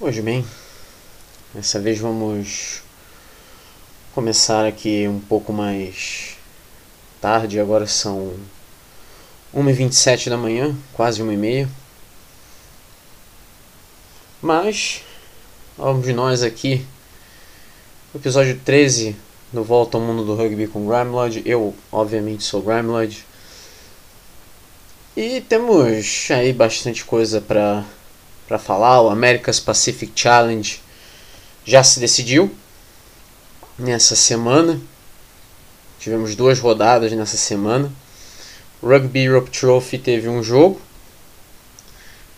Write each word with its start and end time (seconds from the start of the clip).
Pois 0.00 0.18
bem, 0.18 0.42
dessa 1.52 1.78
vez 1.78 1.98
vamos 1.98 2.80
começar 4.14 4.64
aqui 4.64 5.06
um 5.06 5.20
pouco 5.20 5.52
mais 5.52 6.38
tarde, 7.20 7.60
agora 7.60 7.86
são 7.86 8.32
1h27 9.54 10.30
da 10.30 10.38
manhã, 10.38 10.74
quase 10.94 11.22
1h30. 11.22 11.68
Mas, 14.40 15.02
vamos 15.76 16.06
de 16.06 16.14
nós 16.14 16.42
aqui, 16.42 16.86
episódio 18.14 18.58
13 18.64 19.14
do 19.52 19.62
Volta 19.62 19.98
ao 19.98 20.02
Mundo 20.02 20.24
do 20.24 20.34
Rugby 20.34 20.66
com 20.66 20.88
Grimlod. 20.88 21.42
Eu, 21.44 21.74
obviamente, 21.92 22.42
sou 22.42 22.62
Grimlod. 22.62 23.22
E 25.14 25.42
temos 25.42 26.30
aí 26.30 26.54
bastante 26.54 27.04
coisa 27.04 27.38
para 27.38 27.84
para 28.50 28.58
falar. 28.58 29.00
O 29.00 29.08
America's 29.08 29.60
Pacific 29.60 30.10
Challenge 30.16 30.80
já 31.64 31.84
se 31.84 32.00
decidiu 32.00 32.52
nessa 33.78 34.16
semana. 34.16 34.80
Tivemos 36.00 36.34
duas 36.34 36.58
rodadas 36.58 37.12
nessa 37.12 37.36
semana. 37.36 37.92
O 38.82 38.88
Rugby 38.88 39.26
Europe 39.26 39.50
Trophy 39.52 39.98
teve 39.98 40.28
um 40.28 40.42
jogo. 40.42 40.80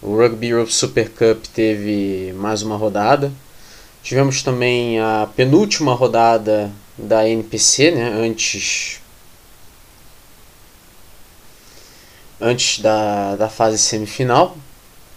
O 0.02 0.14
Rugby 0.14 0.48
Europe 0.48 0.70
Super 0.70 1.08
Cup 1.08 1.46
teve 1.46 2.34
mais 2.34 2.60
uma 2.60 2.76
rodada. 2.76 3.32
Tivemos 4.02 4.42
também 4.42 5.00
a 5.00 5.26
penúltima 5.34 5.94
rodada 5.94 6.70
da 6.98 7.26
NPC, 7.26 7.92
né, 7.92 8.12
antes 8.12 9.00
antes 12.38 12.80
da, 12.80 13.36
da 13.36 13.48
fase 13.48 13.78
semifinal 13.78 14.58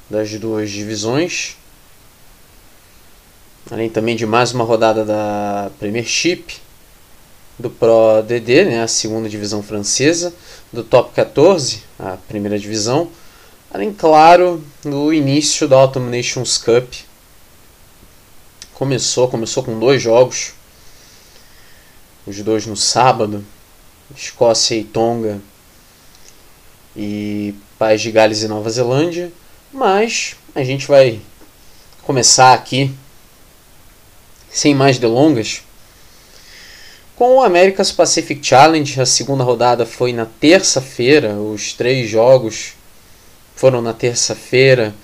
das 0.09 0.31
duas 0.33 0.69
divisões. 0.69 1.57
Além 3.69 3.89
também 3.89 4.15
de 4.15 4.25
mais 4.25 4.51
uma 4.51 4.63
rodada 4.63 5.03
da 5.03 5.71
Premiership, 5.79 6.57
do 7.57 7.69
Pro 7.69 8.21
DD, 8.27 8.65
né, 8.65 8.83
a 8.83 8.87
segunda 8.87 9.27
divisão 9.27 9.63
francesa, 9.63 10.33
do 10.71 10.83
Top 10.83 11.13
14, 11.13 11.81
a 11.97 12.17
primeira 12.27 12.59
divisão. 12.59 13.09
Além, 13.73 13.93
claro, 13.93 14.63
do 14.83 15.11
início 15.11 15.67
da 15.67 15.77
Autumn 15.77 16.09
Nations 16.09 16.57
Cup. 16.57 16.93
Começou, 18.73 19.27
começou 19.27 19.63
com 19.63 19.79
dois 19.79 20.01
jogos. 20.01 20.53
Os 22.27 22.41
dois 22.41 22.65
no 22.65 22.75
sábado, 22.75 23.43
Escócia 24.15 24.75
e 24.75 24.83
Tonga 24.83 25.41
e 26.95 27.53
País 27.77 28.01
de 28.01 28.11
Gales 28.11 28.43
e 28.43 28.47
Nova 28.47 28.69
Zelândia. 28.69 29.31
Mas 29.75 30.37
a 30.55 30.63
gente 30.63 30.87
vai 30.87 31.19
começar 32.03 32.53
aqui, 32.53 32.89
sem 34.49 34.73
mais 34.73 34.97
delongas, 34.97 35.63
com 37.13 37.35
o 37.35 37.43
America's 37.43 37.91
Pacific 37.91 38.39
Challenge. 38.41 39.01
A 39.01 39.05
segunda 39.05 39.43
rodada 39.43 39.85
foi 39.85 40.13
na 40.13 40.25
terça-feira, 40.25 41.33
os 41.33 41.73
três 41.73 42.09
jogos 42.09 42.71
foram 43.53 43.81
na 43.81 43.91
terça-feira. 43.91 44.95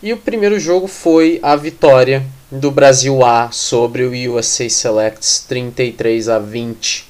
E 0.00 0.12
o 0.12 0.16
primeiro 0.16 0.60
jogo 0.60 0.86
foi 0.86 1.40
a 1.42 1.56
vitória 1.56 2.24
do 2.52 2.70
Brasil 2.70 3.24
A 3.24 3.50
sobre 3.50 4.04
o 4.04 4.32
USA 4.32 4.70
Selects 4.70 5.44
33 5.48 6.28
a 6.28 6.38
20. 6.38 7.04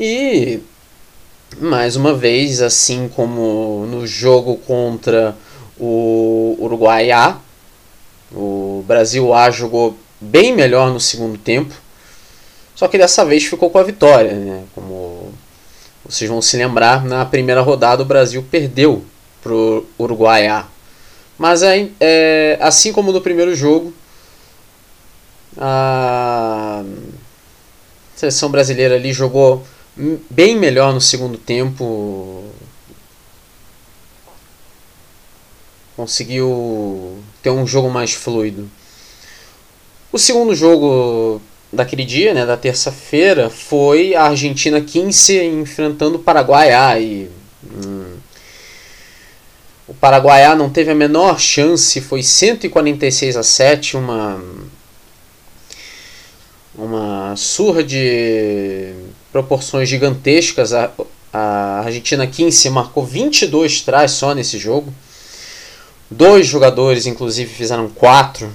E 0.00 0.58
mais 1.60 1.96
uma 1.96 2.14
vez, 2.14 2.62
assim 2.62 3.08
como 3.08 3.86
no 3.86 4.06
jogo 4.06 4.56
contra 4.56 5.36
o 5.78 6.56
Uruguai 6.58 7.10
A, 7.10 7.38
o 8.32 8.84
Brasil 8.86 9.32
A 9.34 9.50
jogou 9.50 9.96
bem 10.20 10.54
melhor 10.54 10.90
no 10.90 11.00
segundo 11.00 11.36
tempo, 11.38 11.74
só 12.74 12.88
que 12.88 12.98
dessa 12.98 13.24
vez 13.24 13.44
ficou 13.44 13.70
com 13.70 13.78
a 13.78 13.82
vitória. 13.82 14.32
Né? 14.32 14.64
Como 14.74 15.32
vocês 16.04 16.28
vão 16.28 16.42
se 16.42 16.56
lembrar, 16.56 17.04
na 17.04 17.24
primeira 17.24 17.60
rodada 17.60 18.02
o 18.02 18.06
Brasil 18.06 18.44
perdeu 18.50 19.04
para 19.42 19.52
o 19.52 19.86
Uruguai 19.98 20.46
A. 20.46 20.66
Mas 21.38 21.62
é, 21.62 21.88
é, 22.00 22.58
assim 22.60 22.92
como 22.92 23.12
no 23.12 23.20
primeiro 23.20 23.54
jogo, 23.54 23.92
a 25.56 26.82
seleção 28.14 28.50
brasileira 28.50 28.94
ali 28.94 29.12
jogou 29.12 29.64
bem 29.96 30.56
melhor 30.56 30.92
no 30.92 31.00
segundo 31.00 31.38
tempo. 31.38 32.44
Conseguiu 35.96 37.18
ter 37.42 37.50
um 37.50 37.66
jogo 37.66 37.90
mais 37.90 38.12
fluido. 38.12 38.68
O 40.10 40.18
segundo 40.18 40.54
jogo 40.54 41.40
daquele 41.72 42.04
dia, 42.04 42.34
né, 42.34 42.44
da 42.44 42.56
terça-feira, 42.56 43.48
foi 43.48 44.14
a 44.14 44.24
Argentina 44.24 44.80
15 44.80 45.42
enfrentando 45.44 46.16
o 46.16 46.22
Paraguai 46.22 46.72
A. 46.72 46.98
E, 46.98 47.30
hum, 47.64 48.16
o 49.86 49.94
Paraguai 49.94 50.44
A 50.44 50.54
não 50.54 50.70
teve 50.70 50.90
a 50.90 50.94
menor 50.94 51.38
chance, 51.40 52.00
foi 52.00 52.22
146 52.22 53.36
a 53.36 53.42
7, 53.42 53.96
uma 53.96 54.42
uma 56.74 57.36
surra 57.36 57.84
de 57.84 58.94
proporções 59.32 59.88
gigantescas. 59.88 60.72
A, 60.72 60.92
a 61.32 61.80
Argentina 61.84 62.26
15 62.26 62.70
marcou 62.70 63.04
22 63.04 63.80
trás 63.80 64.12
só 64.12 64.34
nesse 64.34 64.58
jogo. 64.58 64.92
Dois 66.10 66.46
jogadores, 66.46 67.06
inclusive, 67.06 67.52
fizeram 67.52 67.88
quatro 67.88 68.52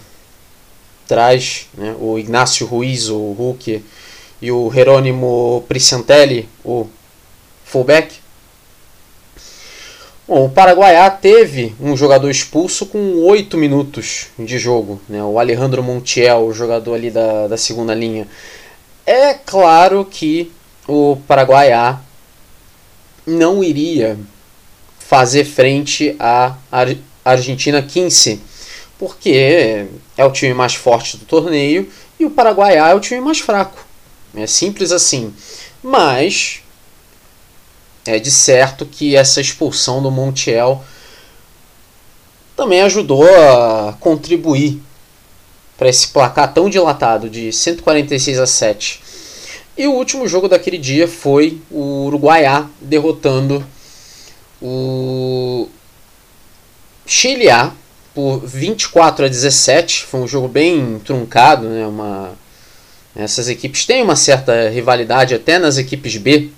trás. 1.07 1.65
Né? 1.73 1.95
O 1.99 2.19
Ignacio 2.19 2.67
Ruiz, 2.67 3.09
o 3.09 3.31
Hulk, 3.31 3.83
e 4.41 4.51
o 4.51 4.71
Jerônimo 4.71 5.65
Prisciantelli, 5.67 6.47
o 6.63 6.87
fullback. 7.65 8.13
Bom, 10.27 10.45
o 10.45 10.49
Paraguaiá 10.49 11.09
teve 11.09 11.73
um 11.79 11.95
jogador 11.95 12.29
expulso 12.29 12.85
com 12.85 13.23
8 13.23 13.57
minutos 13.57 14.27
de 14.37 14.59
jogo, 14.59 15.01
né? 15.07 15.23
o 15.23 15.39
Alejandro 15.39 15.81
Montiel, 15.81 16.45
o 16.45 16.53
jogador 16.53 16.95
ali 16.95 17.09
da, 17.09 17.47
da 17.47 17.57
segunda 17.57 17.95
linha. 17.95 18.27
É 19.05 19.33
claro 19.33 20.05
que 20.05 20.51
o 20.87 21.17
Paraguai 21.27 21.71
A 21.71 21.99
não 23.25 23.63
iria 23.63 24.17
fazer 24.99 25.43
frente 25.43 26.15
à 26.19 26.55
Argentina 27.23 27.81
15, 27.81 28.41
porque 28.97 29.85
é 30.17 30.25
o 30.25 30.31
time 30.31 30.53
mais 30.53 30.75
forte 30.75 31.17
do 31.17 31.25
torneio 31.25 31.89
e 32.19 32.25
o 32.25 32.31
Paraguai 32.31 32.77
A 32.77 32.89
é 32.89 32.95
o 32.95 32.99
time 32.99 33.19
mais 33.19 33.39
fraco. 33.39 33.85
É 34.35 34.47
simples 34.47 34.91
assim. 34.91 35.33
Mas 35.83 36.61
é 38.05 38.17
de 38.19 38.31
certo 38.31 38.85
que 38.85 39.15
essa 39.15 39.41
expulsão 39.41 40.01
do 40.01 40.09
Montiel 40.09 40.83
também 42.55 42.81
ajudou 42.81 43.23
a 43.25 43.93
contribuir 43.99 44.81
para 45.77 45.89
esse 45.89 46.07
placar 46.07 46.53
tão 46.53 46.69
dilatado 46.69 47.29
de 47.29 47.51
146 47.53 48.39
a 48.39 48.47
7 48.47 49.06
e 49.77 49.87
o 49.87 49.91
último 49.91 50.27
jogo 50.27 50.47
daquele 50.47 50.77
dia 50.77 51.07
foi 51.07 51.61
o 51.69 52.05
Uruguaiá 52.05 52.67
derrotando 52.81 53.63
o 54.61 55.69
Chile 57.05 57.49
A 57.49 57.71
por 58.13 58.39
24 58.39 59.25
a 59.25 59.27
17. 59.27 60.05
Foi 60.05 60.19
um 60.21 60.27
jogo 60.27 60.47
bem 60.47 60.99
truncado, 61.05 61.69
né? 61.69 61.85
Uma 61.85 62.31
essas 63.15 63.49
equipes 63.49 63.85
têm 63.85 64.03
uma 64.03 64.15
certa 64.15 64.69
rivalidade 64.69 65.33
até 65.33 65.57
nas 65.57 65.79
equipes 65.79 66.17
B, 66.17 66.49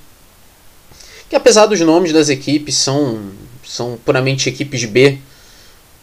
que 1.30 1.36
apesar 1.36 1.66
dos 1.68 1.80
nomes 1.80 2.12
das 2.12 2.28
equipes 2.30 2.75
são 2.75 3.31
são 3.66 3.97
puramente 4.04 4.50
equipes 4.50 4.83
B 4.83 5.19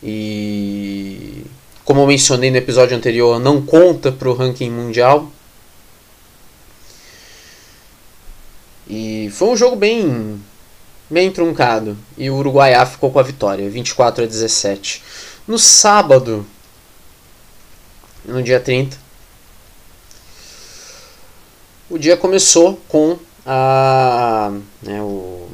e 0.02 1.44
como 1.84 2.00
eu 2.00 2.06
mencionei 2.06 2.50
no 2.50 2.56
episódio 2.56 2.96
anterior, 2.96 3.38
não 3.38 3.62
conta 3.62 4.10
para 4.10 4.28
o 4.28 4.34
ranking 4.34 4.70
mundial. 4.70 5.30
E 8.88 9.30
foi 9.32 9.48
um 9.48 9.56
jogo 9.56 9.76
bem 9.76 10.40
bem 11.08 11.30
truncado 11.30 11.96
e 12.18 12.28
o 12.28 12.36
Uruguaiá 12.36 12.84
ficou 12.84 13.10
com 13.10 13.18
a 13.18 13.22
vitória, 13.22 13.70
24 13.70 14.24
a 14.24 14.26
17. 14.26 15.02
No 15.46 15.58
sábado, 15.58 16.44
no 18.24 18.42
dia 18.42 18.58
30, 18.58 18.96
o 21.88 21.96
dia 21.96 22.16
começou 22.16 22.80
com 22.88 23.16
a, 23.46 24.52
né, 24.82 25.00
o, 25.00 25.48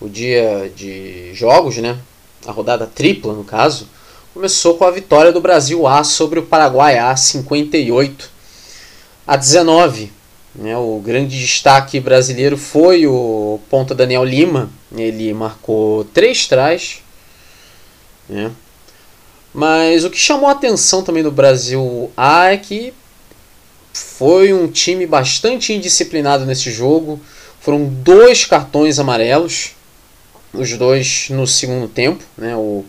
o 0.00 0.08
dia 0.08 0.72
de 0.74 1.34
jogos, 1.34 1.76
né, 1.78 1.98
a 2.46 2.52
rodada 2.52 2.86
tripla 2.86 3.32
no 3.32 3.42
caso, 3.42 3.88
começou 4.32 4.76
com 4.76 4.84
a 4.84 4.90
vitória 4.90 5.32
do 5.32 5.40
Brasil 5.40 5.86
A 5.88 6.04
sobre 6.04 6.38
o 6.38 6.46
Paraguai 6.46 6.96
A 6.96 7.16
58 7.16 8.30
a 9.26 9.36
19. 9.36 10.19
Né, 10.54 10.76
o 10.76 11.00
grande 11.04 11.38
destaque 11.38 12.00
brasileiro 12.00 12.56
foi 12.56 13.06
o 13.06 13.60
ponta 13.70 13.94
Daniel 13.94 14.24
Lima. 14.24 14.70
Ele 14.96 15.32
marcou 15.32 16.04
três 16.04 16.46
trás. 16.46 17.02
Né. 18.28 18.50
Mas 19.52 20.04
o 20.04 20.10
que 20.10 20.18
chamou 20.18 20.48
a 20.48 20.52
atenção 20.52 21.02
também 21.02 21.22
do 21.22 21.30
Brasil 21.30 22.10
A 22.16 22.52
é 22.52 22.56
que 22.56 22.92
foi 23.92 24.52
um 24.52 24.68
time 24.68 25.06
bastante 25.06 25.72
indisciplinado 25.72 26.44
nesse 26.46 26.70
jogo. 26.70 27.20
Foram 27.60 27.84
dois 27.84 28.44
cartões 28.44 28.98
amarelos, 28.98 29.72
os 30.52 30.72
dois 30.76 31.28
no 31.30 31.46
segundo 31.46 31.88
tempo. 31.88 32.24
Né? 32.36 32.56
O, 32.56 32.84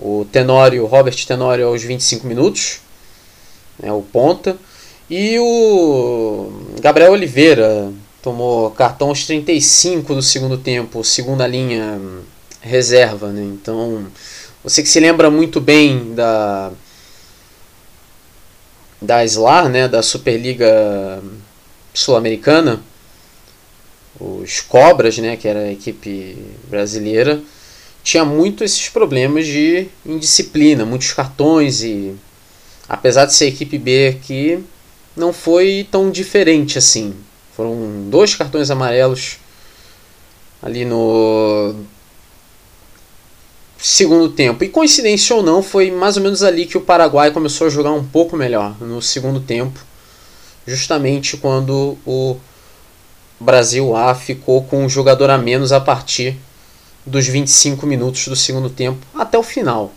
o 0.00 0.26
Tenório, 0.30 0.84
Robert 0.86 1.16
Tenório 1.26 1.66
aos 1.66 1.82
25 1.82 2.26
minutos, 2.26 2.80
né? 3.78 3.92
o 3.92 4.02
ponta. 4.02 4.56
E 5.10 5.38
o 5.38 6.52
Gabriel 6.80 7.12
Oliveira 7.12 7.90
tomou 8.22 8.70
cartão 8.72 9.08
aos 9.08 9.24
35 9.24 10.14
do 10.14 10.22
segundo 10.22 10.58
tempo, 10.58 11.02
segunda 11.02 11.46
linha 11.46 11.98
reserva. 12.60 13.28
Né? 13.28 13.42
Então, 13.42 14.06
você 14.62 14.82
que 14.82 14.88
se 14.88 15.00
lembra 15.00 15.30
muito 15.30 15.60
bem 15.60 16.14
da 16.14 16.70
da 19.00 19.24
SLAR, 19.24 19.68
né, 19.68 19.86
da 19.86 20.02
Superliga 20.02 21.22
Sul-Americana, 21.94 22.82
os 24.18 24.60
Cobras, 24.60 25.16
né, 25.18 25.36
que 25.36 25.46
era 25.46 25.60
a 25.60 25.72
equipe 25.72 26.36
brasileira, 26.68 27.40
tinha 28.02 28.24
muito 28.24 28.64
esses 28.64 28.88
problemas 28.88 29.46
de 29.46 29.86
indisciplina, 30.04 30.84
muitos 30.84 31.12
cartões 31.12 31.82
e 31.82 32.12
apesar 32.88 33.26
de 33.26 33.34
ser 33.34 33.44
a 33.44 33.48
equipe 33.48 33.78
B 33.78 34.08
aqui, 34.08 34.64
não 35.18 35.32
foi 35.32 35.86
tão 35.90 36.10
diferente 36.10 36.78
assim. 36.78 37.14
Foram 37.54 38.08
dois 38.08 38.34
cartões 38.34 38.70
amarelos 38.70 39.38
ali 40.62 40.84
no 40.84 41.74
segundo 43.76 44.28
tempo. 44.28 44.64
E 44.64 44.68
coincidência 44.68 45.34
ou 45.34 45.42
não, 45.42 45.62
foi 45.62 45.90
mais 45.90 46.16
ou 46.16 46.22
menos 46.22 46.42
ali 46.42 46.66
que 46.66 46.76
o 46.76 46.82
Paraguai 46.82 47.30
começou 47.30 47.66
a 47.66 47.70
jogar 47.70 47.92
um 47.92 48.04
pouco 48.04 48.36
melhor 48.36 48.76
no 48.80 49.00
segundo 49.00 49.40
tempo, 49.40 49.80
justamente 50.66 51.36
quando 51.36 51.96
o 52.06 52.36
Brasil 53.40 53.96
A 53.96 54.14
ficou 54.14 54.64
com 54.64 54.84
um 54.84 54.88
jogador 54.88 55.30
a 55.30 55.38
menos 55.38 55.72
a 55.72 55.80
partir 55.80 56.36
dos 57.06 57.26
25 57.26 57.86
minutos 57.86 58.26
do 58.26 58.36
segundo 58.36 58.68
tempo 58.68 59.04
até 59.14 59.38
o 59.38 59.42
final. 59.42 59.92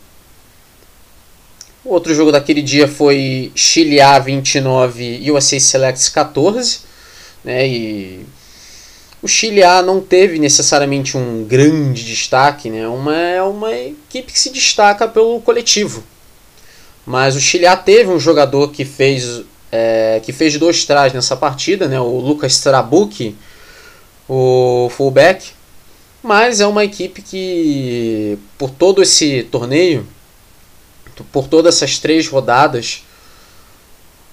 Outro 1.83 2.13
jogo 2.13 2.31
daquele 2.31 2.62
dia 2.62 2.88
foi 2.88 3.51
Chile 3.56 4.00
A 4.00 4.19
29 4.19 5.18
e 5.19 5.31
USA 5.31 5.60
Selects 5.60 6.10
14, 6.10 6.81
né? 7.44 7.68
E 7.68 8.25
o 9.22 9.28
Chile 9.28 9.63
A 9.63 9.81
não 9.81 10.00
teve 10.00 10.39
necessariamente 10.39 11.18
um 11.18 11.44
grande 11.44 12.04
destaque, 12.04 12.69
né? 12.69 12.88
uma, 12.88 13.16
é 13.16 13.42
uma 13.42 13.72
equipe 13.72 14.31
que 14.31 14.39
se 14.39 14.51
destaca 14.51 15.07
pelo 15.07 15.39
coletivo. 15.42 16.04
Mas 17.06 17.36
o 17.36 17.42
Chile 17.42 17.68
A 17.68 17.75
teve 17.75 18.10
um 18.10 18.19
jogador 18.19 18.72
que 18.72 18.83
fez, 18.83 19.42
é, 19.72 20.19
que 20.24 20.31
fez 20.31 20.57
dois 20.57 20.86
trás 20.86 21.13
nessa 21.13 21.36
partida, 21.36 21.88
né? 21.88 22.00
o 22.00 22.19
Lucas 22.19 22.60
Trabucchi, 22.60 23.36
o 24.28 24.89
fullback. 24.95 25.51
Mas 26.24 26.60
é 26.60 26.66
uma 26.66 26.83
equipe 26.83 27.22
que, 27.22 28.38
por 28.57 28.69
todo 28.69 29.01
esse 29.01 29.44
torneio, 29.51 30.06
por 31.31 31.47
todas 31.47 31.75
essas 31.75 32.00
três 32.00 32.27
rodadas, 32.27 33.03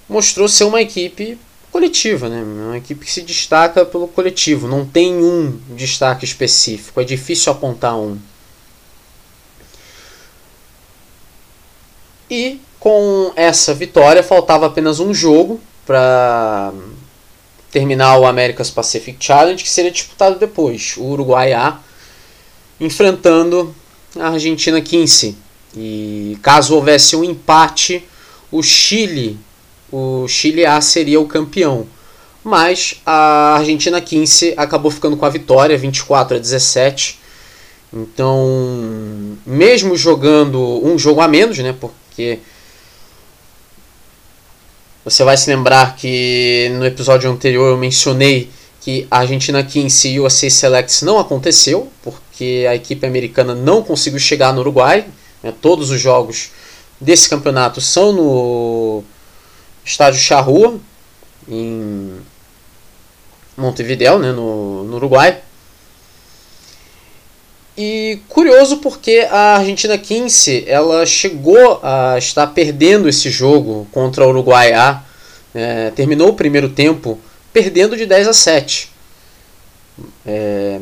mostrou 0.07 0.47
ser 0.47 0.63
uma 0.63 0.81
equipe 0.81 1.37
coletiva, 1.71 2.27
né? 2.29 2.41
Uma 2.41 2.77
equipe 2.77 3.05
que 3.05 3.11
se 3.11 3.21
destaca 3.21 3.85
pelo 3.85 4.07
coletivo, 4.07 4.67
não 4.67 4.85
tem 4.85 5.15
um 5.15 5.59
destaque 5.75 6.25
específico, 6.25 6.99
é 6.99 7.03
difícil 7.03 7.51
apontar 7.51 7.95
um. 7.95 8.17
E 12.29 12.59
com 12.79 13.31
essa 13.35 13.73
vitória 13.73 14.23
faltava 14.23 14.65
apenas 14.65 14.99
um 14.99 15.13
jogo 15.13 15.59
para 15.85 16.71
terminar 17.71 18.17
o 18.17 18.25
America's 18.25 18.69
Pacific 18.69 19.23
Challenge, 19.23 19.63
que 19.63 19.69
seria 19.69 19.91
disputado 19.91 20.39
depois, 20.39 20.95
o 20.97 21.03
Uruguai 21.03 21.53
A 21.53 21.79
enfrentando 22.79 23.75
a 24.17 24.29
Argentina 24.29 24.81
15. 24.81 25.37
E 25.75 26.37
caso 26.41 26.75
houvesse 26.75 27.15
um 27.15 27.23
empate, 27.23 28.03
o 28.51 28.63
Chile 28.63 29.37
o 29.91 30.27
Chile 30.27 30.65
A 30.65 30.79
seria 30.81 31.19
o 31.19 31.27
campeão. 31.27 31.87
Mas 32.43 32.95
a 33.05 33.55
Argentina 33.57 33.99
15 33.99 34.53
acabou 34.55 34.91
ficando 34.91 35.17
com 35.17 35.25
a 35.25 35.29
vitória, 35.29 35.77
24 35.77 36.37
a 36.37 36.39
17. 36.39 37.19
Então, 37.91 39.37
mesmo 39.45 39.95
jogando 39.97 40.59
um 40.85 40.97
jogo 40.97 41.21
a 41.21 41.27
menos, 41.27 41.57
né? 41.57 41.75
Porque 41.77 42.39
você 45.03 45.23
vai 45.23 45.35
se 45.35 45.49
lembrar 45.49 45.95
que 45.95 46.71
no 46.77 46.85
episódio 46.85 47.29
anterior 47.29 47.69
eu 47.69 47.77
mencionei 47.77 48.49
que 48.79 49.05
a 49.11 49.19
Argentina 49.19 49.61
15 49.61 50.09
e 50.09 50.19
o 50.19 50.25
USA 50.25 50.49
Selects 50.49 51.01
não 51.01 51.19
aconteceu, 51.19 51.91
porque 52.01 52.65
a 52.69 52.75
equipe 52.75 53.05
americana 53.05 53.53
não 53.53 53.83
conseguiu 53.83 54.19
chegar 54.19 54.53
no 54.53 54.61
Uruguai. 54.61 55.05
Né? 55.43 55.53
Todos 55.61 55.89
os 55.89 55.99
jogos 55.99 56.51
desse 56.99 57.29
campeonato 57.29 57.79
são 57.79 58.11
no 58.11 59.03
estádio 59.85 60.19
Charrua, 60.19 60.79
em 61.47 62.19
Montevideo, 63.57 64.19
né, 64.19 64.31
no, 64.31 64.83
no 64.83 64.95
Uruguai. 64.95 65.41
E 67.81 68.19
curioso 68.27 68.77
porque 68.77 69.25
a 69.31 69.55
Argentina 69.57 69.97
15 69.97 70.65
ela 70.67 71.05
chegou 71.05 71.79
a 71.81 72.17
estar 72.17 72.47
perdendo 72.47 73.07
esse 73.07 73.29
jogo 73.29 73.87
contra 73.91 74.25
o 74.25 74.29
Uruguai 74.29 74.73
A. 74.73 75.01
É, 75.55 75.89
terminou 75.91 76.27
o 76.29 76.33
primeiro 76.33 76.69
tempo 76.69 77.17
perdendo 77.53 77.95
de 77.95 78.05
10 78.05 78.27
a 78.27 78.33
7. 78.33 78.91
É, 80.25 80.77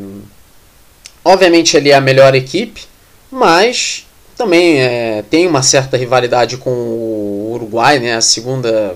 obviamente 1.23 1.77
ele 1.77 1.91
é 1.91 1.95
a 1.95 2.01
melhor 2.01 2.33
equipe, 2.33 2.85
mas 3.29 4.06
também 4.37 4.79
é, 4.79 5.23
tem 5.23 5.47
uma 5.47 5.63
certa 5.63 5.97
rivalidade 5.97 6.57
com 6.57 6.69
o 6.69 7.51
Uruguai, 7.53 7.99
né, 7.99 8.15
a 8.15 8.21
segunda 8.21 8.95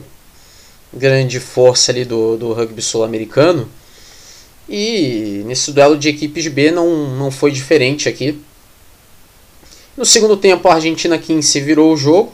grande 0.94 1.40
força 1.40 1.92
ali 1.92 2.06
do, 2.06 2.38
do 2.38 2.54
rugby 2.54 2.82
sul-americano. 2.82 3.68
E 4.70 5.44
nesse 5.46 5.72
duelo 5.72 5.98
de 5.98 6.10
equipes 6.10 6.48
B 6.48 6.72
não, 6.72 7.16
não 7.16 7.32
foi 7.32 7.52
diferente 7.52 8.08
aqui. 8.08 8.40
No 9.98 10.06
segundo 10.06 10.38
tempo 10.38 10.68
a 10.68 10.76
Argentina 10.76 11.18
15 11.18 11.60
virou 11.60 11.94
o 11.94 11.98
jogo 11.98 12.34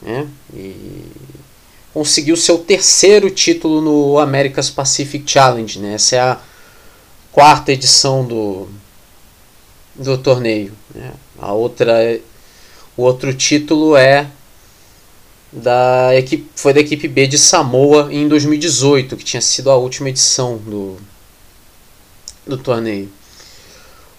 né, 0.00 0.26
e 0.54 1.04
conseguiu 1.92 2.36
seu 2.36 2.58
terceiro 2.58 3.30
título 3.30 3.80
no 3.80 4.18
America's 4.18 4.70
Pacific 4.70 5.30
Challenge. 5.30 5.78
Né, 5.78 5.94
essa 5.94 6.16
é 6.16 6.20
a 6.20 6.40
quarta 7.30 7.72
edição 7.72 8.24
do, 8.24 8.68
do 9.94 10.16
torneio. 10.16 10.72
Né. 10.94 11.12
A 11.40 11.52
outra, 11.52 12.20
o 12.96 13.02
outro 13.02 13.32
título 13.32 13.96
é 13.96 14.26
da 15.52 16.14
equipe, 16.14 16.46
foi 16.54 16.72
da 16.72 16.80
equipe 16.80 17.08
B 17.08 17.26
de 17.26 17.38
Samoa 17.38 18.08
em 18.12 18.28
2018, 18.28 19.16
que 19.16 19.24
tinha 19.24 19.40
sido 19.40 19.70
a 19.70 19.76
última 19.76 20.10
edição 20.10 20.58
do, 20.58 20.96
do 22.46 22.58
torneio. 22.58 23.10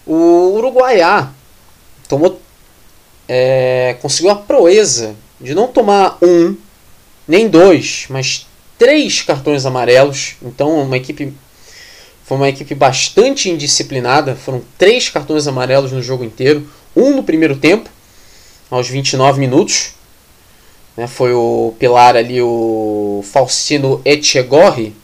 O 0.04 0.54
Uruguai 0.56 1.00
A 1.00 1.30
tomou, 2.08 2.40
é, 3.28 3.96
conseguiu 4.02 4.30
a 4.30 4.36
proeza 4.36 5.14
de 5.40 5.54
não 5.54 5.68
tomar 5.68 6.18
um, 6.20 6.56
nem 7.26 7.48
dois, 7.48 8.06
mas 8.10 8.46
três 8.76 9.22
cartões 9.22 9.64
amarelos. 9.64 10.34
Então, 10.42 10.82
uma 10.82 10.96
equipe 10.96 11.32
foi 12.24 12.36
uma 12.36 12.48
equipe 12.48 12.74
bastante 12.74 13.48
indisciplinada. 13.48 14.34
Foram 14.34 14.62
três 14.76 15.08
cartões 15.08 15.46
amarelos 15.46 15.92
no 15.92 16.02
jogo 16.02 16.24
inteiro 16.24 16.66
um 16.94 17.16
no 17.16 17.22
primeiro 17.22 17.56
tempo, 17.56 17.88
aos 18.70 18.88
29 18.88 19.40
minutos. 19.40 19.92
Né, 20.96 21.06
foi 21.06 21.32
o 21.32 21.74
pilar 21.78 22.16
ali, 22.16 22.40
o 22.42 23.24
Faustino 23.24 24.00
Etchegorri. 24.04 24.94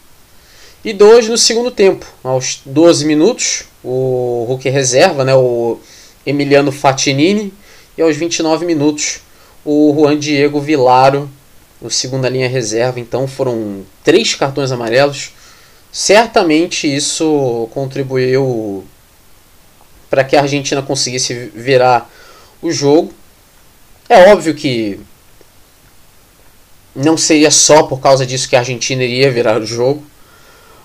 E 0.84 0.92
dois 0.92 1.28
no 1.28 1.36
segundo 1.36 1.70
tempo, 1.70 2.06
aos 2.22 2.60
12 2.64 3.04
minutos, 3.04 3.64
o 3.82 4.44
Hulk 4.48 4.68
reserva, 4.68 5.24
né, 5.24 5.34
o 5.34 5.78
Emiliano 6.24 6.70
Fatinini. 6.70 7.52
E 7.96 8.02
aos 8.02 8.16
29 8.16 8.64
minutos, 8.64 9.20
o 9.64 9.92
Juan 9.94 10.18
Diego 10.18 10.60
Vilaro, 10.60 11.28
no 11.80 11.90
segunda 11.90 12.28
linha 12.28 12.48
reserva. 12.48 13.00
Então 13.00 13.26
foram 13.26 13.82
três 14.04 14.34
cartões 14.34 14.70
amarelos. 14.70 15.32
Certamente 15.90 16.86
isso 16.94 17.68
contribuiu 17.72 18.84
para 20.10 20.24
que 20.24 20.36
a 20.36 20.42
Argentina 20.42 20.82
conseguisse 20.82 21.50
virar 21.54 22.10
o 22.62 22.70
jogo. 22.70 23.12
É 24.08 24.32
óbvio 24.32 24.54
que 24.54 24.98
não 26.94 27.16
seria 27.16 27.50
só 27.50 27.82
por 27.84 28.00
causa 28.00 28.26
disso 28.26 28.48
que 28.48 28.56
a 28.56 28.60
Argentina 28.60 29.04
iria 29.04 29.30
virar 29.30 29.60
o 29.60 29.66
jogo, 29.66 30.02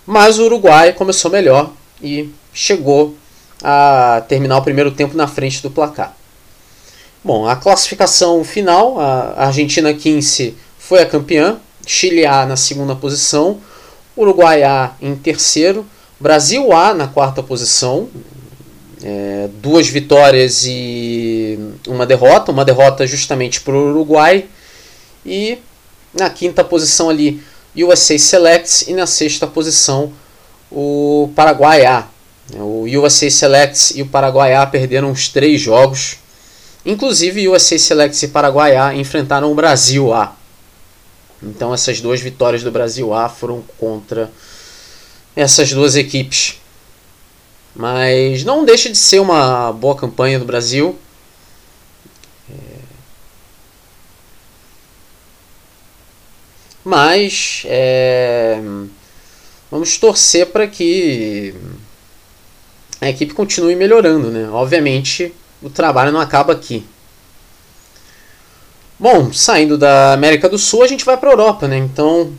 mas 0.06 0.38
o 0.38 0.46
Uruguai 0.46 0.94
começou 0.94 1.32
melhor 1.32 1.72
e 2.02 2.30
chegou 2.54 3.16
a 3.64 4.24
terminar 4.28 4.58
o 4.58 4.62
primeiro 4.62 4.92
tempo 4.92 5.16
na 5.16 5.28
frente 5.28 5.62
do 5.62 5.72
placar. 5.72 6.16
Bom, 7.24 7.48
a 7.48 7.56
classificação 7.56 8.44
final, 8.44 9.00
a 9.00 9.46
Argentina 9.48 9.94
15 9.94 10.56
foi 10.78 11.02
a 11.02 11.06
campeã, 11.06 11.58
Chile 11.88 12.26
A 12.26 12.46
na 12.46 12.58
segunda 12.58 12.96
posição, 12.96 13.62
Uruguai 14.16 14.64
A 14.64 14.92
em 15.02 15.16
terceiro, 15.16 15.86
Brasil 16.20 16.74
A 16.74 16.94
na 16.94 17.08
quarta 17.08 17.42
posição, 17.42 18.10
é, 19.04 19.50
duas 19.62 19.88
vitórias 19.90 20.66
e 20.66 21.60
uma 21.88 22.06
derrota, 22.06 22.52
uma 22.52 22.64
derrota 22.64 23.06
justamente 23.06 23.62
para 23.62 23.74
o 23.74 23.90
Uruguai, 23.90 24.46
e 25.26 25.58
na 26.14 26.30
quinta 26.30 26.64
posição 26.64 27.10
ali 27.10 27.42
USA 27.76 28.18
Selects 28.18 28.88
e 28.88 28.94
na 28.94 29.06
sexta 29.06 29.46
posição 29.46 30.14
o 30.72 31.30
Paraguai 31.36 31.86
A. 31.86 32.08
O 32.56 32.86
USA 33.00 33.30
Selects 33.30 33.92
e 33.96 34.02
o 34.02 34.08
Paraguai 34.08 34.54
A 34.54 34.66
perderam 34.66 35.12
os 35.12 35.30
três 35.30 35.62
jogos. 35.62 36.18
Inclusive, 36.86 37.48
USA 37.48 37.80
Selects 37.80 38.22
e 38.24 38.28
Paraguai 38.28 38.76
A 38.76 38.94
enfrentaram 38.94 39.52
o 39.52 39.56
Brasil 39.56 40.14
A. 40.14 40.36
Então, 41.42 41.74
essas 41.74 42.02
duas 42.02 42.20
vitórias 42.20 42.64
do 42.64 42.72
Brasil 42.72 43.14
A 43.14 43.30
foram 43.30 43.64
contra 43.78 44.30
essas 45.36 45.72
duas 45.72 45.96
equipes. 45.96 46.58
Mas 47.76 48.44
não 48.44 48.66
deixa 48.66 48.90
de 48.90 48.98
ser 48.98 49.20
uma 49.20 49.72
boa 49.72 49.96
campanha 49.96 50.40
do 50.40 50.46
Brasil. 50.46 50.98
Mas 56.84 57.64
é, 57.66 58.60
vamos 59.72 59.98
torcer 59.98 60.48
para 60.48 60.68
que 60.68 61.56
a 63.00 63.10
equipe 63.10 63.34
continue 63.34 63.76
melhorando, 63.76 64.30
né? 64.30 64.50
Obviamente 64.50 65.34
o 65.62 65.70
trabalho 65.70 66.12
não 66.12 66.20
acaba 66.20 66.52
aqui. 66.52 66.86
Bom, 69.00 69.32
saindo 69.32 69.78
da 69.78 70.14
América 70.14 70.50
do 70.50 70.58
Sul, 70.58 70.84
a 70.84 70.88
gente 70.88 71.06
vai 71.06 71.18
para 71.18 71.30
a 71.30 71.34
Europa, 71.34 71.68
né? 71.68 71.78
Então, 71.78 72.34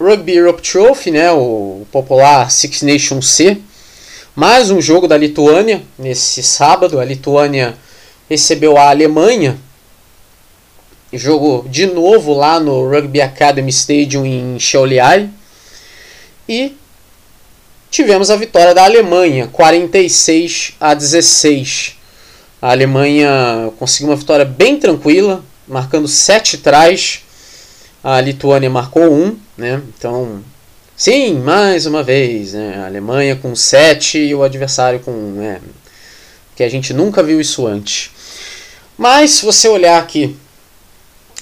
Rugby 0.00 0.36
Europe 0.36 0.62
Trophy, 0.62 1.10
né? 1.10 1.30
O 1.32 1.84
popular 1.90 2.50
Six 2.50 2.82
Nations 2.82 3.28
C. 3.28 3.60
Mais 4.34 4.70
um 4.70 4.80
jogo 4.80 5.06
da 5.06 5.16
Lituânia 5.16 5.82
nesse 5.98 6.42
sábado. 6.42 6.98
A 6.98 7.04
Lituânia 7.04 7.76
recebeu 8.28 8.76
a 8.76 8.88
Alemanha 8.88 9.58
Jogo 11.12 11.66
de 11.68 11.84
novo 11.84 12.32
lá 12.32 12.58
no 12.58 12.88
Rugby 12.88 13.20
Academy 13.20 13.68
Stadium 13.70 14.24
em 14.24 14.58
Šiauliai. 14.58 15.28
E 16.48 16.74
tivemos 17.90 18.30
a 18.30 18.36
vitória 18.36 18.74
da 18.74 18.84
Alemanha, 18.84 19.46
46 19.48 20.72
a 20.80 20.94
16. 20.94 21.98
A 22.62 22.70
Alemanha 22.70 23.70
conseguiu 23.78 24.08
uma 24.08 24.16
vitória 24.16 24.46
bem 24.46 24.78
tranquila, 24.78 25.44
marcando 25.68 26.08
7 26.08 26.58
trás. 26.58 27.20
A 28.02 28.18
Lituânia 28.18 28.70
marcou 28.70 29.12
1, 29.12 29.36
né? 29.58 29.82
Então, 29.94 30.42
sim, 30.96 31.38
mais 31.38 31.86
uma 31.86 32.02
vez, 32.02 32.52
né? 32.52 32.78
A 32.82 32.86
Alemanha 32.86 33.36
com 33.36 33.54
7 33.54 34.18
e 34.18 34.34
o 34.34 34.42
adversário 34.42 35.00
com 35.00 35.10
1, 35.10 35.32
né? 35.32 35.60
Que 36.54 36.62
a 36.62 36.68
gente 36.68 36.92
nunca 36.92 37.22
viu 37.22 37.40
isso 37.40 37.66
antes. 37.66 38.10
Mas 38.96 39.32
se 39.32 39.44
você 39.44 39.68
olhar 39.68 39.98
aqui 39.98 40.36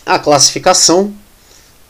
a 0.07 0.19
classificação, 0.19 1.13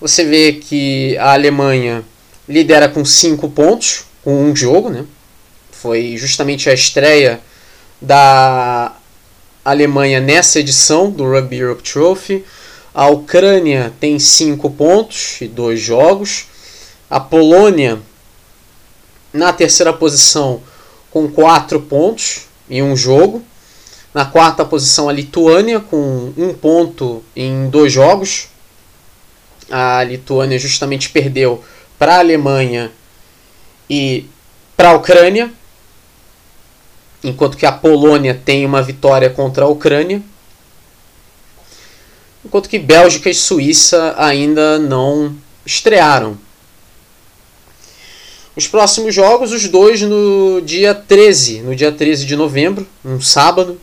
você 0.00 0.24
vê 0.24 0.54
que 0.54 1.16
a 1.18 1.32
Alemanha 1.34 2.02
lidera 2.48 2.88
com 2.88 3.04
5 3.04 3.48
pontos, 3.50 4.04
com 4.24 4.44
um 4.44 4.56
jogo, 4.56 4.90
né? 4.90 5.04
Foi 5.70 6.16
justamente 6.16 6.68
a 6.68 6.74
estreia 6.74 7.40
da 8.00 8.94
Alemanha 9.64 10.20
nessa 10.20 10.58
edição 10.58 11.10
do 11.10 11.24
Rugby 11.24 11.58
Europe 11.58 11.82
Trophy. 11.82 12.44
A 12.92 13.08
Ucrânia 13.08 13.92
tem 14.00 14.18
5 14.18 14.70
pontos 14.70 15.40
e 15.40 15.46
dois 15.46 15.80
jogos. 15.80 16.46
A 17.10 17.18
Polônia 17.18 18.00
na 19.32 19.52
terceira 19.52 19.92
posição 19.92 20.62
com 21.10 21.28
4 21.28 21.80
pontos 21.80 22.46
e 22.68 22.80
um 22.80 22.96
jogo. 22.96 23.44
Na 24.12 24.24
quarta 24.24 24.64
posição, 24.64 25.08
a 25.08 25.12
Lituânia, 25.12 25.78
com 25.78 26.32
um 26.36 26.52
ponto 26.52 27.22
em 27.34 27.68
dois 27.68 27.92
jogos. 27.92 28.48
A 29.70 30.02
Lituânia 30.02 30.58
justamente 30.58 31.10
perdeu 31.10 31.62
para 31.98 32.16
a 32.16 32.18
Alemanha 32.18 32.90
e 33.88 34.26
para 34.76 34.90
a 34.90 34.94
Ucrânia, 34.94 35.52
enquanto 37.22 37.56
que 37.56 37.66
a 37.66 37.72
Polônia 37.72 38.34
tem 38.34 38.64
uma 38.64 38.82
vitória 38.82 39.30
contra 39.30 39.64
a 39.64 39.68
Ucrânia. 39.68 40.22
Enquanto 42.44 42.68
que 42.68 42.78
Bélgica 42.78 43.30
e 43.30 43.34
Suíça 43.34 44.14
ainda 44.16 44.78
não 44.78 45.36
estrearam. 45.64 46.38
Os 48.56 48.66
próximos 48.66 49.14
jogos, 49.14 49.52
os 49.52 49.68
dois 49.68 50.02
no 50.02 50.60
dia 50.60 50.92
13, 50.92 51.62
no 51.62 51.74
dia 51.74 51.92
13 51.92 52.26
de 52.26 52.34
novembro, 52.34 52.86
um 53.04 53.20
sábado, 53.20 53.80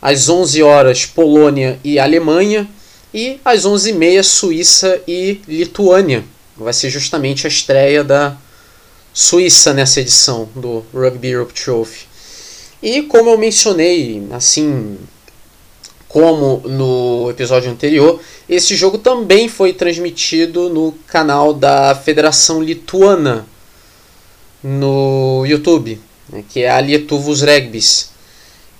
às 0.00 0.28
11 0.28 0.62
horas 0.62 1.04
Polônia 1.04 1.78
e 1.82 1.98
Alemanha 1.98 2.68
e 3.12 3.40
às 3.44 3.64
11h30 3.64 4.22
Suíça 4.22 5.00
e 5.06 5.40
Lituânia. 5.48 6.24
Vai 6.56 6.72
ser 6.72 6.90
justamente 6.90 7.46
a 7.46 7.48
estreia 7.48 8.04
da 8.04 8.36
Suíça 9.12 9.74
nessa 9.74 10.00
edição 10.00 10.48
do 10.54 10.84
Rugby 10.94 11.28
Europe 11.28 11.52
Trophy. 11.52 12.06
E 12.82 13.02
como 13.02 13.30
eu 13.30 13.38
mencionei, 13.38 14.26
assim 14.30 14.96
como 16.08 16.62
no 16.68 17.30
episódio 17.30 17.70
anterior, 17.70 18.20
esse 18.48 18.76
jogo 18.76 18.98
também 18.98 19.48
foi 19.48 19.72
transmitido 19.72 20.68
no 20.68 20.92
canal 21.06 21.52
da 21.52 21.94
Federação 21.94 22.62
Lituana 22.62 23.46
no 24.62 25.44
YouTube, 25.46 26.00
né, 26.28 26.44
que 26.48 26.62
é 26.62 26.70
a 26.70 26.80
Lietuvos 26.80 27.42
Regbis. 27.42 28.10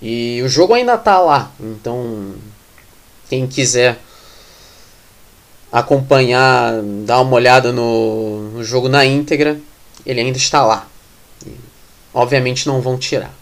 E 0.01 0.43
o 0.45 0.49
jogo 0.49 0.75
ainda 0.75 0.99
tá 0.99 1.19
lá, 1.21 1.53
então 1.61 2.35
quem 3.29 3.47
quiser 3.47 3.99
acompanhar, 5.73 6.83
dar 7.07 7.21
uma 7.23 7.35
olhada 7.35 7.73
no, 7.73 8.51
no 8.51 8.63
jogo 8.63 8.89
na 8.89 9.07
íntegra, 9.07 9.59
ele 10.05 10.21
ainda 10.21 10.37
está 10.37 10.65
lá. 10.65 10.87
E, 11.47 11.53
obviamente 12.13 12.67
não 12.67 12.83
vão 12.83 12.99
tirar. 12.99 13.33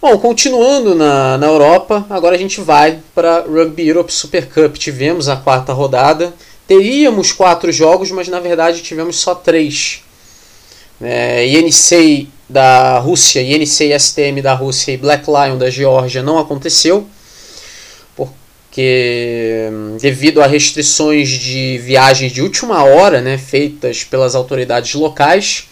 Bom, 0.00 0.18
continuando 0.18 0.94
na, 0.94 1.38
na 1.38 1.46
Europa, 1.46 2.06
agora 2.10 2.36
a 2.36 2.38
gente 2.38 2.60
vai 2.60 3.00
para 3.14 3.40
Rugby 3.40 3.88
Europe 3.88 4.12
Super 4.12 4.46
Cup. 4.46 4.76
Tivemos 4.76 5.30
a 5.30 5.36
quarta 5.36 5.72
rodada. 5.72 6.34
Teríamos 6.68 7.32
quatro 7.32 7.72
jogos, 7.72 8.10
mas 8.10 8.28
na 8.28 8.38
verdade 8.38 8.82
tivemos 8.82 9.16
só 9.16 9.34
três. 9.34 10.03
É, 11.00 11.44
Yenisei 11.44 12.28
da 12.48 12.98
Rússia, 12.98 13.42
INC 13.42 13.92
STM 13.98 14.40
da 14.42 14.54
Rússia 14.54 14.92
e 14.92 14.96
Black 14.96 15.26
Lion 15.26 15.56
da 15.56 15.70
Geórgia 15.70 16.22
não 16.22 16.38
aconteceu, 16.38 17.06
porque 18.14 19.70
devido 20.00 20.42
a 20.42 20.46
restrições 20.46 21.28
de 21.28 21.78
viagens 21.78 22.32
de 22.32 22.42
última 22.42 22.84
hora 22.84 23.20
né, 23.20 23.38
feitas 23.38 24.04
pelas 24.04 24.34
autoridades 24.34 24.94
locais, 24.94 25.68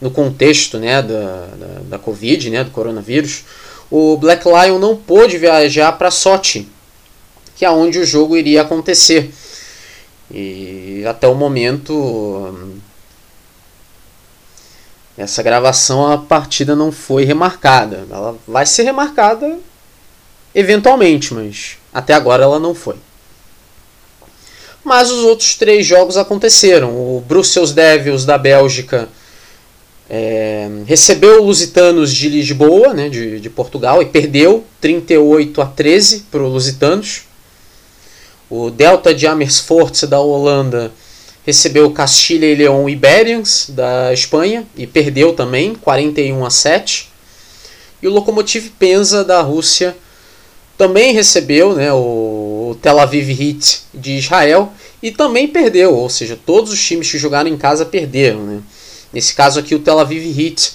no 0.00 0.10
contexto 0.10 0.78
né, 0.78 1.02
da, 1.02 1.46
da, 1.46 1.80
da 1.84 1.98
Covid, 1.98 2.50
né, 2.50 2.62
do 2.62 2.70
coronavírus, 2.70 3.44
o 3.90 4.16
Black 4.16 4.44
Lion 4.46 4.78
não 4.78 4.96
pôde 4.96 5.38
viajar 5.38 5.92
para 5.92 6.10
Sochi, 6.10 6.68
que 7.56 7.64
é 7.64 7.70
onde 7.70 7.98
o 7.98 8.06
jogo 8.06 8.36
iria 8.36 8.62
acontecer. 8.62 9.32
E 10.30 11.02
até 11.06 11.26
o 11.26 11.34
momento 11.34 12.76
essa 15.18 15.42
gravação, 15.42 16.10
a 16.12 16.16
partida 16.16 16.76
não 16.76 16.92
foi 16.92 17.24
remarcada. 17.24 18.06
Ela 18.08 18.36
vai 18.46 18.64
ser 18.64 18.84
remarcada 18.84 19.58
eventualmente, 20.54 21.34
mas 21.34 21.76
até 21.92 22.14
agora 22.14 22.44
ela 22.44 22.60
não 22.60 22.72
foi. 22.72 22.94
Mas 24.84 25.10
os 25.10 25.24
outros 25.24 25.56
três 25.56 25.84
jogos 25.84 26.16
aconteceram. 26.16 26.90
O 26.90 27.20
Brussels 27.26 27.72
Devils 27.72 28.24
da 28.24 28.38
Bélgica 28.38 29.08
é, 30.08 30.70
recebeu 30.86 31.42
o 31.42 31.46
Lusitanos 31.46 32.14
de 32.14 32.28
Lisboa, 32.28 32.94
né, 32.94 33.08
de, 33.08 33.40
de 33.40 33.50
Portugal, 33.50 34.00
e 34.00 34.06
perdeu 34.06 34.64
38 34.80 35.60
a 35.60 35.66
13 35.66 36.26
para 36.30 36.42
o 36.44 36.48
Lusitanos. 36.48 37.22
O 38.48 38.70
Delta 38.70 39.12
de 39.12 39.26
Amersfoort 39.26 40.06
da 40.06 40.20
Holanda 40.20 40.92
recebeu 41.48 41.90
Castilha 41.90 42.44
e 42.44 42.54
León 42.54 42.90
Iberians 42.90 43.70
da 43.70 44.12
Espanha 44.12 44.66
e 44.76 44.86
perdeu 44.86 45.32
também 45.32 45.74
41 45.74 46.44
a 46.44 46.50
7. 46.50 47.08
E 48.02 48.06
o 48.06 48.10
Lokomotiv 48.10 48.68
Penza 48.78 49.24
da 49.24 49.40
Rússia 49.40 49.96
também 50.76 51.14
recebeu 51.14 51.74
né, 51.74 51.90
o 51.90 52.76
Tel 52.82 53.00
Aviv 53.00 53.30
Heat 53.30 53.80
de 53.94 54.18
Israel 54.18 54.70
e 55.02 55.10
também 55.10 55.48
perdeu, 55.48 55.94
ou 55.94 56.10
seja, 56.10 56.38
todos 56.44 56.70
os 56.70 56.84
times 56.84 57.10
que 57.10 57.16
jogaram 57.16 57.48
em 57.48 57.56
casa 57.56 57.86
perderam. 57.86 58.40
Né? 58.40 58.60
Nesse 59.10 59.32
caso 59.32 59.58
aqui, 59.58 59.74
o 59.74 59.78
Tel 59.78 59.98
Aviv 59.98 60.26
Heat 60.38 60.72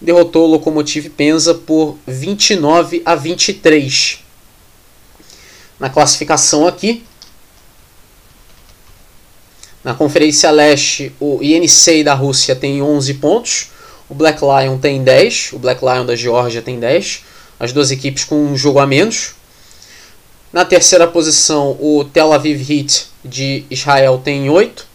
derrotou 0.00 0.48
o 0.48 0.52
Lokomotiv 0.52 1.10
Penza 1.10 1.52
por 1.52 1.98
29 2.06 3.02
a 3.04 3.14
23. 3.14 4.20
Na 5.78 5.90
classificação 5.90 6.66
aqui, 6.66 7.04
na 9.84 9.94
Conferência 9.94 10.50
Leste, 10.50 11.12
o 11.20 11.40
Yenisei 11.42 12.02
da 12.02 12.14
Rússia 12.14 12.56
tem 12.56 12.80
11 12.80 13.14
pontos, 13.14 13.66
o 14.08 14.14
Black 14.14 14.40
Lion 14.40 14.78
tem 14.78 15.04
10, 15.04 15.50
o 15.52 15.58
Black 15.58 15.84
Lion 15.84 16.06
da 16.06 16.16
Geórgia 16.16 16.62
tem 16.62 16.80
10, 16.80 17.22
as 17.60 17.70
duas 17.70 17.90
equipes 17.90 18.24
com 18.24 18.36
um 18.36 18.56
jogo 18.56 18.78
a 18.78 18.86
menos. 18.86 19.34
Na 20.50 20.64
terceira 20.64 21.06
posição, 21.06 21.76
o 21.80 22.04
Tel 22.04 22.32
Aviv 22.32 22.60
Heat 22.60 23.08
de 23.22 23.64
Israel 23.70 24.20
tem 24.24 24.48
8 24.48 24.86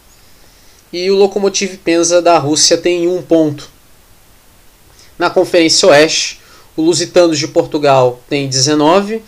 e 0.92 1.08
o 1.10 1.14
Lokomotiv 1.14 1.76
Penza 1.84 2.20
da 2.20 2.36
Rússia 2.38 2.76
tem 2.76 3.06
1 3.06 3.22
ponto. 3.22 3.70
Na 5.16 5.30
Conferência 5.30 5.88
Oeste, 5.88 6.40
o 6.76 6.82
Lusitanos 6.82 7.38
de 7.38 7.46
Portugal 7.46 8.20
tem 8.28 8.48
19, 8.48 9.22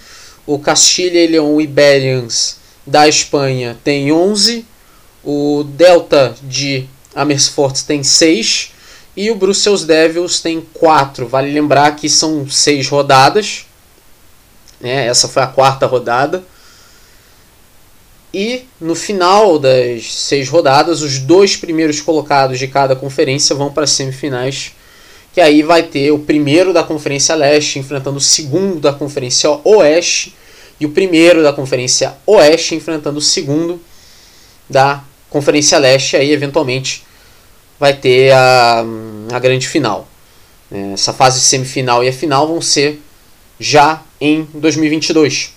o 0.45 0.59
Castilha 0.59 1.23
e 1.23 1.29
León 1.29 1.61
Iberians 1.61 2.57
da 2.85 3.07
Espanha 3.07 3.79
tem 3.85 4.11
11, 4.11 4.67
o 5.25 5.65
Delta 5.65 6.35
de 6.43 6.89
Amersfoort 7.15 7.85
tem 7.85 8.03
6 8.03 8.73
e 9.17 9.31
o 9.31 9.35
Brussels 9.35 9.85
Devils 9.85 10.41
tem 10.41 10.61
4. 10.75 11.27
Vale 11.27 11.53
lembrar 11.53 11.97
que 11.97 12.09
são 12.09 12.49
6 12.49 12.89
rodadas. 12.89 13.67
Né? 14.81 15.07
Essa 15.07 15.29
foi 15.29 15.43
a 15.43 15.47
quarta 15.47 15.87
rodada. 15.87 16.43
E 18.35 18.65
no 18.81 18.95
final 18.95 19.59
das 19.59 20.11
seis 20.15 20.49
rodadas, 20.49 21.03
os 21.03 21.19
dois 21.19 21.55
primeiros 21.55 22.01
colocados 22.01 22.59
de 22.59 22.67
cada 22.67 22.97
conferência 22.97 23.55
vão 23.55 23.71
para 23.71 23.85
as 23.85 23.91
semifinais 23.91 24.73
que 25.33 25.41
aí 25.41 25.63
vai 25.63 25.83
ter 25.83 26.11
o 26.11 26.19
primeiro 26.19 26.73
da 26.73 26.83
Conferência 26.83 27.35
Leste 27.35 27.79
enfrentando 27.79 28.19
o 28.19 28.21
segundo 28.21 28.81
da 28.81 28.93
Conferência 28.93 29.49
Oeste 29.65 30.35
e 30.79 30.85
o 30.85 30.91
primeiro 30.91 31.43
da 31.43 31.53
Conferência 31.53 32.15
Oeste 32.27 32.75
enfrentando 32.75 33.19
o 33.19 33.23
segundo 33.23 33.81
da 34.69 35.03
Conferência 35.33 35.79
Leste, 35.79 36.17
aí 36.17 36.31
eventualmente 36.31 37.05
vai 37.81 37.95
ter 37.95 38.33
a, 38.33 38.85
a 39.33 39.39
grande 39.39 39.67
final. 39.67 40.07
É, 40.71 40.93
essa 40.93 41.13
fase 41.13 41.41
semifinal 41.41 42.05
e 42.05 42.09
a 42.09 42.13
final 42.13 42.47
vão 42.47 42.61
ser 42.61 43.03
já 43.59 44.03
em 44.21 44.47
2022. 44.55 45.55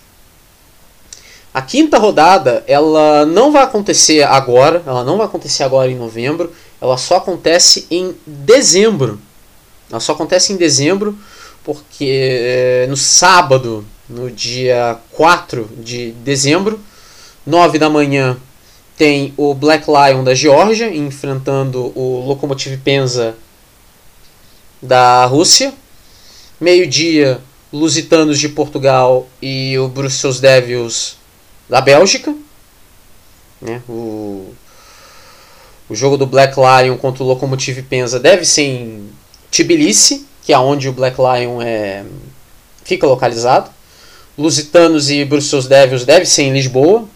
A 1.53 1.61
quinta 1.61 1.97
rodada, 1.97 2.63
ela 2.67 3.25
não 3.25 3.51
vai 3.51 3.63
acontecer 3.63 4.23
agora, 4.23 4.81
ela 4.85 5.03
não 5.03 5.17
vai 5.17 5.25
acontecer 5.25 5.63
agora 5.63 5.89
em 5.89 5.95
novembro, 5.95 6.51
ela 6.81 6.97
só 6.97 7.17
acontece 7.17 7.85
em 7.89 8.15
dezembro. 8.25 9.19
Ela 9.89 9.99
só 9.99 10.13
acontece 10.13 10.51
em 10.51 10.57
dezembro, 10.57 11.17
porque 11.63 12.05
é, 12.09 12.87
no 12.89 12.97
sábado, 12.97 13.85
no 14.09 14.29
dia 14.31 14.97
4 15.11 15.69
de 15.77 16.11
dezembro, 16.11 16.79
9 17.45 17.79
da 17.79 17.89
manhã, 17.89 18.37
tem 18.97 19.33
o 19.35 19.53
Black 19.53 19.85
Lion 19.87 20.23
da 20.23 20.33
Geórgia 20.33 20.93
enfrentando 20.93 21.91
o 21.97 22.23
Lokomotiv 22.25 22.77
Penza 22.77 23.35
da 24.81 25.25
Rússia. 25.25 25.73
Meio-dia, 26.59 27.41
Lusitanos 27.71 28.39
de 28.39 28.47
Portugal 28.47 29.27
e 29.41 29.77
o 29.77 29.89
Brussels 29.89 30.39
Devils 30.39 31.17
da 31.67 31.81
Bélgica. 31.81 32.33
Né? 33.61 33.81
O, 33.89 34.53
o 35.89 35.95
jogo 35.95 36.15
do 36.15 36.25
Black 36.25 36.55
Lion 36.55 36.97
contra 36.97 37.23
o 37.23 37.27
Lokomotiv 37.27 37.81
Penza 37.83 38.19
deve 38.19 38.45
ser 38.45 38.63
em 38.63 39.09
Tbilisi, 39.51 40.25
que 40.41 40.53
é 40.53 40.57
onde 40.57 40.87
o 40.87 40.93
Black 40.93 41.17
Lion 41.17 41.61
é, 41.61 42.05
fica 42.85 43.05
localizado. 43.05 43.69
Lusitanos 44.37 45.09
e 45.09 45.25
Brussels 45.25 45.67
Devils 45.67 46.05
deve 46.05 46.25
ser 46.25 46.43
em 46.43 46.53
Lisboa. 46.53 47.07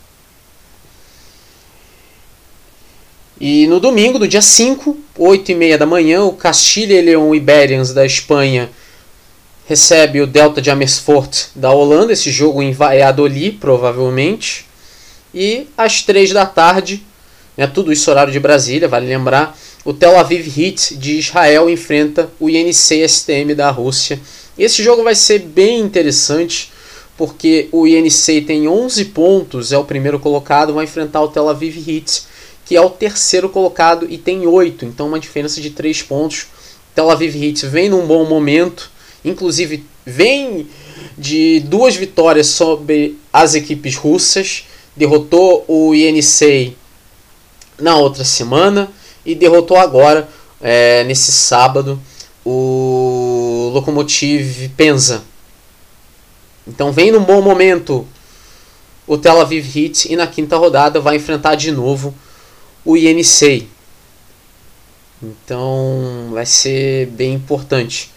E 3.39 3.67
no 3.67 3.79
domingo, 3.79 4.19
no 4.19 4.27
dia 4.27 4.41
5, 4.41 4.97
8 5.17 5.51
e 5.51 5.55
meia 5.55 5.77
da 5.77 5.85
manhã, 5.85 6.23
o 6.23 6.33
Castilha 6.33 6.95
e 6.95 7.01
León 7.01 7.33
Iberians 7.33 7.93
da 7.93 8.05
Espanha 8.05 8.69
recebe 9.65 10.19
o 10.19 10.27
Delta 10.27 10.61
de 10.61 10.69
Amersfoort 10.69 11.51
da 11.55 11.71
Holanda, 11.71 12.11
esse 12.11 12.31
jogo 12.31 12.61
em 12.61 12.73
Valladolid, 12.73 13.57
provavelmente. 13.57 14.65
E 15.33 15.67
às 15.77 16.01
3 16.01 16.33
da 16.33 16.45
tarde, 16.45 17.01
né, 17.55 17.65
tudo 17.65 17.93
isso 17.93 18.11
horário 18.11 18.33
de 18.33 18.39
Brasília, 18.41 18.89
vale 18.89 19.07
lembrar, 19.07 19.57
o 19.85 19.93
Tel 19.93 20.19
Aviv 20.19 20.45
Heat 20.47 20.97
de 20.97 21.19
Israel 21.19 21.69
enfrenta 21.69 22.29
o 22.41 22.49
INC 22.49 23.07
STM 23.07 23.55
da 23.55 23.69
Rússia. 23.69 24.19
Esse 24.57 24.83
jogo 24.83 25.01
vai 25.01 25.15
ser 25.15 25.39
bem 25.39 25.79
interessante 25.79 26.73
porque 27.15 27.69
o 27.71 27.87
INC 27.87 28.41
tem 28.45 28.67
11 28.67 29.05
pontos, 29.05 29.71
é 29.71 29.77
o 29.77 29.85
primeiro 29.85 30.19
colocado, 30.19 30.73
vai 30.73 30.83
enfrentar 30.83 31.21
o 31.21 31.29
Tel 31.29 31.47
Aviv 31.47 31.77
Heat, 31.77 32.23
que 32.69 32.75
é 32.75 32.81
o 32.81 32.91
terceiro 32.91 33.49
colocado 33.49 34.05
e 34.07 34.15
tem 34.15 34.45
8, 34.45 34.85
então 34.85 35.07
uma 35.07 35.19
diferença 35.19 35.59
de 35.59 35.71
3 35.71 36.03
pontos. 36.03 36.45
Tel 36.93 37.09
Aviv 37.09 37.35
Heat 37.35 37.65
vem 37.65 37.89
num 37.89 38.05
bom 38.05 38.23
momento, 38.25 38.91
inclusive 39.25 39.83
vem 40.05 40.67
de 41.17 41.61
duas 41.61 41.95
vitórias 41.95 42.45
sobre 42.45 43.17
as 43.33 43.55
equipes 43.55 43.95
russas, 43.95 44.67
derrotou 44.95 45.65
o 45.67 45.95
INC 45.95 46.77
na 47.79 47.95
outra 47.95 48.23
semana 48.23 48.91
e 49.25 49.33
derrotou 49.33 49.75
agora, 49.75 50.29
é, 50.61 51.03
nesse 51.05 51.31
sábado, 51.31 51.99
o 52.45 53.71
Lokomotiv 53.73 54.69
Penza. 54.77 55.23
Então 56.67 56.91
vem 56.91 57.11
num 57.11 57.23
bom 57.23 57.41
momento 57.41 58.07
o 59.07 59.17
Tel 59.17 59.41
Aviv 59.41 59.65
Heat 59.75 60.13
e 60.13 60.15
na 60.15 60.27
quinta 60.27 60.55
rodada 60.55 60.99
vai 60.99 61.15
enfrentar 61.15 61.55
de 61.55 61.71
novo 61.71 62.13
o 62.89 62.97
INC. 62.97 63.67
Então 65.21 66.29
vai 66.31 66.45
ser 66.45 67.05
bem 67.07 67.33
importante 67.33 68.09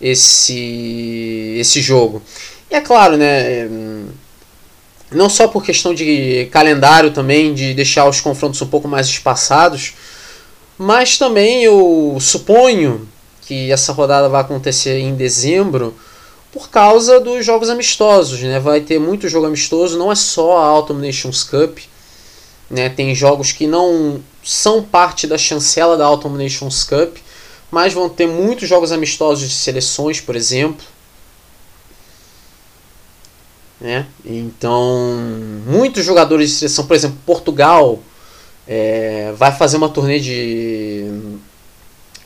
esse, 0.00 1.56
esse 1.58 1.80
jogo. 1.80 2.22
E 2.70 2.74
é 2.76 2.80
claro, 2.80 3.16
né? 3.16 3.68
Não 5.10 5.28
só 5.28 5.48
por 5.48 5.64
questão 5.64 5.92
de 5.92 6.48
calendário 6.52 7.10
também, 7.10 7.52
de 7.52 7.74
deixar 7.74 8.08
os 8.08 8.20
confrontos 8.20 8.62
um 8.62 8.66
pouco 8.66 8.86
mais 8.86 9.08
espaçados, 9.08 9.94
mas 10.78 11.18
também 11.18 11.64
eu 11.64 12.16
suponho 12.20 13.08
que 13.42 13.72
essa 13.72 13.92
rodada 13.92 14.28
vai 14.28 14.40
acontecer 14.40 14.98
em 15.00 15.16
dezembro 15.16 15.94
por 16.52 16.70
causa 16.70 17.18
dos 17.18 17.44
jogos 17.44 17.68
amistosos, 17.68 18.40
né? 18.40 18.60
Vai 18.60 18.80
ter 18.82 19.00
muito 19.00 19.28
jogo 19.28 19.46
amistoso, 19.46 19.98
não 19.98 20.12
é 20.12 20.14
só 20.14 20.58
a 20.58 20.64
Autumn 20.64 21.04
Nations 21.04 21.42
Cup, 21.42 21.78
né? 22.70 22.88
Tem 22.88 23.14
jogos 23.14 23.52
que 23.52 23.66
não 23.66 24.20
são 24.42 24.82
parte 24.82 25.26
da 25.26 25.38
chancela 25.38 25.96
da 25.96 26.06
Autumn 26.06 26.42
Nations 26.42 26.84
Cup, 26.84 27.16
mas 27.70 27.92
vão 27.92 28.08
ter 28.08 28.26
muitos 28.26 28.68
jogos 28.68 28.92
amistosos 28.92 29.48
de 29.48 29.54
seleções, 29.54 30.20
por 30.20 30.36
exemplo. 30.36 30.84
Né? 33.80 34.06
Então, 34.24 35.16
muitos 35.66 36.04
jogadores 36.04 36.50
de 36.50 36.56
seleção, 36.56 36.86
por 36.86 36.96
exemplo, 36.96 37.18
Portugal 37.26 38.00
é, 38.66 39.32
vai 39.36 39.52
fazer 39.52 39.76
uma 39.76 39.88
turnê 39.88 40.18
de 40.18 41.38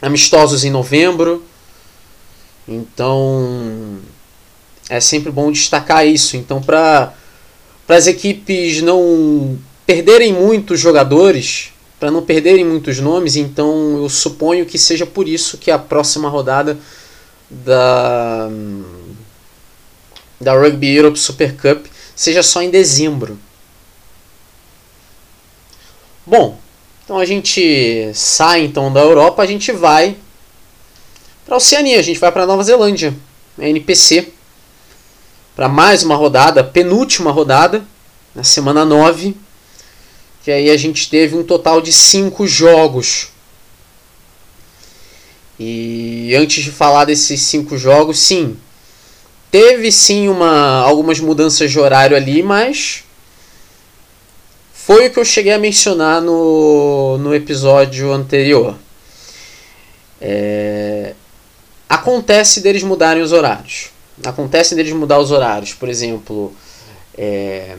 amistosos 0.00 0.64
em 0.64 0.70
novembro. 0.70 1.44
Então 2.66 3.98
é 4.88 5.00
sempre 5.00 5.30
bom 5.30 5.50
destacar 5.50 6.06
isso. 6.06 6.36
Então, 6.36 6.62
para 6.62 7.12
as 7.88 8.06
equipes 8.06 8.80
não 8.82 9.58
perderem 9.90 10.32
muitos 10.32 10.78
jogadores, 10.78 11.72
para 11.98 12.12
não 12.12 12.22
perderem 12.22 12.64
muitos 12.64 13.00
nomes, 13.00 13.34
então 13.34 13.98
eu 13.98 14.08
suponho 14.08 14.64
que 14.64 14.78
seja 14.78 15.04
por 15.04 15.26
isso 15.26 15.58
que 15.58 15.68
a 15.68 15.78
próxima 15.80 16.28
rodada 16.28 16.78
da 17.50 18.48
da 20.40 20.54
Rugby 20.54 20.94
Europe 20.94 21.18
Super 21.18 21.56
Cup 21.56 21.86
seja 22.14 22.40
só 22.40 22.62
em 22.62 22.70
dezembro. 22.70 23.36
Bom, 26.24 26.56
então 27.04 27.18
a 27.18 27.24
gente 27.24 28.12
sai 28.14 28.64
então 28.64 28.92
da 28.92 29.00
Europa, 29.00 29.42
a 29.42 29.46
gente 29.46 29.72
vai 29.72 30.16
para 31.44 31.56
a 31.56 31.58
Oceania, 31.58 31.98
a 31.98 32.02
gente 32.02 32.20
vai 32.20 32.30
para 32.30 32.46
Nova 32.46 32.62
Zelândia, 32.62 33.12
a 33.58 33.68
NPC, 33.68 34.32
para 35.56 35.68
mais 35.68 36.04
uma 36.04 36.14
rodada, 36.14 36.62
penúltima 36.62 37.32
rodada, 37.32 37.84
na 38.32 38.44
semana 38.44 38.84
9, 38.84 39.34
que 40.42 40.50
aí 40.50 40.70
a 40.70 40.76
gente 40.76 41.08
teve 41.10 41.36
um 41.36 41.42
total 41.42 41.80
de 41.80 41.92
5 41.92 42.46
jogos. 42.46 43.28
E 45.58 46.34
antes 46.34 46.64
de 46.64 46.70
falar 46.70 47.04
desses 47.04 47.42
5 47.42 47.76
jogos, 47.76 48.18
sim, 48.18 48.56
teve 49.50 49.92
sim 49.92 50.28
uma, 50.28 50.80
algumas 50.80 51.20
mudanças 51.20 51.70
de 51.70 51.78
horário 51.78 52.16
ali, 52.16 52.42
mas 52.42 53.04
foi 54.72 55.06
o 55.06 55.10
que 55.10 55.20
eu 55.20 55.24
cheguei 55.24 55.52
a 55.52 55.58
mencionar 55.58 56.22
no, 56.22 57.18
no 57.18 57.34
episódio 57.34 58.12
anterior. 58.12 58.76
É, 60.20 61.14
acontece 61.88 62.60
deles 62.60 62.82
mudarem 62.82 63.22
os 63.22 63.32
horários. 63.32 63.90
Acontece 64.24 64.74
deles 64.74 64.92
mudar 64.92 65.18
os 65.18 65.30
horários. 65.30 65.74
Por 65.74 65.88
exemplo, 65.88 66.52
é, 67.16 67.76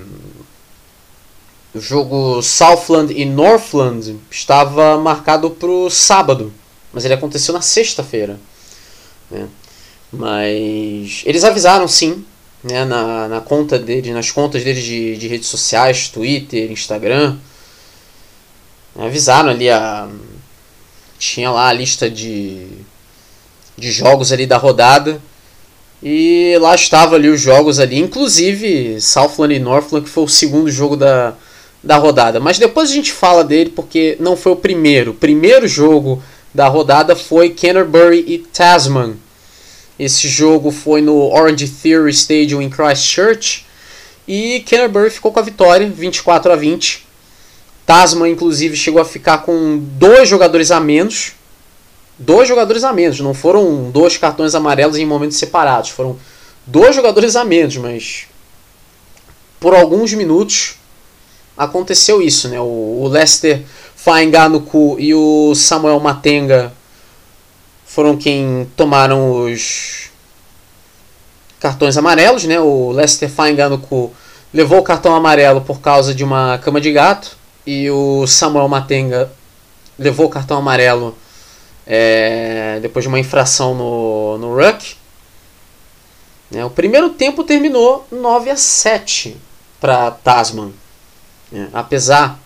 o 1.74 1.80
jogo 1.80 2.42
Southland 2.42 3.14
e 3.14 3.24
Northland 3.24 4.18
estava 4.30 4.98
marcado 4.98 5.50
para 5.52 5.70
o 5.70 5.90
sábado, 5.90 6.54
mas 6.92 7.06
ele 7.06 7.14
aconteceu 7.14 7.54
na 7.54 7.62
sexta-feira. 7.62 8.40
Né? 9.30 9.48
Mas 10.12 11.24
eles 11.26 11.44
avisaram 11.46 11.88
sim, 11.88 12.26
né, 12.62 12.84
na, 12.84 13.28
na 13.30 13.42
conta 13.42 13.80
deles, 13.80 14.14
nas 14.14 14.30
contas 14.30 14.64
deles 14.64 14.84
de, 14.84 15.16
de 15.16 15.28
redes 15.28 15.48
sociais, 15.48 16.10
Twitter, 16.10 16.70
Instagram. 16.72 17.38
Avisaram 18.96 19.50
ali 19.50 19.70
a. 19.70 20.10
Tinha 21.18 21.50
lá 21.52 21.70
a 21.70 21.74
lista 21.74 22.10
de, 22.10 22.68
de 23.78 23.92
jogos 23.92 24.32
ali 24.34 24.46
da 24.46 24.58
rodada. 24.58 25.22
E 26.04 26.58
lá 26.60 26.76
estava 26.76 27.16
ali 27.16 27.30
os 27.30 27.40
jogos 27.40 27.80
ali, 27.80 28.00
inclusive 28.00 29.00
Southland 29.00 29.54
e 29.54 29.60
Northland, 29.60 30.04
que 30.04 30.12
foi 30.12 30.24
o 30.24 30.28
segundo 30.28 30.70
jogo 30.70 30.98
da, 30.98 31.36
da 31.84 31.98
rodada. 31.98 32.40
Mas 32.40 32.60
depois 32.60 32.90
a 32.90 32.94
gente 32.94 33.12
fala 33.12 33.44
dele 33.44 33.72
porque 33.76 34.18
não 34.20 34.36
foi 34.36 34.52
o 34.52 34.56
primeiro. 34.58 35.12
O 35.12 35.16
primeiro 35.16 35.68
jogo 35.68 36.22
da 36.54 36.68
rodada 36.68 37.16
foi 37.16 37.50
Canterbury 37.50 38.24
e 38.28 38.38
Tasman. 38.38 39.16
Esse 39.98 40.28
jogo 40.28 40.72
foi 40.72 41.02
no 41.02 41.32
Orange 41.32 41.68
Theory 41.68 42.12
Stadium 42.12 42.62
em 42.62 42.70
Christchurch. 42.70 43.66
E 44.28 44.62
Canterbury 44.62 45.10
ficou 45.10 45.32
com 45.32 45.40
a 45.40 45.44
vitória, 45.44 45.88
24 45.90 46.52
a 46.52 46.56
20. 46.56 47.06
Tasman, 47.86 48.32
inclusive, 48.32 48.76
chegou 48.76 49.02
a 49.02 49.06
ficar 49.06 49.40
com 49.40 49.78
dois 49.78 50.30
jogadores 50.30 50.72
a 50.72 50.80
menos. 50.80 51.34
Dois 52.18 52.48
jogadores 52.48 52.84
a 52.84 52.94
menos. 52.94 53.20
Não 53.20 53.34
foram 53.34 53.90
dois 53.90 54.18
cartões 54.18 54.54
amarelos 54.54 54.98
em 54.98 55.06
momentos 55.06 55.38
separados. 55.38 55.90
Foram 55.90 56.18
dois 56.66 56.96
jogadores 56.96 57.36
a 57.36 57.44
menos, 57.44 57.78
mas 57.78 58.28
por 59.60 59.76
alguns 59.76 60.14
minutos 60.14 60.76
aconteceu 61.58 62.22
isso, 62.22 62.48
né? 62.50 62.60
O, 62.60 63.08
Lester 63.08 63.64
Faenganuku 63.96 64.98
e 65.00 65.14
o 65.14 65.54
Samuel 65.56 66.00
Matenga 66.00 66.74
foram 67.86 68.18
quem 68.18 68.70
tomaram 68.76 69.46
os 69.46 70.10
cartões 71.60 71.98
amarelos, 71.98 72.44
né? 72.46 72.60
O 72.60 72.92
Lester 72.92 73.30
Faenganuku 73.30 74.12
levou 74.54 74.80
o 74.80 74.84
cartão 74.84 75.16
amarelo 75.16 75.62
por 75.62 75.80
causa 75.80 76.14
de 76.14 76.24
uma 76.24 76.58
cama 76.58 76.82
de 76.82 76.92
gato 76.92 77.38
e 77.66 77.90
o 77.90 78.26
Samuel 78.26 78.68
Matenga 78.68 79.32
levou 79.98 80.26
o 80.26 80.30
cartão 80.30 80.58
amarelo 80.58 81.16
é, 81.86 82.80
depois 82.82 83.04
de 83.04 83.10
uma 83.10 83.20
infração 83.20 83.76
no, 83.76 84.38
no 84.38 84.56
Ruck. 84.56 84.96
Né? 86.50 86.66
O 86.66 86.70
primeiro 86.70 87.10
tempo 87.12 87.44
terminou 87.44 88.06
9 88.12 88.50
a 88.50 88.58
7 88.58 89.38
para 89.80 90.12
Tasman. 90.12 90.74
É, 91.54 91.68
apesar 91.74 92.40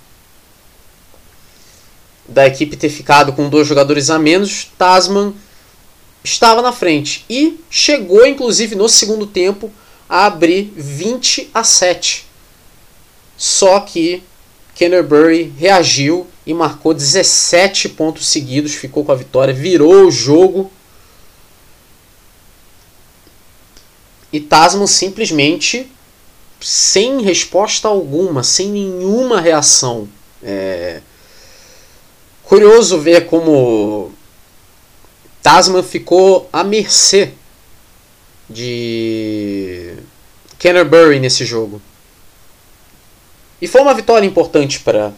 da 2.28 2.48
equipe 2.48 2.76
ter 2.76 2.89
ficado 2.89 3.34
com 3.34 3.50
dois 3.50 3.68
jogadores 3.68 4.10
a 4.10 4.18
menos, 4.18 4.72
Tasman 4.78 5.34
estava 6.24 6.62
na 6.62 6.72
frente 6.72 7.24
e 7.30 7.60
chegou, 7.70 8.26
inclusive, 8.26 8.76
no 8.76 8.89
segundo 8.89 9.28
tempo 9.28 9.72
a 10.10 10.26
abrir 10.26 10.74
20 10.76 11.52
a 11.54 11.63
7. 11.63 12.26
Só 13.38 13.80
que 13.82 14.24
Canterbury 14.78 15.54
reagiu 15.58 16.28
e 16.46 16.54
marcou 16.54 16.94
17 16.94 17.89
pontos 17.89 18.28
seguidos, 18.28 18.74
ficou 18.74 19.06
com 19.06 19.12
a 19.12 19.15
vitória, 19.15 19.54
virou 19.54 20.08
o 20.08 20.12
jogo. 20.12 20.72
E 24.32 24.39
Tasman 24.39 24.88
simplesmente 24.88 25.91
sem 26.65 27.21
resposta 27.21 27.88
alguma, 27.88 28.41
sem 28.41 28.69
nenhuma 28.69 29.39
reação. 29.39 30.10
É 30.41 30.99
curioso 32.41 32.99
ver 32.99 33.28
como 33.28 34.12
Tasman 35.43 35.84
ficou 35.84 36.49
à 36.51 36.63
mercê 36.63 37.34
de 38.49 39.93
Canterbury 40.58 41.19
nesse 41.19 41.45
jogo. 41.45 41.80
E 43.62 43.67
foi 43.67 43.82
uma 43.82 43.93
vitória 43.93 44.25
importante 44.25 44.80
para 44.80 45.13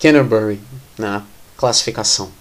Canterbury 0.00 0.58
na 0.96 1.24
classificação. 1.58 2.32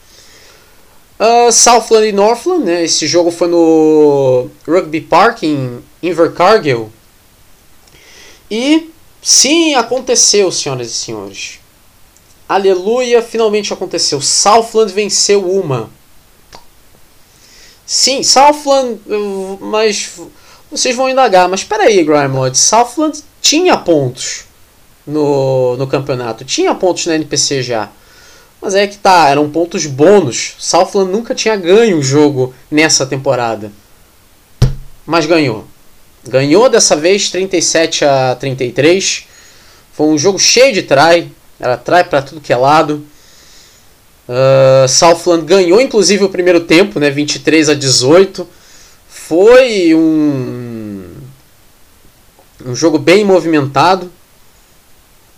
Uh, 1.19 1.51
Southland 1.51 2.07
e 2.07 2.13
Northland, 2.13 2.63
né? 2.63 2.85
esse 2.85 3.05
jogo 3.05 3.31
foi 3.31 3.49
no 3.49 4.49
Rugby 4.65 5.01
Park 5.01 5.43
em 5.43 5.83
Invercargill, 6.01 6.89
e 8.49 8.89
sim, 9.21 9.75
aconteceu, 9.75 10.51
senhoras 10.51 10.87
e 10.87 10.93
senhores. 10.93 11.59
Aleluia, 12.47 13.21
finalmente 13.21 13.73
aconteceu. 13.73 14.21
Southland 14.21 14.91
venceu 14.93 15.49
uma. 15.49 15.89
Sim, 17.85 18.23
Southland, 18.23 18.99
mas 19.59 20.11
vocês 20.71 20.95
vão 20.95 21.09
indagar, 21.09 21.47
mas 21.47 21.61
espera 21.61 21.83
aí, 21.83 22.03
Grimelord, 22.03 22.57
Southland 22.57 23.23
tinha 23.41 23.77
pontos 23.77 24.45
no, 25.05 25.77
no 25.77 25.87
campeonato, 25.87 26.43
tinha 26.43 26.75
pontos 26.75 27.05
na 27.05 27.15
NPC 27.15 27.61
já. 27.61 27.89
Mas 28.61 28.75
é 28.75 28.87
que 28.87 28.97
tá, 28.97 29.29
eram 29.29 29.49
pontos 29.49 29.85
bônus. 29.85 30.55
Southland 30.57 31.11
nunca 31.11 31.35
tinha 31.35 31.55
ganho 31.55 31.97
um 31.97 32.01
jogo 32.01 32.53
nessa 32.71 33.05
temporada. 33.05 33.71
Mas 35.05 35.25
ganhou. 35.25 35.65
Ganhou 36.27 36.69
dessa 36.69 36.95
vez 36.95 37.29
37 37.29 38.05
a 38.05 38.35
33. 38.35 39.25
Foi 39.93 40.07
um 40.07 40.17
jogo 40.17 40.37
cheio 40.37 40.73
de 40.73 40.83
try. 40.83 41.31
Era 41.59 41.77
try 41.77 42.03
para 42.03 42.21
tudo 42.21 42.41
que 42.41 42.53
é 42.53 42.57
lado. 42.57 43.05
Uh, 44.27 44.87
Southland 44.87 45.45
ganhou 45.45 45.79
inclusive 45.79 46.23
o 46.25 46.29
primeiro 46.29 46.59
tempo, 46.59 46.99
né, 46.99 47.09
23 47.09 47.69
a 47.69 47.73
18. 47.73 48.47
Foi 49.07 49.95
um, 49.95 51.05
um 52.65 52.75
jogo 52.75 52.97
bem 52.97 53.23
movimentado. 53.23 54.11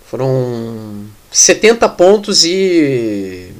Foram 0.10 1.06
70 1.32 1.88
pontos 1.89 2.43
e 2.43 3.54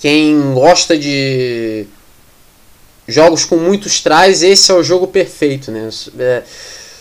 quem 0.00 0.52
gosta 0.52 0.96
de 0.96 1.86
jogos 3.06 3.44
com 3.44 3.56
muitos 3.56 4.00
trás, 4.00 4.42
esse 4.42 4.70
é 4.70 4.74
o 4.74 4.82
jogo 4.82 5.06
perfeito, 5.06 5.70
né? 5.70 5.88
É, 6.18 6.42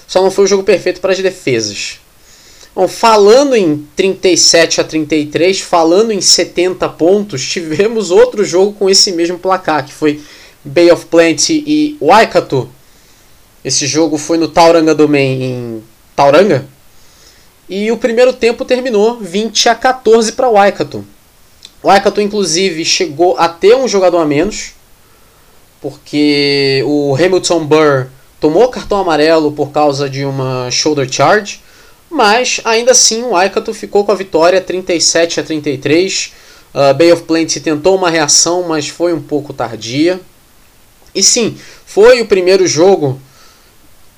só 0.07 0.21
não 0.21 0.31
foi 0.31 0.45
o 0.45 0.47
jogo 0.47 0.63
perfeito 0.63 0.99
para 0.99 1.11
as 1.11 1.19
defesas. 1.19 1.99
Bom, 2.75 2.87
falando 2.87 3.55
em 3.55 3.87
37 3.95 4.81
a 4.81 4.83
33, 4.83 5.61
falando 5.61 6.11
em 6.11 6.19
70 6.19 6.89
pontos, 6.89 7.47
tivemos 7.47 8.09
outro 8.09 8.43
jogo 8.43 8.73
com 8.73 8.89
esse 8.89 9.11
mesmo 9.11 9.37
placar, 9.37 9.85
que 9.85 9.93
foi 9.93 10.21
Bay 10.63 10.91
of 10.91 11.05
Plenty 11.05 11.63
e 11.67 11.97
Waikato. 12.01 12.69
Esse 13.63 13.85
jogo 13.85 14.17
foi 14.17 14.37
no 14.37 14.47
Tauranga 14.47 14.95
Domain 14.95 15.43
em 15.43 15.83
Tauranga. 16.15 16.65
E 17.69 17.91
o 17.91 17.97
primeiro 17.97 18.33
tempo 18.33 18.65
terminou 18.65 19.19
20 19.19 19.69
a 19.69 19.75
14 19.75 20.33
para 20.33 20.49
Waikato. 20.49 21.05
Waikato, 21.83 22.21
inclusive, 22.21 22.83
chegou 22.83 23.37
a 23.37 23.47
ter 23.47 23.75
um 23.75 23.87
jogador 23.87 24.17
a 24.17 24.25
menos 24.25 24.73
porque 25.83 26.81
o 26.85 27.13
Hamilton 27.13 27.65
Burr 27.65 28.07
tomou 28.39 28.69
cartão 28.69 28.99
amarelo 28.99 29.51
por 29.51 29.69
causa 29.69 30.09
de 30.09 30.23
uma 30.23 30.71
shoulder 30.71 31.11
charge, 31.11 31.59
mas 32.09 32.61
ainda 32.63 32.91
assim 32.91 33.21
o 33.23 33.35
Aikato 33.35 33.73
ficou 33.73 34.05
com 34.05 34.13
a 34.13 34.15
vitória 34.15 34.61
37 34.61 35.41
a 35.41 35.43
33. 35.43 36.31
Uh, 36.73 36.93
Bay 36.93 37.11
of 37.11 37.23
Plenty 37.23 37.59
tentou 37.59 37.97
uma 37.97 38.09
reação, 38.09 38.63
mas 38.63 38.87
foi 38.87 39.13
um 39.13 39.21
pouco 39.21 39.51
tardia. 39.51 40.21
E 41.13 41.21
sim, 41.21 41.57
foi 41.85 42.21
o 42.21 42.27
primeiro 42.27 42.65
jogo 42.65 43.19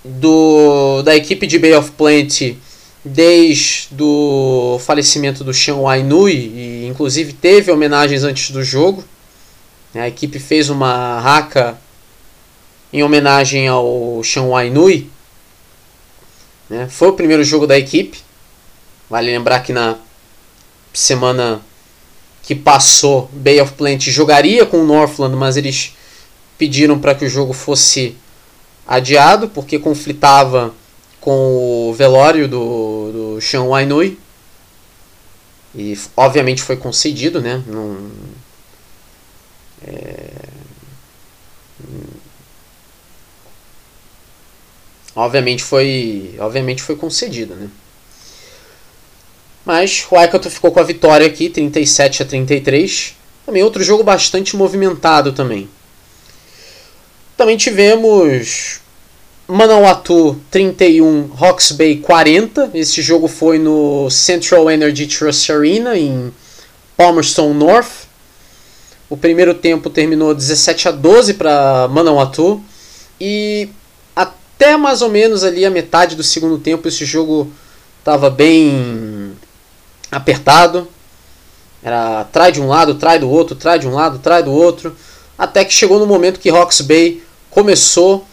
do, 0.04 1.02
da 1.02 1.16
equipe 1.16 1.48
de 1.48 1.58
Bay 1.58 1.74
of 1.74 1.92
Plenty 1.92 2.60
desde 3.04 3.88
o 4.00 4.80
falecimento 4.86 5.44
do 5.44 5.54
Sean 5.54 5.78
Wainui, 5.78 6.34
e 6.34 6.88
inclusive 6.88 7.34
teve 7.34 7.72
homenagens 7.72 8.24
antes 8.24 8.52
do 8.52 8.64
jogo. 8.64 9.04
Né, 9.96 10.02
a 10.02 10.08
equipe 10.10 10.40
fez 10.40 10.70
uma 10.70 11.22
raca 11.22 11.80
em 12.92 13.02
homenagem 13.02 13.66
ao 13.70 14.22
Sean 14.26 14.50
Wainui. 14.50 15.10
Né? 16.70 16.90
Foi 16.90 17.08
o 17.08 17.14
primeiro 17.14 17.46
jogo 17.46 17.66
da 17.66 17.78
equipe. 17.78 18.20
Vale 19.10 19.32
lembrar 19.32 19.62
que 19.62 19.72
na 19.72 19.96
semana 20.94 21.62
que 22.44 22.54
passou, 22.54 23.30
Bay 23.32 23.62
of 23.62 23.72
Plenty 23.74 24.12
jogaria 24.12 24.66
com 24.66 24.82
o 24.82 24.86
Northland, 24.86 25.34
mas 25.34 25.56
eles 25.56 25.94
pediram 26.58 27.00
para 27.00 27.16
que 27.16 27.24
o 27.24 27.30
jogo 27.30 27.54
fosse 27.54 28.18
adiado, 28.86 29.48
porque 29.48 29.80
conflitava 29.80 30.74
com 31.22 31.90
o 31.90 31.94
velório 31.94 32.50
do, 32.50 33.12
do 33.38 33.42
Sean 33.42 33.64
Wainui. 33.64 34.20
E 35.74 35.98
obviamente 36.18 36.62
foi 36.62 36.76
concedido, 36.76 37.40
né? 37.40 37.64
Não, 37.66 37.98
É... 39.86 40.30
Obviamente 45.16 45.64
foi, 45.64 46.36
obviamente 46.40 46.82
foi 46.82 46.96
concedida, 46.96 47.56
né? 47.56 47.70
Mas 49.66 50.06
o 50.12 50.16
Waikato 50.16 50.50
ficou 50.50 50.72
com 50.72 50.80
a 50.80 50.84
vitória 50.84 51.26
aqui, 51.26 51.50
37 51.50 52.22
a 52.22 52.26
33. 52.26 53.16
Também 53.46 53.64
outro 53.64 53.84
jogo 53.84 54.04
bastante 54.04 54.56
movimentado 54.56 55.32
também. 55.32 55.70
Também 57.38 57.58
tivemos 57.58 58.80
Manawatu 59.48 60.40
31, 60.52 61.32
Hawks 61.40 61.72
Bay 61.72 61.98
40. 61.98 62.72
Esse 62.74 63.02
jogo 63.02 63.28
foi 63.28 63.58
no 63.58 64.10
Central 64.10 64.70
Energy 64.70 65.08
Trust 65.08 65.52
Arena 65.52 65.98
em 65.98 66.32
Palmerston 66.98 67.54
North. 67.54 68.05
O 69.10 69.16
primeiro 69.16 69.54
tempo 69.54 69.90
terminou 69.90 70.34
17 70.34 70.88
a 70.88 70.92
12 70.92 71.36
para 71.36 71.88
Manawatu 71.90 72.62
e 73.22 73.70
até 74.16 74.76
mais 74.76 75.02
ou 75.02 75.10
menos 75.10 75.44
ali 75.44 75.64
a 75.64 75.70
metade 75.70 76.16
do 76.16 76.24
segundo 76.24 76.58
tempo 76.58 76.88
esse 76.88 77.06
jogo 77.06 77.52
estava 78.00 78.30
bem 78.30 79.34
apertado. 80.12 80.88
Era 81.84 82.24
trai 82.26 82.52
de 82.52 82.60
um 82.60 82.68
lado, 82.68 82.96
trai 82.96 83.20
do 83.20 83.30
outro, 83.30 83.56
trai 83.56 83.78
de 83.78 83.88
um 83.88 83.94
lado, 83.94 84.18
trai 84.18 84.42
do 84.42 84.52
outro, 84.52 84.96
até 85.38 85.64
que 85.64 85.74
chegou 85.74 86.00
no 86.00 86.08
momento 86.08 86.40
que 86.40 86.50
Hawks 86.50 86.82
Bay 86.82 87.22
começou 87.52 88.26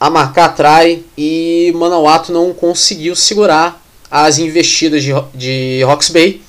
a 0.00 0.08
marcar 0.08 0.48
trai 0.54 1.04
e 1.16 1.70
Manawatu 1.76 2.32
não 2.32 2.52
conseguiu 2.54 3.14
segurar 3.14 3.80
as 4.10 4.38
investidas 4.38 5.02
de, 5.02 5.12
de 5.34 5.80
Bay. 6.12 6.42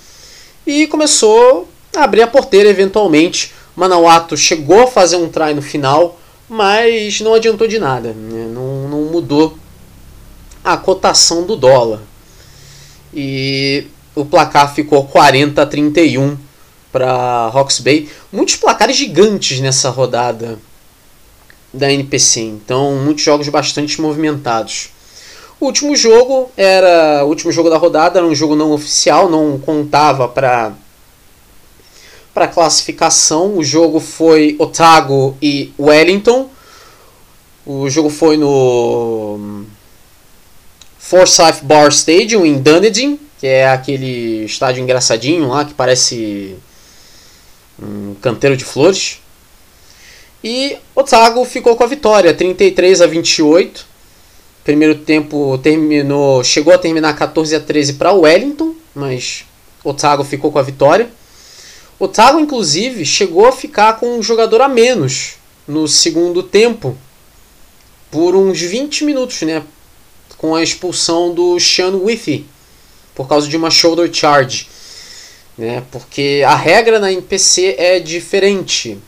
E 0.66 0.88
começou 0.88 1.70
abrir 1.96 2.22
a 2.22 2.28
porteira 2.28 2.70
eventualmente. 2.70 3.54
Manawatu 3.76 4.38
chegou 4.38 4.84
a 4.84 4.88
fazer 4.88 5.18
um 5.18 5.30
try 5.30 5.54
no 5.54 5.62
final, 5.62 6.20
mas 6.48 7.20
não 7.22 7.34
adiantou 7.34 7.68
de 7.68 7.80
nada, 7.80 8.14
né? 8.14 8.48
não, 8.54 8.88
não 8.88 9.02
mudou 9.06 9.58
a 10.64 10.78
cotação 10.78 11.44
do 11.46 11.56
dólar. 11.56 12.02
E 13.14 13.88
o 14.16 14.24
placar 14.24 14.74
ficou 14.74 15.06
40 15.06 15.62
a 15.62 15.66
31 15.66 16.38
para 16.92 17.52
Hawks 17.54 17.80
Bay. 17.80 18.10
Muitos 18.32 18.56
placares 18.56 18.96
gigantes 18.96 19.60
nessa 19.60 19.90
rodada 19.90 20.60
da 21.74 21.92
NPC, 21.92 22.42
então 22.42 22.96
muitos 22.96 23.24
jogos 23.24 23.50
bastante 23.50 24.00
movimentados. 24.00 24.90
O 25.60 25.66
último 25.66 25.96
jogo 25.96 26.52
era 26.56 27.24
o 27.26 27.30
último 27.30 27.52
jogo 27.52 27.70
da 27.70 27.78
rodada, 27.78 28.20
era 28.20 28.28
um 28.28 28.36
jogo 28.36 28.56
não 28.56 28.72
oficial, 28.72 29.30
não 29.30 29.58
contava 29.58 30.28
para 30.28 30.74
para 32.34 32.48
classificação. 32.48 33.58
O 33.58 33.64
jogo 33.64 34.00
foi 34.00 34.56
Otago 34.60 35.38
e 35.42 35.72
Wellington. 35.80 36.50
O 37.66 37.90
jogo 37.90 38.10
foi 38.10 38.36
no 38.36 39.66
Forsyth 40.98 41.64
Bar 41.64 41.90
Stadium 41.90 42.46
em 42.46 42.62
Dunedin, 42.62 43.20
que 43.40 43.48
é 43.48 43.70
aquele 43.70 44.46
estádio 44.46 44.82
engraçadinho 44.82 45.48
lá 45.48 45.64
que 45.64 45.74
parece 45.74 46.56
um 47.82 48.16
canteiro 48.16 48.58
de 48.58 48.66
flores. 48.66 49.20
E 50.44 50.78
Otago 50.94 51.46
ficou 51.46 51.76
com 51.76 51.84
a 51.84 51.88
vitória, 51.88 52.34
33 52.34 53.02
a 53.02 53.08
28. 53.08 53.86
Primeiro 54.64 54.96
tempo 54.96 55.58
terminou, 55.58 56.44
chegou 56.44 56.74
a 56.74 56.78
terminar 56.78 57.14
14 57.16 57.56
a 57.56 57.60
13 57.60 57.94
para 57.94 58.12
Wellington, 58.12 58.74
mas 58.94 59.46
Otago 59.84 60.24
ficou 60.24 60.52
com 60.52 60.60
a 60.60 60.64
vitória. 60.64 61.10
Otago 62.04 62.40
inclusive 62.40 63.06
chegou 63.06 63.46
a 63.46 63.52
ficar 63.52 64.00
com 64.00 64.18
um 64.18 64.24
jogador 64.24 64.62
a 64.62 64.68
menos 64.68 65.36
no 65.68 65.88
segundo 65.88 66.44
tempo 66.44 66.98
por 68.12 68.36
uns 68.36 68.60
20 68.60 69.06
minutos, 69.06 69.42
né? 69.42 69.64
Com 70.38 70.56
a 70.56 70.62
expulsão 70.62 71.34
do 71.34 71.60
Sean 71.60 71.96
Withy 71.96 72.46
por 73.16 73.28
causa 73.28 73.48
de 73.48 73.56
uma 73.56 73.70
shoulder 73.70 74.12
charge, 74.14 74.68
né? 75.58 75.84
Porque 75.92 76.44
a 76.46 76.56
regra 76.56 77.00
na 77.00 77.12
NPC 77.12 77.76
é 77.78 78.00
diferente 78.00 79.00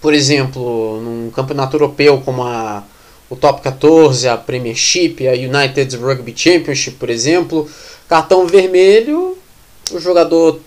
por 0.00 0.14
exemplo, 0.14 1.00
num 1.00 1.30
campeonato 1.30 1.76
europeu 1.76 2.22
como 2.24 2.42
a, 2.42 2.84
o 3.28 3.36
Top 3.36 3.60
14, 3.60 4.28
a 4.28 4.36
Premiership, 4.36 5.16
a 5.26 5.32
United 5.32 5.96
Rugby 5.96 6.32
Championship, 6.36 6.96
por 6.96 7.10
exemplo, 7.10 7.68
cartão 8.08 8.46
vermelho, 8.46 9.36
o 9.92 9.98
jogador 9.98 10.60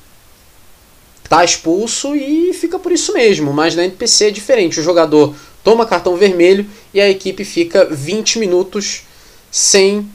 tá 1.31 1.45
expulso 1.45 2.13
e 2.13 2.53
fica 2.53 2.77
por 2.77 2.91
isso 2.91 3.13
mesmo. 3.13 3.53
Mas 3.53 3.73
na 3.73 3.85
NPC 3.85 4.27
é 4.27 4.31
diferente, 4.31 4.81
o 4.81 4.83
jogador 4.83 5.33
toma 5.63 5.85
cartão 5.85 6.17
vermelho 6.17 6.65
e 6.93 6.99
a 6.99 7.09
equipe 7.09 7.45
fica 7.45 7.85
20 7.85 8.37
minutos 8.37 9.03
sem 9.49 10.09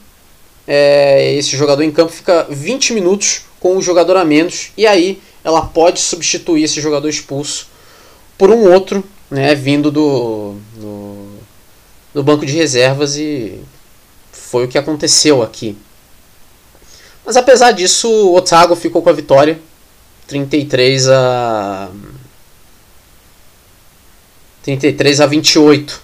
é, 0.67 1.33
esse 1.33 1.57
jogador 1.57 1.81
em 1.81 1.89
campo 1.89 2.11
fica 2.11 2.45
20 2.51 2.93
minutos 2.93 3.41
com 3.59 3.75
o 3.77 3.81
jogador 3.81 4.15
a 4.15 4.23
menos 4.23 4.71
e 4.77 4.85
aí 4.85 5.19
ela 5.43 5.63
pode 5.63 6.01
substituir 6.01 6.63
esse 6.63 6.79
jogador 6.79 7.09
expulso 7.09 7.67
por 8.37 8.51
um 8.51 8.71
outro, 8.71 9.03
né, 9.31 9.55
vindo 9.55 9.89
do, 9.89 10.53
do, 10.75 11.29
do 12.13 12.23
banco 12.23 12.45
de 12.45 12.53
reservas 12.53 13.17
e 13.17 13.59
foi 14.31 14.65
o 14.65 14.67
que 14.67 14.77
aconteceu 14.77 15.41
aqui. 15.41 15.75
Mas 17.25 17.35
apesar 17.35 17.71
disso, 17.71 18.07
o 18.07 18.35
Otago 18.35 18.75
ficou 18.75 19.01
com 19.01 19.09
a 19.09 19.13
vitória, 19.13 19.59
33 20.27 21.09
a 21.09 21.89
33 24.61 25.21
a 25.21 25.25
28. 25.25 26.01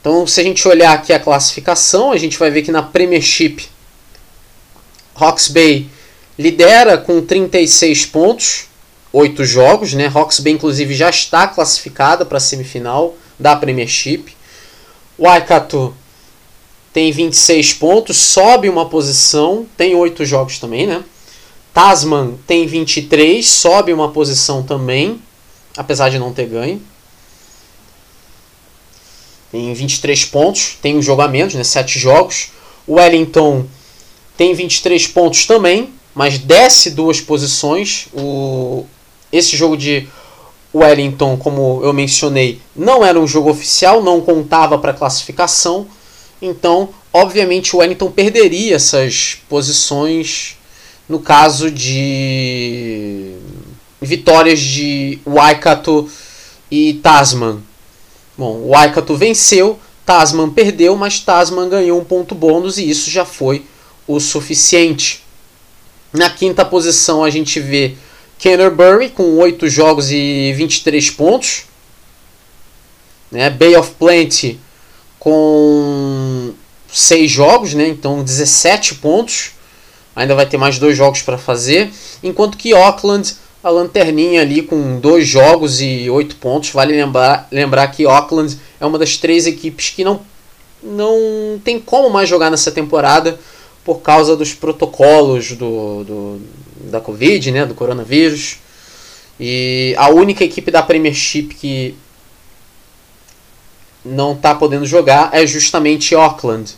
Então, 0.00 0.24
se 0.24 0.40
a 0.40 0.44
gente 0.44 0.66
olhar 0.68 0.92
aqui 0.92 1.12
a 1.12 1.18
classificação, 1.18 2.12
a 2.12 2.16
gente 2.16 2.38
vai 2.38 2.48
ver 2.48 2.62
que 2.62 2.70
na 2.70 2.80
Premiership 2.80 3.68
Hawks 5.16 5.48
Bay 5.48 5.88
lidera 6.38 6.96
com 6.96 7.20
36 7.20 8.06
pontos, 8.06 8.66
oito 9.12 9.44
jogos, 9.44 9.94
né? 9.94 10.06
Hawke's 10.06 10.44
inclusive 10.46 10.94
já 10.94 11.10
está 11.10 11.48
classificada 11.48 12.24
para 12.24 12.36
a 12.36 12.40
semifinal 12.40 13.16
da 13.36 13.56
Premiership. 13.56 14.36
Waikato 15.18 15.96
tem 16.92 17.10
26 17.10 17.74
pontos, 17.74 18.16
sobe 18.16 18.68
uma 18.68 18.88
posição, 18.88 19.66
tem 19.76 19.94
oito 19.94 20.24
jogos 20.24 20.58
também, 20.58 20.86
né? 20.86 21.02
Tasman 21.76 22.38
tem 22.46 22.66
23, 22.66 23.46
sobe 23.46 23.92
uma 23.92 24.10
posição 24.10 24.62
também, 24.62 25.20
apesar 25.76 26.08
de 26.08 26.18
não 26.18 26.32
ter 26.32 26.46
ganho. 26.46 26.80
Tem 29.52 29.74
23 29.74 30.24
pontos, 30.24 30.78
tem 30.80 30.96
um 30.96 31.02
jogo 31.02 31.20
a 31.20 31.28
menos, 31.28 31.52
né? 31.52 31.62
7 31.62 31.98
jogos. 31.98 32.48
Wellington 32.88 33.66
tem 34.38 34.54
23 34.54 35.06
pontos 35.08 35.44
também, 35.44 35.90
mas 36.14 36.38
desce 36.38 36.92
duas 36.92 37.20
posições. 37.20 38.06
O 38.14 38.86
esse 39.30 39.54
jogo 39.54 39.76
de 39.76 40.08
Wellington, 40.74 41.36
como 41.36 41.82
eu 41.82 41.92
mencionei, 41.92 42.58
não 42.74 43.04
era 43.04 43.20
um 43.20 43.26
jogo 43.26 43.50
oficial, 43.50 44.02
não 44.02 44.22
contava 44.22 44.78
para 44.78 44.94
classificação. 44.94 45.86
Então, 46.40 46.88
obviamente, 47.12 47.76
o 47.76 47.80
Wellington 47.80 48.10
perderia 48.10 48.76
essas 48.76 49.36
posições 49.46 50.55
no 51.08 51.20
caso 51.20 51.70
de 51.70 53.36
vitórias 54.00 54.60
de 54.60 55.18
Waikato 55.26 56.08
e 56.70 56.94
Tasman. 56.94 57.62
Bom, 58.36 58.68
Waikato 58.68 59.16
venceu, 59.16 59.78
Tasman 60.04 60.50
perdeu, 60.50 60.96
mas 60.96 61.20
Tasman 61.20 61.68
ganhou 61.68 62.00
um 62.00 62.04
ponto 62.04 62.34
bônus 62.34 62.78
e 62.78 62.88
isso 62.88 63.10
já 63.10 63.24
foi 63.24 63.64
o 64.06 64.20
suficiente. 64.20 65.24
Na 66.12 66.30
quinta 66.30 66.64
posição 66.64 67.24
a 67.24 67.30
gente 67.30 67.60
vê 67.60 67.94
Canterbury 68.38 69.10
com 69.10 69.36
8 69.38 69.68
jogos 69.68 70.10
e 70.10 70.52
23 70.54 71.10
pontos. 71.10 71.64
Né? 73.30 73.50
Bay 73.50 73.76
of 73.76 73.92
Plenty 73.98 74.58
com 75.18 76.52
6 76.92 77.30
jogos, 77.30 77.74
né? 77.74 77.88
então 77.88 78.22
17 78.22 78.96
pontos. 78.96 79.55
Ainda 80.16 80.34
vai 80.34 80.46
ter 80.46 80.56
mais 80.56 80.78
dois 80.78 80.96
jogos 80.96 81.20
para 81.20 81.36
fazer. 81.36 81.92
Enquanto 82.22 82.56
que 82.56 82.72
Auckland, 82.72 83.36
a 83.62 83.68
lanterninha 83.68 84.42
ali 84.42 84.62
com 84.62 85.00
dois 85.00 85.26
jogos 85.26 85.80
e 85.80 86.08
8 86.08 86.36
pontos. 86.36 86.70
Vale 86.70 86.94
lembrar, 86.94 87.48
lembrar 87.50 87.88
que 87.88 88.06
Auckland 88.06 88.56
é 88.80 88.86
uma 88.86 88.96
das 88.96 89.16
três 89.16 89.46
equipes 89.46 89.90
que 89.90 90.04
não, 90.04 90.20
não 90.82 91.60
tem 91.64 91.80
como 91.80 92.08
mais 92.08 92.28
jogar 92.28 92.48
nessa 92.48 92.70
temporada 92.70 93.38
por 93.84 93.96
causa 94.02 94.36
dos 94.36 94.54
protocolos 94.54 95.52
do, 95.52 96.04
do 96.04 96.40
da 96.90 97.00
Covid, 97.00 97.50
né, 97.50 97.66
do 97.66 97.74
coronavírus. 97.74 98.58
E 99.38 99.94
a 99.98 100.08
única 100.10 100.44
equipe 100.44 100.70
da 100.70 100.82
Premiership 100.82 101.48
que 101.48 101.94
não 104.04 104.32
está 104.32 104.54
podendo 104.54 104.86
jogar 104.86 105.30
é 105.32 105.44
justamente 105.44 106.14
Auckland. 106.14 106.74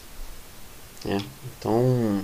É, 1.07 1.19
então, 1.59 2.23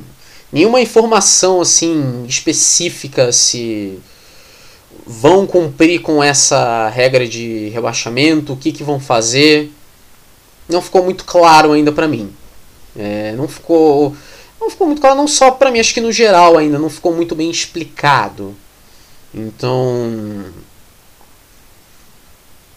nenhuma 0.55 0.81
informação 0.81 1.61
assim 1.61 2.25
específica 2.29 3.33
se 3.33 3.99
vão 5.05 5.49
cumprir 5.49 6.01
com 6.01 6.23
essa 6.23 6.89
regra 6.89 7.27
de 7.27 7.71
rebaixamento, 7.71 8.53
o 8.53 8.57
que, 8.57 8.71
que 8.71 8.85
vão 8.85 9.01
fazer. 9.01 9.73
Não 10.69 10.81
ficou 10.81 11.03
muito 11.03 11.25
claro 11.25 11.73
ainda 11.73 11.91
para 11.91 12.07
mim. 12.07 12.33
É, 12.97 13.33
não 13.33 13.49
ficou 13.49 14.17
não 14.61 14.71
ficou 14.71 14.87
muito 14.87 15.01
claro, 15.01 15.17
não 15.17 15.27
só 15.27 15.51
para 15.51 15.71
mim, 15.73 15.81
acho 15.81 15.93
que 15.93 16.01
no 16.01 16.13
geral 16.13 16.57
ainda 16.57 16.79
não 16.79 16.89
ficou 16.89 17.13
muito 17.13 17.35
bem 17.35 17.51
explicado. 17.51 18.55
Então 19.35 20.45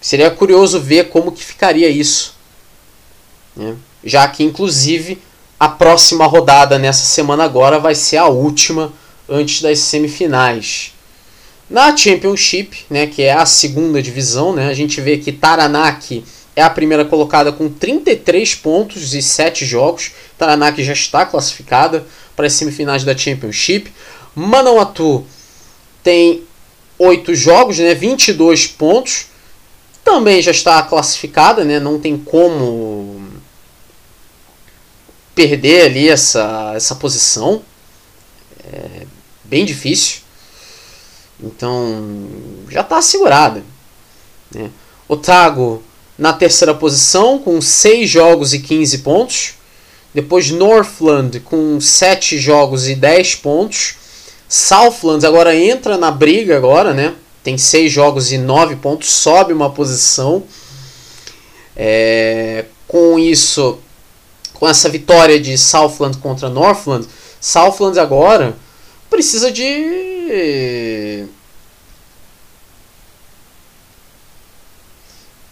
seria 0.02 0.32
curioso 0.32 0.80
ver 0.82 1.10
como 1.10 1.32
que 1.32 1.44
ficaria 1.44 1.90
isso, 1.90 2.36
né? 3.56 3.78
já 4.04 4.28
que 4.28 4.44
inclusive 4.44 5.22
a 5.60 5.68
próxima 5.68 6.26
rodada 6.26 6.78
nessa 6.78 7.06
semana 7.06 7.44
agora 7.44 7.80
vai 7.80 7.96
ser 7.96 8.18
a 8.18 8.28
última 8.28 8.94
antes 9.28 9.62
das 9.62 9.80
semifinais. 9.80 10.94
Na 11.70 11.96
Championship, 11.96 12.86
né, 12.90 13.08
que 13.08 13.24
é 13.24 13.34
a 13.34 13.46
segunda 13.46 14.02
divisão, 14.02 14.54
né, 14.54 14.70
a 14.70 14.74
gente 14.74 15.02
vê 15.02 15.18
que 15.18 15.32
Taranaki 15.32 16.24
é 16.56 16.62
a 16.62 16.70
primeira 16.70 17.04
colocada 17.04 17.52
com 17.52 17.70
33 17.70 18.56
pontos 18.56 19.14
e 19.14 19.22
7 19.22 19.66
jogos. 19.66 20.12
Taranaki 20.38 20.84
já 20.84 20.94
está 20.94 21.26
classificada 21.26 22.06
para 22.36 22.48
as 22.48 22.54
semifinais 22.54 23.04
da 23.04 23.18
Championship. 23.18 23.92
Manawatu 24.34 25.26
tem 26.02 26.44
8 26.98 27.36
jogos, 27.36 27.80
né, 27.80 27.94
22 27.94 28.68
pontos. 28.68 29.28
Também 30.06 30.42
já 30.42 30.52
está 30.52 30.82
classificada, 30.84 31.66
né, 31.66 31.80
não 31.80 32.00
tem 32.00 32.18
como 32.18 33.27
perder 35.38 35.86
ali 35.86 36.10
essa, 36.10 36.74
essa 36.76 36.96
posição. 36.96 37.62
É 38.66 39.06
bem 39.44 39.64
difícil. 39.64 40.22
Então 41.40 42.28
já 42.72 42.82
está 42.82 42.98
assegurada. 42.98 43.64
Né? 44.52 44.72
Otago 45.08 45.84
na 46.18 46.34
terceira 46.34 46.74
posição 46.74 47.38
com 47.38 47.62
6 47.62 48.10
jogos 48.10 48.52
e 48.56 48.60
15 48.60 48.98
pontos. 49.00 49.54
Depois 50.12 50.50
Northland 50.50 51.40
com 51.42 51.80
7 51.80 52.40
jogos 52.40 52.88
e 52.88 52.96
10 52.96 53.36
pontos. 53.36 53.96
Southland 54.50 55.24
agora 55.24 55.56
entra 55.56 55.98
na 55.98 56.10
briga 56.10 56.58
agora, 56.58 56.94
né? 56.94 57.14
Tem 57.44 57.58
6 57.58 57.92
jogos 57.92 58.32
e 58.32 58.38
9 58.40 58.78
pontos, 58.78 59.12
sobe 59.12 59.54
uma 59.54 59.70
posição. 59.70 60.44
É, 61.76 62.66
com 62.88 63.20
isso, 63.20 63.80
com 64.60 64.68
essa 64.68 64.90
vitória 64.90 65.40
de 65.40 65.58
Southland 65.58 66.18
contra 66.18 66.50
Northland, 66.50 67.08
Southland 67.40 68.00
agora 68.00 68.58
precisa 69.10 69.52
de 69.52 71.26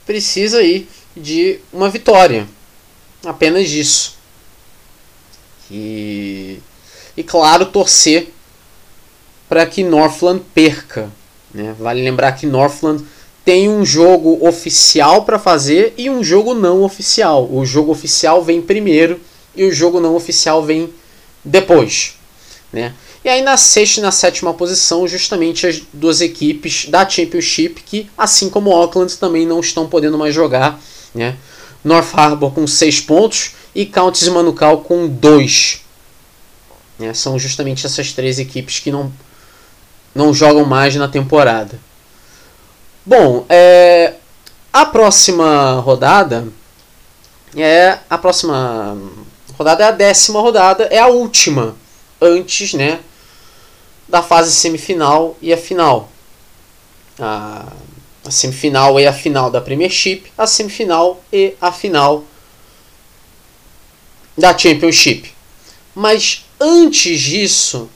precisa 0.05 0.57
aí 0.59 0.87
de 1.15 1.59
uma 1.71 1.89
vitória. 1.89 2.47
Apenas 3.23 3.69
disso. 3.69 4.15
E, 5.69 6.59
e 7.17 7.23
claro, 7.23 7.65
torcer 7.65 8.31
para 9.49 9.65
que 9.65 9.83
Northland 9.83 10.43
perca. 10.53 11.11
Né? 11.53 11.75
Vale 11.79 12.03
lembrar 12.03 12.33
que 12.33 12.45
Northland 12.45 13.03
tem 13.45 13.69
um 13.69 13.85
jogo 13.85 14.45
oficial 14.45 15.23
para 15.23 15.37
fazer 15.37 15.93
e 15.95 16.09
um 16.09 16.23
jogo 16.23 16.55
não 16.55 16.81
oficial. 16.81 17.47
O 17.49 17.63
jogo 17.63 17.91
oficial 17.91 18.43
vem 18.43 18.59
primeiro 18.59 19.21
e 19.55 19.63
o 19.63 19.71
jogo 19.71 19.99
não 19.99 20.15
oficial 20.15 20.63
vem 20.63 20.89
depois. 21.43 22.15
Né? 22.73 22.91
E 23.23 23.29
aí 23.29 23.43
na 23.43 23.55
sexta 23.55 23.99
e 23.99 24.03
na 24.03 24.11
sétima 24.11 24.51
posição, 24.51 25.07
justamente 25.07 25.67
as 25.67 25.81
duas 25.93 26.21
equipes 26.21 26.87
da 26.89 27.07
Championship 27.07 27.83
que, 27.85 28.09
assim 28.17 28.49
como 28.49 28.71
Auckland, 28.71 29.15
também 29.17 29.45
não 29.45 29.59
estão 29.59 29.87
podendo 29.87 30.17
mais 30.17 30.33
jogar. 30.33 30.81
Né? 31.13 31.37
North 31.83 32.09
Harbour 32.15 32.51
com 32.51 32.65
6 32.65 33.01
pontos 33.01 33.51
e 33.75 33.85
Counties 33.85 34.27
Manukau 34.27 34.79
com 34.79 35.07
2. 35.07 35.81
Né? 36.97 37.13
São 37.13 37.37
justamente 37.37 37.85
essas 37.85 38.11
três 38.11 38.39
equipes 38.39 38.79
que 38.79 38.91
não, 38.91 39.13
não 40.15 40.33
jogam 40.33 40.65
mais 40.65 40.95
na 40.95 41.07
temporada. 41.07 41.79
Bom, 43.05 43.45
é, 43.47 44.15
a 44.73 44.83
próxima 44.83 45.79
rodada 45.79 46.47
é 47.55 47.99
a 48.09 48.17
próxima 48.17 48.97
rodada 49.55 49.83
é 49.83 49.87
a 49.87 49.91
décima 49.91 50.41
rodada, 50.41 50.85
é 50.85 50.97
a 50.97 51.07
última 51.07 51.75
antes, 52.19 52.73
né, 52.73 52.99
da 54.07 54.23
fase 54.23 54.51
semifinal 54.51 55.37
e 55.39 55.53
a 55.53 55.57
final. 55.57 56.09
A, 57.19 57.71
a 58.25 58.31
semifinal 58.31 58.99
e 58.99 59.05
a 59.05 59.13
final 59.13 59.51
da 59.51 59.61
Premiership, 59.61 60.23
a 60.35 60.47
semifinal 60.47 61.21
e 61.31 61.55
a 61.61 61.71
final 61.71 62.23
da 64.35 64.57
Championship. 64.57 65.31
Mas 65.93 66.43
antes 66.59 67.21
disso, 67.21 67.87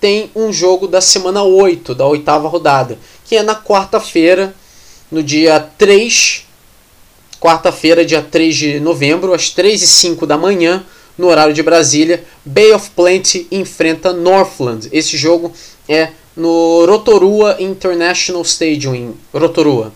tem 0.00 0.30
um 0.34 0.52
jogo 0.52 0.88
da 0.88 1.00
semana 1.00 1.42
8, 1.42 1.94
da 1.94 2.06
oitava 2.06 2.48
rodada, 2.48 2.98
que 3.30 3.36
é 3.36 3.44
na 3.44 3.54
quarta-feira, 3.54 4.52
no 5.08 5.22
dia 5.22 5.60
3, 5.78 6.44
quarta-feira, 7.38 8.04
dia 8.04 8.20
3 8.20 8.56
de 8.56 8.80
novembro, 8.80 9.32
às 9.32 9.50
3 9.50 9.80
e 9.80 9.86
5 9.86 10.26
da 10.26 10.36
manhã, 10.36 10.84
no 11.16 11.28
horário 11.28 11.54
de 11.54 11.62
Brasília, 11.62 12.24
Bay 12.44 12.72
of 12.72 12.90
Plenty 12.90 13.46
enfrenta 13.52 14.12
Northland. 14.12 14.88
Esse 14.90 15.16
jogo 15.16 15.52
é 15.88 16.10
no 16.34 16.84
Rotorua 16.86 17.56
International 17.60 18.42
Stadium 18.42 18.96
em 18.96 19.14
Rotorua. 19.32 19.92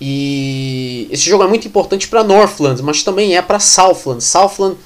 E 0.00 1.06
esse 1.12 1.30
jogo 1.30 1.44
é 1.44 1.46
muito 1.46 1.68
importante 1.68 2.08
para 2.08 2.24
Northland, 2.24 2.82
mas 2.82 3.04
também 3.04 3.36
é 3.36 3.42
para 3.42 3.60
Southland. 3.60 4.24
Southland 4.24 4.76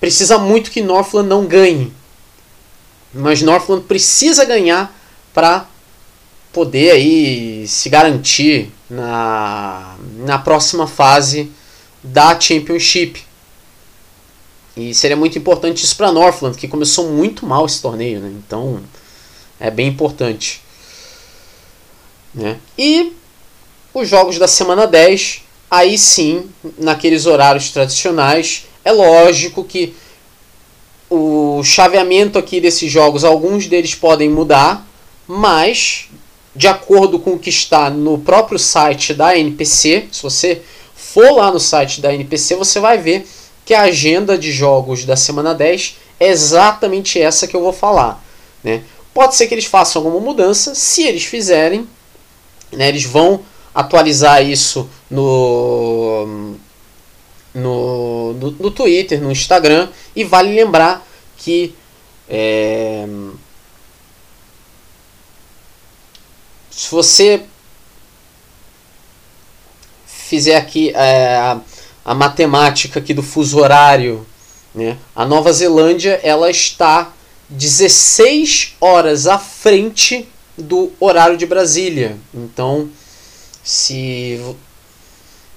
precisa 0.00 0.38
muito 0.38 0.70
que 0.70 0.80
Northland 0.80 1.28
não 1.28 1.44
ganhe. 1.44 1.92
Mas 3.12 3.42
Northland 3.42 3.84
precisa 3.84 4.42
ganhar 4.46 4.98
para 5.34 5.66
poder 6.52 6.92
aí 6.92 7.66
se 7.68 7.88
garantir 7.88 8.70
na, 8.88 9.96
na 10.18 10.38
próxima 10.38 10.86
fase 10.86 11.50
da 12.02 12.38
Championship. 12.38 13.22
E 14.76 14.94
seria 14.94 15.16
muito 15.16 15.36
importante 15.36 15.84
isso 15.84 15.96
para 15.96 16.12
Northland, 16.12 16.56
que 16.56 16.68
começou 16.68 17.10
muito 17.10 17.44
mal 17.44 17.66
esse 17.66 17.82
torneio, 17.82 18.20
né? 18.20 18.32
Então 18.46 18.80
é 19.58 19.70
bem 19.70 19.88
importante. 19.88 20.62
Né? 22.32 22.58
E 22.78 23.12
os 23.92 24.08
jogos 24.08 24.38
da 24.38 24.46
semana 24.46 24.86
10, 24.86 25.42
aí 25.70 25.98
sim, 25.98 26.48
naqueles 26.78 27.26
horários 27.26 27.70
tradicionais, 27.70 28.66
é 28.84 28.92
lógico 28.92 29.64
que 29.64 29.94
o 31.10 31.62
chaveamento 31.64 32.38
aqui 32.38 32.60
desses 32.60 32.90
jogos, 32.90 33.24
alguns 33.24 33.66
deles 33.66 33.94
podem 33.94 34.28
mudar, 34.28 34.86
mas 35.26 36.08
de 36.54 36.66
acordo 36.66 37.18
com 37.18 37.32
o 37.32 37.38
que 37.38 37.50
está 37.50 37.90
no 37.90 38.18
próprio 38.18 38.58
site 38.58 39.14
da 39.14 39.36
NPC, 39.36 40.08
se 40.10 40.22
você 40.22 40.62
for 40.94 41.30
lá 41.32 41.50
no 41.50 41.60
site 41.60 42.00
da 42.00 42.12
NPC, 42.12 42.56
você 42.56 42.80
vai 42.80 42.98
ver 42.98 43.26
que 43.64 43.74
a 43.74 43.82
agenda 43.82 44.36
de 44.36 44.50
jogos 44.50 45.04
da 45.04 45.16
semana 45.16 45.54
10 45.54 45.96
é 46.18 46.28
exatamente 46.28 47.20
essa 47.20 47.46
que 47.46 47.54
eu 47.54 47.60
vou 47.60 47.72
falar. 47.72 48.22
Né? 48.62 48.82
Pode 49.14 49.36
ser 49.36 49.46
que 49.46 49.54
eles 49.54 49.66
façam 49.66 50.02
alguma 50.02 50.24
mudança, 50.24 50.74
se 50.74 51.02
eles 51.02 51.24
fizerem, 51.24 51.86
né, 52.72 52.88
eles 52.88 53.04
vão 53.04 53.40
atualizar 53.74 54.44
isso 54.44 54.88
no, 55.10 56.56
no, 57.54 58.32
no, 58.34 58.50
no 58.52 58.70
Twitter, 58.70 59.20
no 59.20 59.30
Instagram, 59.30 59.88
e 60.14 60.24
vale 60.24 60.54
lembrar 60.54 61.06
que 61.36 61.74
é, 62.28 63.06
se 66.78 66.92
você 66.92 67.42
fizer 70.06 70.54
aqui 70.54 70.90
é, 70.94 71.56
a 72.04 72.14
matemática 72.14 73.00
aqui 73.00 73.12
do 73.12 73.22
fuso 73.22 73.58
horário, 73.58 74.24
né? 74.72 74.96
A 75.12 75.26
Nova 75.26 75.52
Zelândia 75.52 76.20
ela 76.22 76.48
está 76.48 77.12
16 77.48 78.76
horas 78.80 79.26
à 79.26 79.40
frente 79.40 80.28
do 80.56 80.92
horário 81.00 81.36
de 81.36 81.46
Brasília. 81.46 82.16
Então, 82.32 82.88
se 83.64 84.40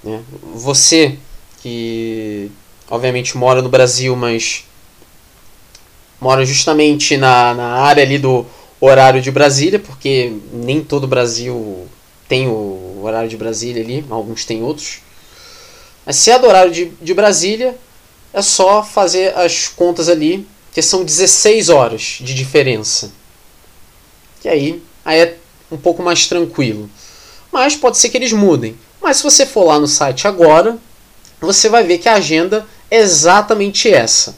né, 0.02 0.24
você 0.52 1.16
que 1.60 2.50
obviamente 2.90 3.36
mora 3.36 3.62
no 3.62 3.68
Brasil, 3.68 4.16
mas 4.16 4.64
mora 6.20 6.44
justamente 6.44 7.16
na, 7.16 7.54
na 7.54 7.74
área 7.74 8.02
ali 8.02 8.18
do 8.18 8.44
horário 8.86 9.22
de 9.22 9.30
Brasília, 9.30 9.78
porque 9.78 10.32
nem 10.52 10.82
todo 10.82 11.04
o 11.04 11.08
Brasil 11.08 11.86
tem 12.28 12.48
o 12.48 13.00
horário 13.02 13.28
de 13.28 13.36
Brasília 13.36 13.82
ali, 13.82 14.04
alguns 14.10 14.44
têm 14.44 14.62
outros. 14.62 15.00
Mas 16.04 16.16
se 16.16 16.30
é 16.30 16.38
do 16.38 16.46
horário 16.46 16.72
de, 16.72 16.86
de 17.00 17.14
Brasília, 17.14 17.76
é 18.32 18.42
só 18.42 18.82
fazer 18.82 19.36
as 19.36 19.68
contas 19.68 20.08
ali, 20.08 20.46
que 20.72 20.82
são 20.82 21.04
16 21.04 21.68
horas 21.68 22.18
de 22.20 22.34
diferença. 22.34 23.12
E 24.44 24.48
aí, 24.48 24.82
aí 25.04 25.20
é 25.20 25.36
um 25.70 25.76
pouco 25.76 26.02
mais 26.02 26.26
tranquilo. 26.26 26.90
Mas 27.52 27.76
pode 27.76 27.98
ser 27.98 28.08
que 28.08 28.16
eles 28.16 28.32
mudem. 28.32 28.76
Mas 29.00 29.18
se 29.18 29.22
você 29.22 29.44
for 29.44 29.64
lá 29.64 29.78
no 29.78 29.86
site 29.86 30.26
agora, 30.26 30.78
você 31.40 31.68
vai 31.68 31.84
ver 31.84 31.98
que 31.98 32.08
a 32.08 32.14
agenda 32.14 32.66
é 32.90 32.98
exatamente 32.98 33.92
essa. 33.92 34.36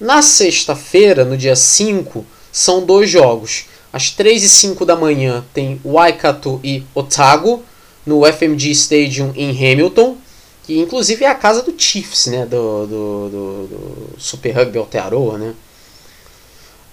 Na 0.00 0.20
sexta-feira, 0.20 1.24
no 1.24 1.36
dia 1.36 1.56
5, 1.56 2.26
são 2.52 2.84
dois 2.84 3.08
jogos. 3.08 3.66
Às 3.96 4.10
3 4.10 4.42
e 4.42 4.48
5 4.50 4.84
da 4.84 4.94
manhã 4.94 5.42
tem 5.54 5.80
Waikato 5.82 6.60
e 6.62 6.84
Otago 6.94 7.62
no 8.04 8.26
FMG 8.30 8.70
Stadium 8.72 9.32
em 9.34 9.48
Hamilton, 9.52 10.18
que 10.64 10.78
inclusive 10.78 11.24
é 11.24 11.30
a 11.30 11.34
casa 11.34 11.62
do 11.62 11.72
Chiefs, 11.78 12.26
né, 12.26 12.44
do, 12.44 12.86
do, 12.86 13.28
do, 13.30 13.66
do 13.68 14.08
Super 14.18 14.50
Rugby 14.50 14.76
Aotearoa, 14.76 15.38
né. 15.38 15.54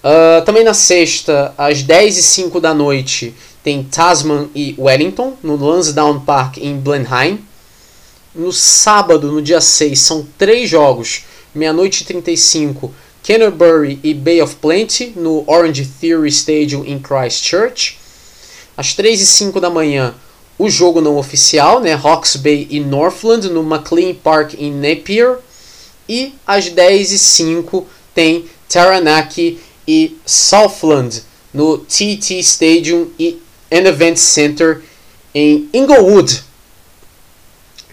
Uh, 0.02 0.42
também 0.46 0.64
na 0.64 0.72
sexta, 0.72 1.52
às 1.58 1.82
10 1.82 2.16
e 2.16 2.22
5 2.22 2.58
da 2.58 2.72
noite, 2.72 3.34
tem 3.62 3.84
Tasman 3.84 4.48
e 4.54 4.74
Wellington, 4.78 5.36
no 5.42 5.56
Lansdowne 5.56 6.20
Park 6.20 6.56
em 6.56 6.74
Blenheim. 6.74 7.38
No 8.34 8.50
sábado, 8.50 9.30
no 9.30 9.42
dia 9.42 9.60
6, 9.60 9.98
são 9.98 10.26
três 10.38 10.70
jogos, 10.70 11.24
meia-noite 11.54 12.02
e 12.02 12.06
35, 12.06 12.94
Canterbury 13.26 13.98
e 14.02 14.12
Bay 14.12 14.42
of 14.42 14.56
Plenty, 14.56 15.14
no 15.16 15.44
Orange 15.46 15.86
Theory 16.00 16.28
Stadium 16.28 16.84
em 16.84 16.98
Christchurch. 16.98 17.98
Às 18.76 18.92
3 18.92 19.20
e 19.20 19.26
5 19.26 19.60
da 19.60 19.70
manhã, 19.70 20.14
o 20.58 20.68
jogo 20.68 21.00
não 21.00 21.16
oficial, 21.16 21.80
né? 21.80 21.94
Hawke's 21.94 22.36
Bay 22.36 22.68
e 22.70 22.80
Northland, 22.80 23.48
no 23.48 23.62
McLean 23.62 24.14
Park 24.14 24.54
em 24.58 24.70
Napier. 24.70 25.38
E 26.06 26.34
às 26.46 26.68
10 26.68 27.12
e 27.12 27.18
5 27.18 27.86
tem 28.14 28.44
Taranaki 28.68 29.58
e 29.88 30.18
Southland, 30.26 31.22
no 31.52 31.78
TT 31.78 32.40
Stadium 32.40 33.10
e 33.18 33.40
and 33.72 33.88
Event 33.88 34.16
Center 34.16 34.82
em 35.34 35.68
Inglewood. 35.72 36.44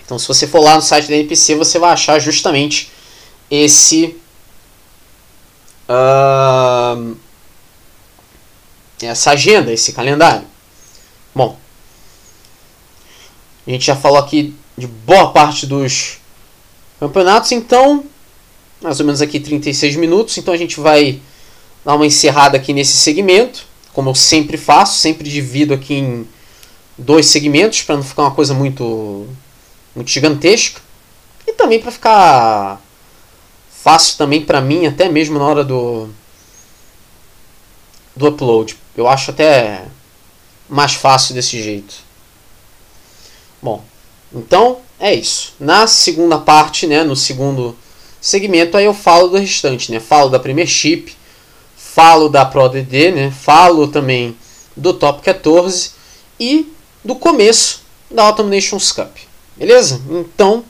Então, 0.04 0.20
se 0.20 0.28
você 0.28 0.46
for 0.46 0.60
lá 0.60 0.76
no 0.76 0.82
site 0.82 1.08
da 1.08 1.16
NPC, 1.16 1.56
você 1.56 1.80
vai 1.80 1.94
achar 1.94 2.20
justamente 2.20 2.92
esse 3.50 4.16
uh, 5.92 7.18
essa 9.02 9.32
agenda, 9.32 9.72
esse 9.72 9.94
calendário. 9.94 10.48
Bom, 11.34 11.58
a 13.66 13.72
gente 13.72 13.86
já 13.86 13.96
falou 13.96 14.18
aqui 14.18 14.56
de 14.78 14.88
boa 14.88 15.32
parte 15.32 15.66
dos 15.66 16.20
campeonatos, 17.00 17.52
então 17.52 18.06
mais 18.82 19.00
ou 19.00 19.06
menos 19.06 19.22
aqui 19.22 19.40
36 19.40 19.96
minutos, 19.96 20.38
então 20.38 20.54
a 20.54 20.58
gente 20.58 20.80
vai 20.80 21.20
dar 21.86 21.96
uma 21.96 22.06
encerrada 22.06 22.58
aqui 22.58 22.74
nesse 22.74 22.98
segmento 22.98 23.70
como 23.94 24.10
eu 24.10 24.16
sempre 24.16 24.58
faço, 24.58 25.00
sempre 25.00 25.30
divido 25.30 25.74
aqui 25.74 25.96
em 25.96 26.28
dois 26.98 27.26
segmentos 27.28 27.82
para 27.82 27.96
não 27.96 28.04
ficar 28.04 28.24
uma 28.24 28.32
coisa 28.32 28.54
muito 28.54 29.28
muito 29.96 30.10
gigantesca 30.10 30.80
e 31.46 31.54
também 31.54 31.80
para 31.80 31.92
ficar 31.92 32.82
fácil 33.84 34.18
também 34.18 34.44
para 34.44 34.62
mim 34.62 34.86
até 34.86 35.10
mesmo 35.10 35.40
na 35.40 35.46
hora 35.46 35.64
do 35.64 36.10
do 38.16 38.28
upload. 38.28 38.78
Eu 38.96 39.08
acho 39.08 39.32
até 39.32 39.86
mais 40.70 40.94
fácil 40.94 41.34
desse 41.34 41.62
jeito. 41.62 41.96
Bom, 43.62 43.84
então 44.34 44.80
é 45.00 45.14
isso. 45.14 45.54
Na 45.60 45.88
segunda 45.88 46.38
parte, 46.38 46.86
né, 46.86 47.04
no 47.04 47.16
segundo 47.16 47.76
segmento, 48.20 48.78
aí 48.78 48.86
eu 48.86 48.94
falo 48.94 49.30
do 49.30 49.38
restante, 49.38 49.92
né? 49.92 50.00
Falo 50.00 50.30
da 50.30 50.40
Premiership, 50.40 51.16
falo 51.76 52.30
da 52.30 52.46
ProDD, 52.46 53.12
né? 53.12 53.32
Falo 53.32 53.88
também 53.88 54.36
do 54.76 54.94
Top 54.94 55.22
14 55.22 55.92
e 56.40 56.72
do 57.04 57.16
começo 57.16 57.82
da 58.10 58.24
Autumn 58.24 58.50
Nations 58.50 58.92
Cup. 58.92 59.18
Beleza? 59.58 60.02
Então, 60.10 60.64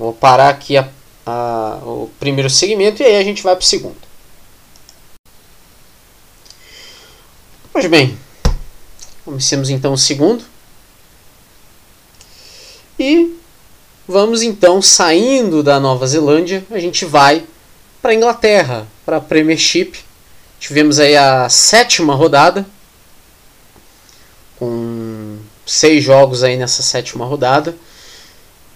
vou 0.00 0.14
parar 0.14 0.48
aqui 0.48 0.78
a, 0.78 0.88
a, 1.26 1.78
o 1.84 2.10
primeiro 2.18 2.48
segmento 2.48 3.02
e 3.02 3.04
aí 3.04 3.16
a 3.16 3.22
gente 3.22 3.42
vai 3.42 3.54
para 3.54 3.62
o 3.62 3.66
segundo. 3.66 3.98
Pois 7.70 7.84
bem, 7.86 8.18
comecemos 9.22 9.68
então 9.68 9.92
o 9.92 9.98
segundo. 9.98 10.42
E 12.98 13.36
vamos 14.08 14.42
então 14.42 14.80
saindo 14.80 15.62
da 15.62 15.78
Nova 15.78 16.06
Zelândia, 16.06 16.64
a 16.70 16.78
gente 16.78 17.04
vai 17.04 17.44
para 18.00 18.12
a 18.12 18.14
Inglaterra, 18.14 18.86
para 19.04 19.18
a 19.18 19.20
Premiership. 19.20 19.92
Tivemos 20.58 20.98
aí 20.98 21.14
a 21.14 21.46
sétima 21.50 22.14
rodada, 22.14 22.66
com 24.58 25.38
seis 25.66 26.02
jogos 26.02 26.42
aí 26.42 26.56
nessa 26.56 26.82
sétima 26.82 27.26
rodada, 27.26 27.76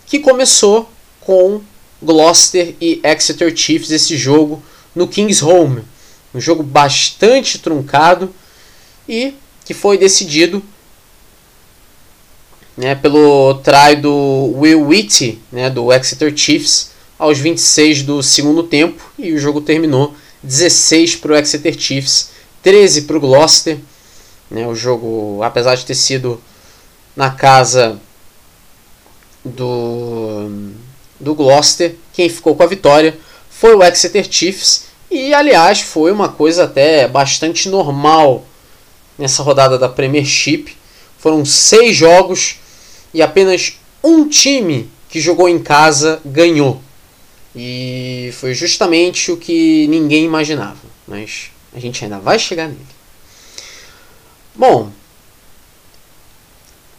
que 0.06 0.18
começou 0.18 0.93
com 1.24 1.60
Gloucester 2.02 2.74
e 2.80 3.00
Exeter 3.02 3.56
Chiefs, 3.56 3.90
esse 3.90 4.16
jogo 4.16 4.62
no 4.94 5.08
King's 5.08 5.42
Home. 5.42 5.82
Um 6.34 6.40
jogo 6.40 6.62
bastante 6.62 7.58
truncado 7.58 8.32
e 9.08 9.34
que 9.64 9.72
foi 9.72 9.96
decidido 9.96 10.62
né, 12.76 12.94
pelo 12.94 13.54
try 13.62 13.96
do 13.96 14.52
Will 14.56 14.86
Whitty, 14.86 15.40
né, 15.50 15.70
do 15.70 15.92
Exeter 15.92 16.36
Chiefs, 16.36 16.90
aos 17.18 17.38
26 17.38 18.02
do 18.02 18.22
segundo 18.22 18.64
tempo 18.64 19.12
e 19.16 19.32
o 19.32 19.38
jogo 19.38 19.60
terminou 19.60 20.14
16 20.42 21.16
para 21.16 21.32
o 21.32 21.36
Exeter 21.36 21.78
Chiefs, 21.78 22.30
13 22.62 23.02
para 23.02 23.16
o 23.16 23.20
Gloucester. 23.20 23.78
Né, 24.50 24.66
o 24.66 24.74
jogo, 24.74 25.40
apesar 25.42 25.74
de 25.74 25.86
ter 25.86 25.94
sido 25.94 26.40
na 27.16 27.30
casa 27.30 27.98
do, 29.44 30.50
do 31.18 31.34
Gloucester, 31.34 31.96
quem 32.12 32.28
ficou 32.28 32.54
com 32.54 32.62
a 32.62 32.66
vitória 32.66 33.16
foi 33.48 33.74
o 33.74 33.82
Exeter 33.82 34.26
Chiefs. 34.30 34.86
E 35.10 35.32
aliás, 35.32 35.80
foi 35.80 36.10
uma 36.10 36.28
coisa 36.28 36.64
até 36.64 37.06
bastante 37.06 37.68
normal 37.68 38.44
nessa 39.18 39.42
rodada 39.42 39.78
da 39.78 39.88
Premiership. 39.88 40.76
Foram 41.18 41.44
seis 41.44 41.96
jogos 41.96 42.56
e 43.12 43.22
apenas 43.22 43.78
um 44.02 44.28
time 44.28 44.90
que 45.08 45.20
jogou 45.20 45.48
em 45.48 45.60
casa 45.60 46.20
ganhou. 46.24 46.82
E 47.54 48.30
foi 48.34 48.52
justamente 48.52 49.30
o 49.30 49.36
que 49.36 49.86
ninguém 49.86 50.24
imaginava. 50.24 50.80
Mas 51.06 51.50
a 51.72 51.78
gente 51.78 52.02
ainda 52.02 52.18
vai 52.18 52.38
chegar 52.38 52.66
nele. 52.66 52.80
Bom, 54.54 54.90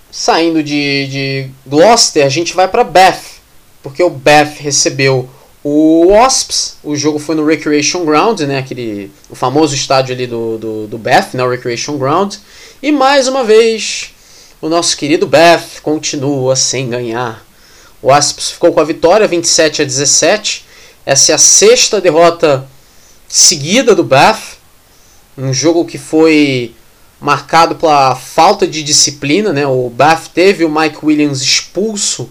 saindo 0.10 0.64
de, 0.64 1.08
de 1.08 1.50
Gloucester, 1.66 2.26
a 2.26 2.30
gente 2.30 2.54
vai 2.54 2.68
para 2.68 2.84
Bath. 2.84 3.35
Porque 3.86 4.02
o 4.02 4.10
Bath 4.10 4.58
recebeu 4.58 5.30
o 5.64 6.08
Wasps. 6.08 6.78
O 6.84 6.96
jogo 6.96 7.20
foi 7.20 7.36
no 7.36 7.46
Recreation 7.46 8.04
Ground, 8.04 8.40
né? 8.40 8.58
Aquele, 8.58 9.12
o 9.30 9.36
famoso 9.36 9.76
estádio 9.76 10.16
ali 10.16 10.26
do, 10.26 10.58
do, 10.58 10.88
do 10.88 10.98
Bath, 10.98 11.36
né? 11.36 11.44
o 11.44 11.52
Recreation 11.52 11.96
Ground. 12.00 12.34
E 12.82 12.92
mais 12.92 13.28
uma 13.28 13.44
vez, 13.44 14.10
o 14.60 14.68
nosso 14.70 14.98
querido 14.98 15.28
Bath 15.28 15.82
continua 15.84 16.56
sem 16.56 16.90
ganhar. 16.90 17.46
O 18.02 18.08
Wasps 18.08 18.50
ficou 18.50 18.74
com 18.74 18.80
a 18.80 18.84
vitória 18.84 19.28
27 19.28 19.84
a 19.84 19.86
17. 19.86 20.66
Essa 21.06 21.34
é 21.34 21.36
a 21.36 21.38
sexta 21.38 22.02
derrota 22.02 22.68
seguida 23.28 23.94
do 23.94 24.04
Bath. 24.04 24.58
Um 25.38 25.54
jogo 25.54 25.86
que 25.86 26.00
foi 26.00 26.74
marcado 27.22 27.76
pela 27.76 28.16
falta 28.16 28.66
de 28.66 28.82
disciplina. 28.82 29.54
Né? 29.54 29.68
O 29.68 29.92
Bath 29.92 30.30
teve 30.34 30.66
o 30.66 30.72
Mike 30.72 31.06
Williams 31.06 31.44
expulso 31.44 32.28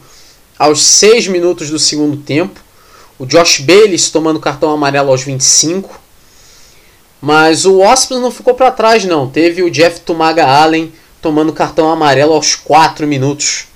aos 0.64 0.82
6 0.82 1.28
minutos 1.28 1.70
do 1.70 1.78
segundo 1.78 2.16
tempo. 2.16 2.60
O 3.18 3.26
Josh 3.26 3.60
Bayless 3.60 4.10
tomando 4.10 4.40
cartão 4.40 4.70
amarelo 4.70 5.10
aos 5.10 5.22
25. 5.22 6.00
Mas 7.20 7.64
o 7.64 7.78
Wasps 7.78 8.20
não 8.20 8.30
ficou 8.30 8.54
para 8.54 8.70
trás, 8.70 9.04
não. 9.04 9.28
Teve 9.30 9.62
o 9.62 9.70
Jeff 9.70 10.00
Tumaga 10.00 10.46
Allen 10.46 10.92
tomando 11.22 11.52
cartão 11.52 11.90
amarelo 11.90 12.34
aos 12.34 12.54
4 12.54 13.06
minutos 13.06 13.66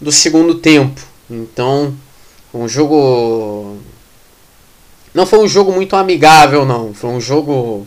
do 0.00 0.12
segundo 0.12 0.56
tempo. 0.56 1.00
Então, 1.30 1.94
um 2.52 2.68
jogo. 2.68 3.78
Não 5.14 5.24
foi 5.24 5.38
um 5.38 5.48
jogo 5.48 5.72
muito 5.72 5.96
amigável, 5.96 6.66
não. 6.66 6.92
Foi 6.92 7.10
um 7.10 7.20
jogo 7.20 7.86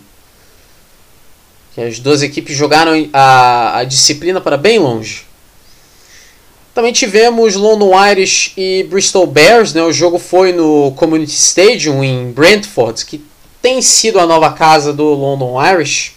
que 1.76 1.82
as 1.82 2.00
duas 2.00 2.24
equipes 2.24 2.58
jogaram 2.58 2.92
a, 3.14 3.78
a 3.78 3.84
disciplina 3.84 4.42
para 4.42 4.58
bem 4.58 4.80
longe. 4.80 5.29
Também 6.80 6.94
tivemos 6.94 7.56
London 7.56 7.92
Irish 8.10 8.54
e 8.56 8.84
Bristol 8.84 9.28
Bears. 9.28 9.74
Né? 9.74 9.84
O 9.84 9.92
jogo 9.92 10.18
foi 10.18 10.54
no 10.54 10.94
Community 10.94 11.34
Stadium 11.34 12.02
em 12.02 12.32
Brentford, 12.32 13.06
que 13.06 13.22
tem 13.62 13.82
sido 13.82 14.18
a 14.18 14.26
nova 14.26 14.54
casa 14.54 14.94
do 14.94 15.04
London 15.04 15.62
Irish, 15.62 16.14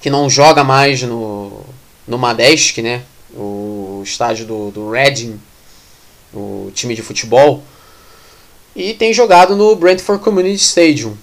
que 0.00 0.08
não 0.08 0.30
joga 0.30 0.64
mais 0.64 1.02
no, 1.02 1.60
no 2.06 2.16
Madesk, 2.16 2.78
né? 2.78 3.02
o 3.34 4.00
estádio 4.02 4.46
do, 4.46 4.70
do 4.70 4.90
Reading, 4.90 5.38
o 6.32 6.70
time 6.72 6.94
de 6.94 7.02
futebol, 7.02 7.62
e 8.74 8.94
tem 8.94 9.12
jogado 9.12 9.54
no 9.54 9.76
Brentford 9.76 10.24
Community 10.24 10.62
Stadium. 10.62 11.14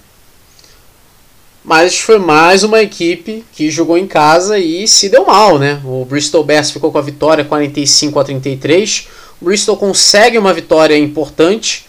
Mas 1.65 1.99
foi 1.99 2.19
mais 2.19 2.63
uma 2.63 2.79
equipe 2.79 3.43
que 3.51 3.71
jogou 3.71 3.97
em 3.97 4.05
casa 4.05 4.59
e 4.59 4.87
se 4.87 5.09
deu 5.09 5.25
mal, 5.25 5.57
né? 5.57 5.81
O 5.83 6.05
Bristol 6.05 6.43
Bears 6.43 6.69
ficou 6.69 6.91
com 6.91 6.99
a 6.99 7.01
vitória 7.01 7.43
45 7.43 8.19
a 8.19 8.23
33. 8.23 9.07
O 9.41 9.45
Bristol 9.45 9.75
consegue 9.75 10.37
uma 10.37 10.53
vitória 10.53 10.95
importante. 10.95 11.87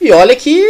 E 0.00 0.10
olha 0.10 0.34
que 0.34 0.60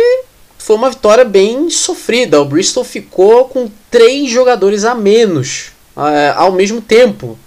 foi 0.58 0.76
uma 0.76 0.90
vitória 0.90 1.24
bem 1.24 1.70
sofrida. 1.70 2.38
O 2.38 2.44
Bristol 2.44 2.84
ficou 2.84 3.46
com 3.46 3.70
três 3.90 4.28
jogadores 4.28 4.84
a 4.84 4.94
menos 4.94 5.68
uh, 5.96 6.36
ao 6.36 6.52
mesmo 6.52 6.82
tempo. 6.82 7.38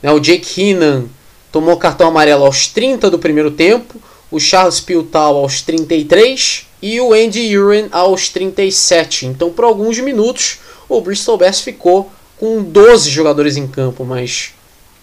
Né? 0.00 0.12
O 0.12 0.20
Jake 0.20 0.60
Heenan 0.60 1.06
tomou 1.50 1.76
cartão 1.78 2.06
amarelo 2.06 2.44
aos 2.44 2.68
30 2.68 3.10
do 3.10 3.18
primeiro 3.18 3.50
tempo. 3.50 4.00
O 4.30 4.38
Charles 4.38 4.78
Piltal 4.78 5.36
aos 5.36 5.62
33 5.62 6.65
e 6.80 7.00
o 7.00 7.12
Andy 7.12 7.56
Uren 7.56 7.88
aos 7.90 8.28
37. 8.28 9.26
Então, 9.26 9.50
por 9.50 9.64
alguns 9.64 9.98
minutos, 9.98 10.58
o 10.88 11.00
Bristol 11.00 11.38
Bears 11.38 11.60
ficou 11.60 12.10
com 12.38 12.62
12 12.62 13.10
jogadores 13.10 13.56
em 13.56 13.66
campo, 13.66 14.04
mas 14.04 14.52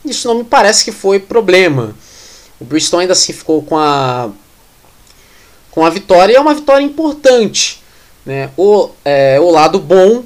isso 0.05 0.27
não 0.27 0.35
me 0.35 0.43
parece 0.43 0.83
que 0.85 0.91
foi 0.91 1.19
problema. 1.19 1.95
O 2.59 2.65
Bristol 2.65 2.99
ainda 2.99 3.13
assim 3.13 3.33
ficou 3.33 3.61
com 3.63 3.77
a 3.77 4.29
com 5.71 5.83
a 5.83 5.89
vitória 5.89 6.33
e 6.33 6.35
é 6.35 6.39
uma 6.39 6.53
vitória 6.53 6.83
importante. 6.83 7.81
Né? 8.23 8.51
O, 8.55 8.89
é, 9.03 9.39
o 9.39 9.49
lado 9.49 9.79
bom 9.79 10.23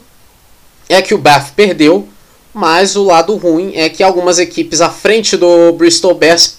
é 0.89 1.01
que 1.01 1.13
o 1.13 1.17
Bath 1.17 1.53
perdeu, 1.55 2.07
mas 2.53 2.97
o 2.97 3.03
lado 3.03 3.33
ruim 3.37 3.71
é 3.73 3.87
que 3.87 4.03
algumas 4.03 4.39
equipes 4.39 4.81
à 4.81 4.89
frente 4.89 5.37
do 5.37 5.71
Bristol 5.71 6.13
Bears 6.13 6.57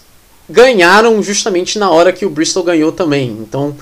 ganharam 0.48 1.22
justamente 1.22 1.78
na 1.78 1.90
hora 1.90 2.14
que 2.14 2.24
o 2.24 2.30
Bristol 2.30 2.62
ganhou 2.62 2.90
também. 2.90 3.28
Então 3.40 3.76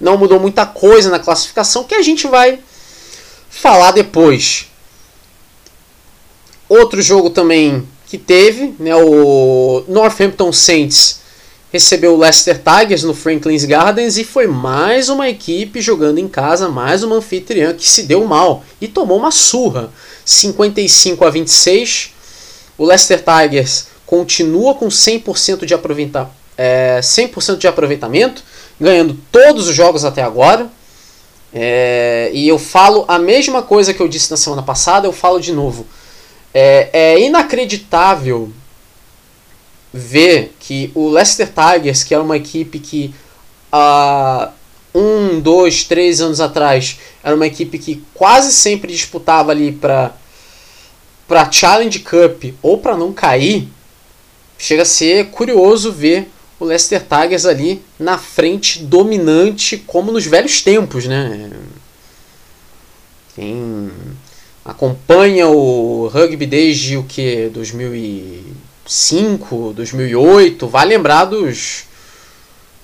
não 0.00 0.16
mudou 0.16 0.40
muita 0.40 0.66
coisa 0.66 1.10
na 1.10 1.18
classificação 1.18 1.84
que 1.84 1.94
a 1.94 2.02
gente 2.02 2.26
vai 2.26 2.58
falar 3.48 3.92
depois. 3.92 4.66
Outro 6.68 7.00
jogo 7.00 7.30
também 7.30 7.86
que 8.06 8.18
teve, 8.18 8.74
né, 8.78 8.94
o 8.96 9.84
Northampton 9.88 10.52
Saints 10.52 11.20
recebeu 11.72 12.14
o 12.14 12.16
Leicester 12.16 12.60
Tigers 12.62 13.02
no 13.02 13.12
Franklin's 13.12 13.64
Gardens 13.64 14.16
e 14.16 14.22
foi 14.22 14.46
mais 14.46 15.08
uma 15.08 15.28
equipe 15.28 15.80
jogando 15.80 16.18
em 16.18 16.28
casa, 16.28 16.68
mais 16.68 17.02
uma 17.02 17.16
anfitriã 17.16 17.74
que 17.74 17.88
se 17.88 18.04
deu 18.04 18.24
mal 18.24 18.64
e 18.80 18.86
tomou 18.86 19.18
uma 19.18 19.32
surra, 19.32 19.90
55 20.24 21.24
a 21.24 21.30
26. 21.30 22.12
O 22.78 22.86
Leicester 22.86 23.20
Tigers 23.20 23.86
continua 24.06 24.74
com 24.74 24.86
100% 24.86 25.64
de, 25.64 25.74
aproveita 25.74 26.30
é, 26.56 27.00
100 27.02 27.56
de 27.58 27.66
aproveitamento, 27.66 28.44
ganhando 28.80 29.18
todos 29.30 29.68
os 29.68 29.74
jogos 29.74 30.04
até 30.04 30.22
agora. 30.22 30.70
É, 31.52 32.30
e 32.32 32.48
eu 32.48 32.58
falo 32.58 33.04
a 33.06 33.18
mesma 33.18 33.62
coisa 33.62 33.94
que 33.94 34.00
eu 34.00 34.08
disse 34.08 34.30
na 34.30 34.36
semana 34.36 34.62
passada, 34.62 35.06
eu 35.06 35.12
falo 35.12 35.40
de 35.40 35.52
novo. 35.52 35.86
É, 36.52 36.90
é 36.92 37.20
inacreditável 37.20 38.52
ver 39.92 40.54
que 40.58 40.90
o 40.94 41.08
Leicester 41.08 41.48
Tigers, 41.48 42.02
que 42.02 42.12
era 42.12 42.22
uma 42.22 42.36
equipe 42.36 42.80
que 42.80 43.14
há 43.70 44.50
um, 44.94 45.40
dois, 45.40 45.84
três 45.84 46.20
anos 46.20 46.40
atrás 46.40 46.98
era 47.22 47.34
uma 47.34 47.46
equipe 47.46 47.78
que 47.78 48.04
quase 48.12 48.52
sempre 48.52 48.92
disputava 48.92 49.50
ali 49.50 49.72
para 49.72 50.12
para 51.26 51.50
Challenge 51.50 52.00
Cup 52.00 52.54
ou 52.62 52.76
para 52.76 52.96
não 52.96 53.10
cair, 53.10 53.68
chega 54.58 54.82
a 54.82 54.86
ser 54.86 55.30
curioso 55.30 55.90
ver 55.90 56.30
o 56.58 56.64
Leicester 56.64 57.02
Tigers 57.02 57.46
ali 57.46 57.80
na 57.98 58.18
frente, 58.18 58.80
dominante, 58.80 59.76
como 59.76 60.10
nos 60.12 60.26
velhos 60.26 60.62
tempos, 60.62 61.06
né? 61.06 61.50
Quem 63.34 63.90
acompanha 64.64 65.48
o 65.48 66.08
rugby 66.08 66.46
desde 66.46 66.96
o 66.96 67.02
que 67.02 67.50
2005, 67.52 69.72
2008, 69.74 70.66
vai 70.68 70.86
lembrar 70.86 71.26
dos 71.26 71.84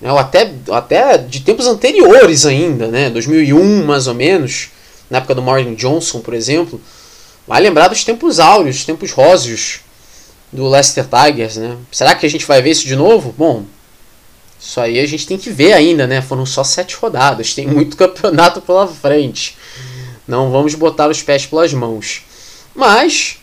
né, 0.01 0.09
até, 0.17 0.51
até 0.71 1.17
de 1.17 1.41
tempos 1.41 1.67
anteriores 1.67 2.45
ainda, 2.45 2.87
né? 2.87 3.09
2001 3.09 3.85
mais 3.85 4.07
ou 4.07 4.13
menos, 4.13 4.69
na 5.09 5.17
época 5.19 5.35
do 5.35 5.41
Morgan 5.41 5.75
Johnson, 5.75 6.19
por 6.19 6.33
exemplo, 6.33 6.81
vai 7.47 7.61
lembrar 7.61 7.87
dos 7.87 8.03
tempos 8.03 8.39
áureos, 8.39 8.83
tempos 8.83 9.11
róseos 9.11 9.79
do 10.51 10.67
Leicester 10.67 11.05
Tigers, 11.05 11.57
né? 11.57 11.77
Será 11.91 12.13
que 12.15 12.25
a 12.25 12.29
gente 12.29 12.45
vai 12.45 12.61
ver 12.61 12.71
isso 12.71 12.85
de 12.85 12.95
novo? 12.95 13.33
Bom, 13.37 13.65
isso 14.59 14.79
aí 14.79 14.99
a 14.99 15.07
gente 15.07 15.25
tem 15.25 15.37
que 15.37 15.49
ver 15.49 15.73
ainda, 15.73 16.05
né? 16.05 16.21
Foram 16.21 16.45
só 16.45 16.63
sete 16.63 16.95
rodadas, 16.95 17.53
tem 17.53 17.67
muito 17.67 17.95
campeonato 17.97 18.61
pela 18.61 18.87
frente. 18.87 19.57
Não 20.27 20.51
vamos 20.51 20.75
botar 20.75 21.09
os 21.09 21.21
pés 21.21 21.45
pelas 21.45 21.73
mãos. 21.73 22.23
Mas 22.75 23.37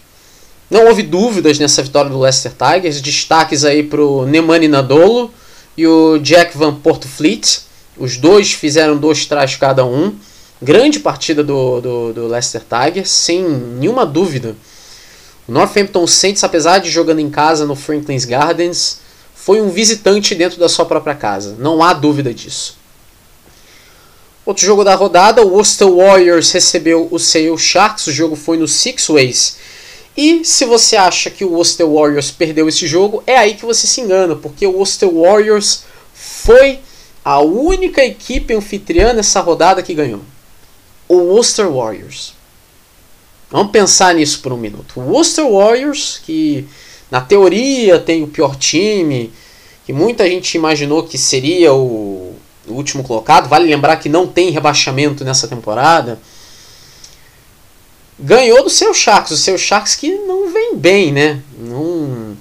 não 0.71 0.87
houve 0.87 1.03
dúvidas 1.03 1.59
nessa 1.59 1.83
vitória 1.83 2.11
do 2.11 2.21
Leicester 2.21 2.53
Tigers. 2.53 3.01
Destaques 3.01 3.65
aí 3.65 3.83
para 3.83 4.03
o 4.03 4.27
Nemani 4.27 4.69
Nadolo 4.69 5.33
e 5.77 5.87
o 5.87 6.19
Jack 6.19 6.57
Van 6.57 6.75
Portfleet. 6.75 7.61
Os 7.97 8.17
dois 8.17 8.53
fizeram 8.53 8.97
dois 8.97 9.27
trás 9.27 9.57
cada 9.57 9.85
um. 9.85 10.15
Grande 10.61 11.01
partida 11.01 11.43
do, 11.43 11.81
do, 11.81 12.13
do 12.13 12.27
Leicester 12.27 12.63
Tigers, 12.63 13.11
sem 13.11 13.43
nenhuma 13.43 14.05
dúvida. 14.05 14.57
O 15.49 15.53
Northampton 15.53 16.07
Saints, 16.07 16.45
apesar 16.45 16.79
de 16.79 16.91
jogando 16.91 17.21
em 17.21 17.31
casa 17.31 17.65
no 17.65 17.75
Franklin's 17.75 18.27
Gardens, 18.27 19.01
foi 19.35 19.63
um 19.63 19.71
visitante 19.71 20.35
dentro 20.35 20.61
da 20.61 20.69
sua 20.69 20.85
própria 20.85 21.15
casa. 21.15 21.57
Não 21.59 21.83
há 21.83 21.95
dúvida 21.95 22.35
disso. 22.35 22.77
Outro 24.45 24.65
jogo 24.65 24.85
da 24.85 24.95
rodada, 24.95 25.43
o 25.43 25.49
Worcester 25.55 25.91
Warriors 25.91 26.51
recebeu 26.53 27.09
o 27.11 27.19
Sale 27.19 27.57
Sharks. 27.57 28.07
O 28.07 28.13
jogo 28.13 28.37
foi 28.37 28.59
no 28.59 28.69
Six 28.69 29.09
Ways. 29.09 29.57
E 30.15 30.45
se 30.45 30.67
você 30.67 30.97
acha 30.97 31.31
que 31.31 31.45
o 31.45 31.53
Worcester 31.53 31.87
Warriors 31.87 32.31
perdeu 32.31 32.69
esse 32.69 32.87
jogo, 32.87 33.23
é 33.27 33.37
aí 33.37 33.55
que 33.55 33.65
você 33.65 33.87
se 33.87 34.01
engana, 34.01 34.37
porque 34.37 34.67
o 34.67 34.73
Worcester 34.73 35.09
Warriors 35.09 35.85
foi 36.13 36.81
a 37.25 37.41
única 37.41 38.05
equipe 38.05 38.53
anfitriã 38.53 39.13
nessa 39.15 39.41
rodada 39.41 39.83
que 39.83 39.95
ganhou. 39.95 40.21
O 41.09 41.17
Worcester 41.17 41.71
Warriors. 41.71 42.38
Vamos 43.51 43.73
pensar 43.73 44.15
nisso 44.15 44.41
por 44.41 44.53
um 44.53 44.57
minuto. 44.57 45.01
O 45.01 45.13
Worcester 45.13 45.49
Warriors, 45.49 46.21
que 46.23 46.67
na 47.11 47.21
teoria 47.21 47.99
tem 47.99 48.23
o 48.23 48.29
pior 48.29 48.55
time, 48.57 49.33
que 49.87 49.93
muita 49.93 50.29
gente 50.29 50.55
imaginou 50.55 51.03
que 51.05 51.17
seria 51.17 51.73
o, 51.73 52.37
o 52.67 52.73
último 52.73 53.03
colocado. 53.03 53.49
Vale 53.49 53.67
lembrar 53.67 53.97
que 53.97 54.09
não 54.09 54.27
tem 54.27 54.51
rebaixamento 54.51 55.25
nessa 55.25 55.49
temporada. 55.49 56.21
Ganhou 58.19 58.63
do 58.65 58.71
seu 58.71 58.93
Sharks, 58.93 59.33
o 59.33 59.37
seu 59.37 59.57
Sharks 59.57 59.95
que 59.95 60.11
não 60.11 60.53
vem 60.53 60.77
bem, 60.77 61.13
né? 61.13 61.41
Não 61.59 62.37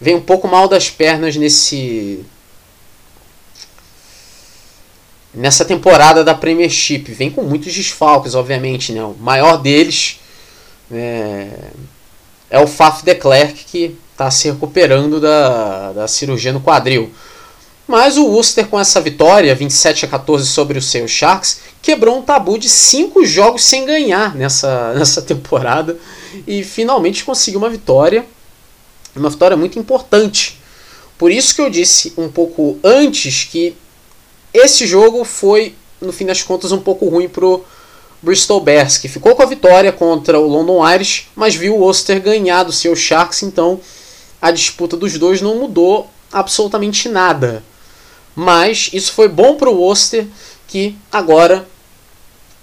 vem 0.00 0.14
um 0.14 0.20
pouco 0.20 0.48
mal 0.48 0.68
das 0.68 0.88
pernas 0.88 1.36
nesse 1.36 2.24
nessa 5.34 5.66
temporada 5.66 6.24
da 6.24 6.34
Premiership. 6.34 7.12
Vem 7.12 7.30
com 7.30 7.42
muitos 7.42 7.74
desfalques, 7.74 8.34
obviamente, 8.34 8.92
né? 8.92 9.04
O 9.04 9.14
maior 9.20 9.58
deles 9.58 10.18
é, 10.90 11.48
é 12.50 12.58
o 12.58 12.66
Faf 12.66 13.04
de 13.04 13.14
Klerk, 13.14 13.64
que 13.64 13.96
está 14.12 14.30
se 14.30 14.50
recuperando 14.50 15.20
da, 15.20 15.92
da 15.92 16.08
cirurgia 16.08 16.52
no 16.52 16.60
quadril. 16.60 17.12
Mas 17.86 18.16
o 18.16 18.26
Worcester, 18.26 18.66
com 18.66 18.80
essa 18.80 19.00
vitória, 19.00 19.54
27 19.54 20.06
a 20.06 20.08
14 20.08 20.46
sobre 20.46 20.76
o 20.78 20.82
seu 20.82 21.06
Sharks, 21.06 21.60
quebrou 21.80 22.18
um 22.18 22.22
tabu 22.22 22.58
de 22.58 22.68
5 22.68 23.24
jogos 23.24 23.64
sem 23.64 23.84
ganhar 23.84 24.34
nessa, 24.34 24.92
nessa 24.98 25.22
temporada 25.22 25.96
e 26.46 26.64
finalmente 26.64 27.24
conseguiu 27.24 27.60
uma 27.60 27.70
vitória. 27.70 28.26
Uma 29.14 29.30
vitória 29.30 29.56
muito 29.56 29.78
importante. 29.78 30.60
Por 31.16 31.30
isso 31.30 31.54
que 31.54 31.60
eu 31.60 31.70
disse 31.70 32.12
um 32.18 32.28
pouco 32.28 32.78
antes 32.82 33.44
que 33.44 33.74
esse 34.52 34.86
jogo 34.86 35.24
foi, 35.24 35.74
no 36.00 36.12
fim 36.12 36.26
das 36.26 36.42
contas, 36.42 36.72
um 36.72 36.80
pouco 36.80 37.08
ruim 37.08 37.28
pro 37.28 37.64
Bristol 38.22 38.60
Bears, 38.60 38.98
que 38.98 39.08
ficou 39.08 39.34
com 39.34 39.42
a 39.42 39.46
vitória 39.46 39.92
contra 39.92 40.38
o 40.40 40.46
London 40.46 40.86
Irish, 40.88 41.28
mas 41.34 41.54
viu 41.54 41.76
o 41.76 41.80
Worcester 41.80 42.20
ganhar 42.20 42.62
do 42.62 42.72
seu 42.72 42.96
Sharks, 42.96 43.42
então 43.42 43.80
a 44.40 44.50
disputa 44.50 44.96
dos 44.96 45.18
dois 45.18 45.40
não 45.40 45.56
mudou 45.56 46.10
absolutamente 46.32 47.08
nada. 47.08 47.62
Mas 48.34 48.90
isso 48.92 49.12
foi 49.12 49.28
bom 49.28 49.56
para 49.56 49.70
o 49.70 49.80
Worcester, 49.80 50.26
que 50.68 50.96
agora 51.10 51.66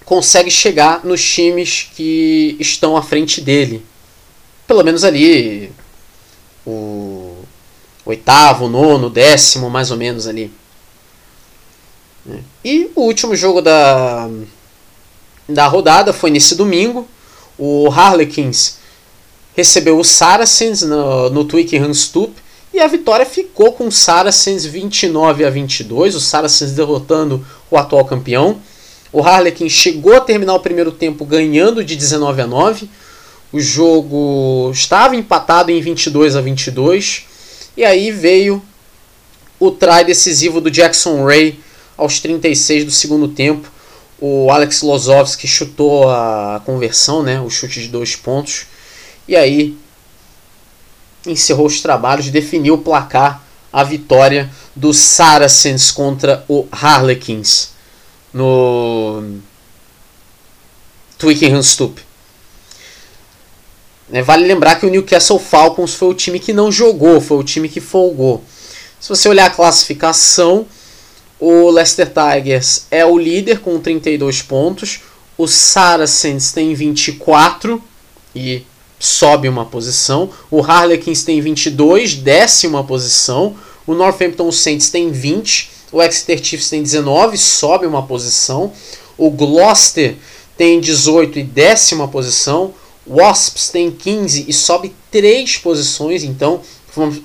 consegue 0.04 0.50
chegar 0.50 1.04
nos 1.04 1.24
times 1.24 1.88
que 1.94 2.56
estão 2.60 2.96
à 2.96 3.02
frente 3.02 3.40
dele. 3.40 3.84
Pelo 4.66 4.84
menos 4.84 5.04
ali 5.04 5.72
o 6.66 7.36
oitavo, 8.04 8.68
nono, 8.68 9.08
décimo, 9.10 9.70
mais 9.70 9.90
ou 9.90 9.96
menos 9.96 10.26
ali. 10.26 10.52
E 12.64 12.90
o 12.94 13.02
último 13.02 13.36
jogo 13.36 13.60
da, 13.60 14.28
da 15.48 15.66
rodada 15.66 16.12
foi 16.12 16.30
nesse 16.30 16.54
domingo. 16.54 17.06
O 17.58 17.88
Harlequins 17.88 18.78
recebeu 19.56 19.98
o 19.98 20.04
Saracens 20.04 20.82
no, 20.82 21.30
no 21.30 21.44
Twickenham 21.44 21.92
Stoop 21.92 22.34
e 22.72 22.80
a 22.80 22.88
vitória 22.88 23.24
ficou 23.24 23.72
com 23.72 23.86
o 23.86 23.92
Saracens 23.92 24.66
29 24.66 25.44
a 25.44 25.50
22, 25.50 26.16
o 26.16 26.20
Saracens 26.20 26.72
derrotando 26.72 27.46
o 27.70 27.76
atual 27.76 28.04
campeão. 28.04 28.60
O 29.12 29.22
Harlequin 29.22 29.68
chegou 29.68 30.16
a 30.16 30.20
terminar 30.20 30.54
o 30.54 30.60
primeiro 30.60 30.90
tempo 30.90 31.24
ganhando 31.24 31.84
de 31.84 31.94
19 31.94 32.42
a 32.42 32.46
9. 32.48 32.88
O 33.52 33.60
jogo 33.60 34.72
estava 34.72 35.14
empatado 35.14 35.70
em 35.70 35.80
22 35.80 36.34
a 36.34 36.40
22. 36.40 37.22
E 37.76 37.84
aí 37.84 38.10
veio 38.10 38.60
o 39.60 39.70
try 39.70 40.04
decisivo 40.04 40.60
do 40.60 40.68
Jackson 40.68 41.24
Ray 41.24 41.60
aos 41.96 42.18
36 42.18 42.86
do 42.86 42.90
segundo 42.90 43.28
tempo. 43.28 43.70
O 44.20 44.50
Alex 44.50 44.82
Lozovski 44.82 45.46
chutou 45.46 46.08
a 46.10 46.62
conversão, 46.64 47.22
né, 47.22 47.40
o 47.40 47.50
chute 47.50 47.82
de 47.82 47.88
dois 47.88 48.16
pontos. 48.16 48.66
E 49.26 49.34
aí 49.36 49.76
encerrou 51.26 51.66
os 51.66 51.80
trabalhos, 51.80 52.30
definiu 52.30 52.74
o 52.74 52.78
placar, 52.78 53.42
a 53.72 53.82
vitória 53.82 54.50
do 54.74 54.92
Saracens 54.92 55.90
contra 55.90 56.44
o 56.48 56.66
Harlequins 56.70 57.70
no 58.32 59.40
Twickenham 61.18 61.62
Stoop. 61.62 62.00
É, 64.12 64.22
vale 64.22 64.46
lembrar 64.46 64.76
que 64.76 64.86
o 64.86 64.90
Newcastle 64.90 65.38
Falcons 65.38 65.94
foi 65.94 66.08
o 66.08 66.14
time 66.14 66.38
que 66.38 66.52
não 66.52 66.70
jogou, 66.70 67.20
foi 67.20 67.38
o 67.38 67.42
time 67.42 67.68
que 67.68 67.80
folgou. 67.80 68.44
Se 69.00 69.08
você 69.08 69.28
olhar 69.28 69.46
a 69.46 69.50
classificação, 69.50 70.66
o 71.38 71.70
Leicester 71.70 72.10
Tigers 72.10 72.86
é 72.90 73.04
o 73.04 73.18
líder 73.18 73.60
com 73.60 73.78
32 73.78 74.42
pontos, 74.42 75.00
o 75.36 75.46
Saracens 75.46 76.52
tem 76.52 76.74
24 76.74 77.82
e 78.34 78.62
sobe 78.98 79.48
uma 79.48 79.64
posição, 79.64 80.30
o 80.50 80.62
Harlequins 80.62 81.24
tem 81.24 81.40
22, 81.40 82.14
desce 82.14 82.66
uma 82.66 82.84
posição, 82.84 83.56
o 83.86 83.94
Northampton 83.94 84.50
Saints 84.50 84.90
tem 84.90 85.10
20, 85.10 85.70
o 85.92 86.02
Exeter 86.02 86.42
Chiefs 86.42 86.70
tem 86.70 86.82
19, 86.82 87.36
sobe 87.36 87.86
uma 87.86 88.02
posição, 88.02 88.72
o 89.18 89.30
Gloucester 89.30 90.16
tem 90.56 90.80
18 90.80 91.38
e 91.40 91.42
desce 91.42 91.94
uma 91.94 92.08
posição, 92.08 92.72
o 93.06 93.16
Wasps 93.16 93.68
tem 93.68 93.90
15 93.90 94.46
e 94.48 94.52
sobe 94.52 94.94
3 95.10 95.58
posições, 95.58 96.24
então 96.24 96.62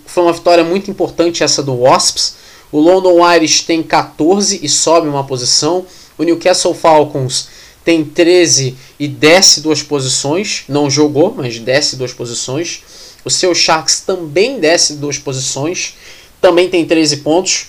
foi 0.05 0.23
uma 0.23 0.33
vitória 0.33 0.63
muito 0.63 0.91
importante 0.91 1.43
essa 1.43 1.63
do 1.63 1.81
Wasps. 1.81 2.35
O 2.71 2.79
London 2.79 3.19
Irish 3.33 3.61
tem 3.61 3.81
14 3.81 4.59
e 4.61 4.69
sobe 4.69 5.07
uma 5.07 5.23
posição. 5.23 5.85
O 6.17 6.23
Newcastle 6.23 6.73
Falcons 6.73 7.49
tem 7.83 8.05
13 8.05 8.75
e 8.99 9.07
desce 9.07 9.61
duas 9.61 9.81
posições. 9.81 10.63
Não 10.67 10.89
jogou, 10.89 11.33
mas 11.35 11.57
desce 11.59 11.95
duas 11.95 12.13
posições. 12.13 12.83
O 13.25 13.29
seu 13.29 13.55
Sharks 13.55 14.01
também 14.01 14.59
desce 14.59 14.93
duas 14.95 15.17
posições. 15.17 15.95
Também 16.39 16.69
tem 16.69 16.85
13 16.85 17.17
pontos. 17.17 17.67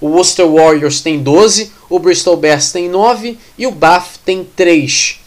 O 0.00 0.08
Worcester 0.08 0.48
Warriors 0.48 1.00
tem 1.00 1.22
12. 1.22 1.70
O 1.88 1.98
Bristol 1.98 2.36
Bears 2.36 2.72
tem 2.72 2.88
9. 2.88 3.38
E 3.56 3.66
o 3.66 3.70
Bath 3.70 4.16
tem 4.24 4.44
3. 4.56 5.20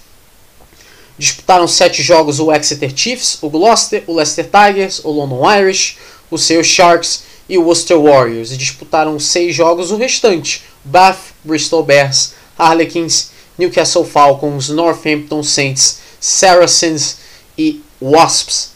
Disputaram 1.18 1.68
7 1.68 2.02
jogos 2.02 2.40
o 2.40 2.52
Exeter 2.52 2.92
Chiefs, 2.94 3.38
o 3.42 3.50
Gloucester, 3.50 4.04
o 4.08 4.16
Leicester 4.16 4.46
Tigers, 4.46 5.00
o 5.06 5.12
London 5.12 5.50
Irish, 5.60 5.98
o 6.30 6.38
Sale 6.38 6.64
Sharks 6.64 7.24
e 7.48 7.58
o 7.58 7.64
Worcester 7.64 8.00
Warriors 8.00 8.52
e 8.52 8.58
disputaram 8.58 9.20
seis 9.20 9.56
jogos 9.56 9.92
o 9.92 9.98
restante: 9.98 10.64
Bath, 10.84 11.34
Bristol 11.44 11.84
Bears, 11.84 12.34
Harlequins, 12.58 13.32
Newcastle 13.58 14.06
Falcons, 14.06 14.70
Northampton 14.70 15.44
Saints, 15.44 16.00
Saracens 16.20 17.18
e 17.58 17.82
Wasps. 18.02 18.72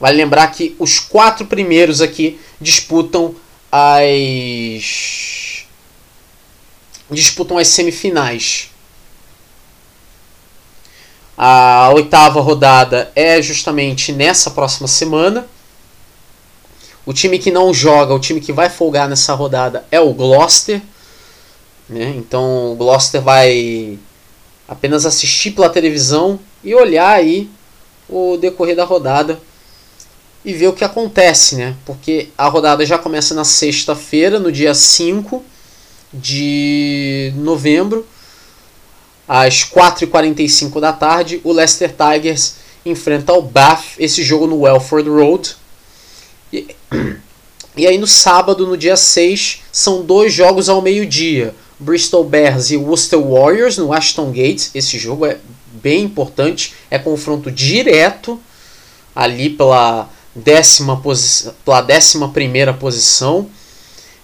Vale 0.00 0.16
lembrar 0.16 0.48
que 0.48 0.76
os 0.78 0.98
quatro 1.00 1.46
primeiros 1.46 2.00
aqui 2.00 2.38
disputam 2.60 3.34
as 3.70 5.66
disputam 7.10 7.58
as 7.58 7.68
semifinais. 7.68 8.70
A 11.36 11.90
oitava 11.94 12.40
rodada 12.40 13.12
é 13.14 13.40
justamente 13.40 14.12
nessa 14.12 14.50
próxima 14.50 14.88
semana. 14.88 15.48
O 17.08 17.14
time 17.14 17.38
que 17.38 17.50
não 17.50 17.72
joga, 17.72 18.12
o 18.12 18.18
time 18.18 18.38
que 18.38 18.52
vai 18.52 18.68
folgar 18.68 19.08
nessa 19.08 19.32
rodada 19.32 19.82
é 19.90 19.98
o 19.98 20.12
Gloucester. 20.12 20.82
Né? 21.88 22.12
Então 22.14 22.72
o 22.72 22.76
Gloucester 22.76 23.22
vai 23.22 23.98
apenas 24.68 25.06
assistir 25.06 25.52
pela 25.52 25.70
televisão 25.70 26.38
e 26.62 26.74
olhar 26.74 27.08
aí 27.08 27.48
o 28.10 28.36
decorrer 28.36 28.76
da 28.76 28.84
rodada 28.84 29.40
e 30.44 30.52
ver 30.52 30.66
o 30.66 30.74
que 30.74 30.84
acontece, 30.84 31.56
né? 31.56 31.74
Porque 31.86 32.28
a 32.36 32.46
rodada 32.46 32.84
já 32.84 32.98
começa 32.98 33.34
na 33.34 33.42
sexta-feira, 33.42 34.38
no 34.38 34.52
dia 34.52 34.74
5 34.74 35.42
de 36.12 37.32
novembro, 37.36 38.06
às 39.26 39.64
4h45 39.64 40.78
da 40.78 40.92
tarde, 40.92 41.40
o 41.42 41.52
Leicester 41.52 41.90
Tigers 41.90 42.56
enfrenta 42.84 43.32
o 43.32 43.40
Bath, 43.40 43.96
esse 43.98 44.22
jogo 44.22 44.46
no 44.46 44.60
Welford 44.60 45.08
Road. 45.08 45.56
E, 47.76 47.86
aí 47.86 47.96
no 47.96 48.06
sábado, 48.06 48.66
no 48.66 48.76
dia 48.76 48.96
6, 48.96 49.62
são 49.70 50.02
dois 50.02 50.32
jogos 50.32 50.68
ao 50.68 50.82
meio-dia. 50.82 51.54
Bristol 51.78 52.24
Bears 52.24 52.70
e 52.70 52.76
Worcester 52.76 53.20
Warriors 53.20 53.78
no 53.78 53.92
Ashton 53.92 54.32
Gate. 54.32 54.70
Esse 54.74 54.98
jogo 54.98 55.24
é 55.24 55.38
bem 55.80 56.02
importante, 56.02 56.74
é 56.90 56.98
confronto 56.98 57.50
direto 57.50 58.40
ali 59.14 59.50
pela 59.50 60.10
décima, 60.34 60.96
posi 60.96 61.50
pela 61.64 61.80
décima 61.80 62.30
primeira 62.30 62.72
posição. 62.72 63.48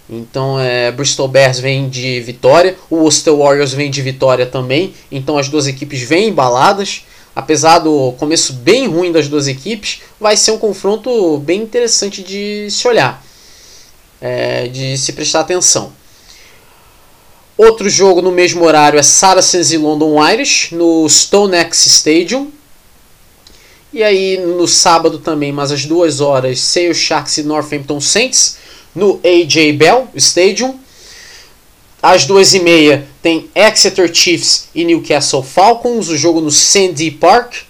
Então 0.08 0.58
é, 0.60 0.90
Bristol 0.92 1.28
Bears 1.28 1.58
vem 1.58 1.88
de 1.88 2.20
vitória, 2.20 2.76
o 2.90 2.96
Worcester 2.96 3.34
Warriors 3.34 3.72
vem 3.72 3.90
de 3.90 4.02
vitória 4.02 4.46
também. 4.46 4.94
Então 5.10 5.38
as 5.38 5.48
duas 5.48 5.66
equipes 5.66 6.02
vêm 6.02 6.28
embaladas. 6.28 7.04
Apesar 7.34 7.80
do 7.80 8.12
começo 8.12 8.52
bem 8.52 8.86
ruim 8.86 9.10
das 9.10 9.28
duas 9.28 9.48
equipes, 9.48 10.02
vai 10.20 10.36
ser 10.36 10.52
um 10.52 10.58
confronto 10.58 11.38
bem 11.38 11.62
interessante 11.62 12.22
de 12.22 12.68
se 12.70 12.86
olhar, 12.86 13.24
é, 14.20 14.68
de 14.68 14.96
se 14.96 15.12
prestar 15.12 15.40
atenção. 15.40 15.92
Outro 17.56 17.88
jogo 17.88 18.22
no 18.22 18.30
mesmo 18.30 18.64
horário 18.64 18.98
é 18.98 19.02
Saracens 19.02 19.72
e 19.72 19.76
London 19.76 20.16
Irish 20.28 20.70
no 20.72 21.08
StoneX 21.08 21.86
Stadium. 21.86 22.50
E 23.92 24.02
aí 24.02 24.38
no 24.38 24.66
sábado 24.66 25.18
também, 25.18 25.52
mas 25.52 25.70
às 25.70 25.84
duas 25.84 26.20
horas, 26.20 26.60
Sale 26.60 26.94
Sharks 26.94 27.38
e 27.38 27.42
Northampton 27.44 28.00
Saints 28.00 28.56
no 28.94 29.20
AJ 29.24 29.72
Bell 29.76 30.08
Stadium. 30.16 30.78
Às 32.02 32.26
duas 32.26 32.54
e 32.54 32.60
meia 32.60 33.06
tem 33.24 33.48
Exeter 33.54 34.14
Chiefs 34.14 34.68
e 34.74 34.84
Newcastle 34.84 35.42
Falcons, 35.42 36.10
o 36.10 36.16
jogo 36.18 36.42
no 36.42 36.50
Sandy 36.50 37.10
Park. 37.10 37.62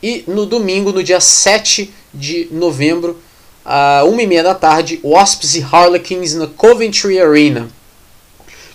E 0.00 0.22
no 0.28 0.46
domingo, 0.46 0.92
no 0.92 1.02
dia 1.02 1.18
7 1.18 1.92
de 2.14 2.46
novembro, 2.52 3.20
e 3.66 4.26
meia 4.28 4.44
da 4.44 4.54
tarde, 4.54 5.00
Wasps 5.02 5.56
e 5.56 5.62
Harlequins 5.68 6.34
na 6.34 6.46
Coventry 6.46 7.20
Arena. 7.20 7.68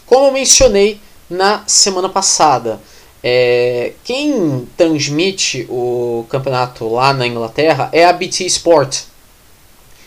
Como 0.05 0.27
eu 0.27 0.33
mencionei 0.33 0.99
na 1.29 1.63
semana 1.67 2.09
passada, 2.09 2.81
é, 3.23 3.93
quem 4.03 4.67
transmite 4.75 5.65
o 5.69 6.25
campeonato 6.27 6.85
lá 6.89 7.13
na 7.13 7.25
Inglaterra 7.25 7.87
é 7.93 8.03
a 8.03 8.11
BT 8.11 8.45
Sport. 8.47 9.03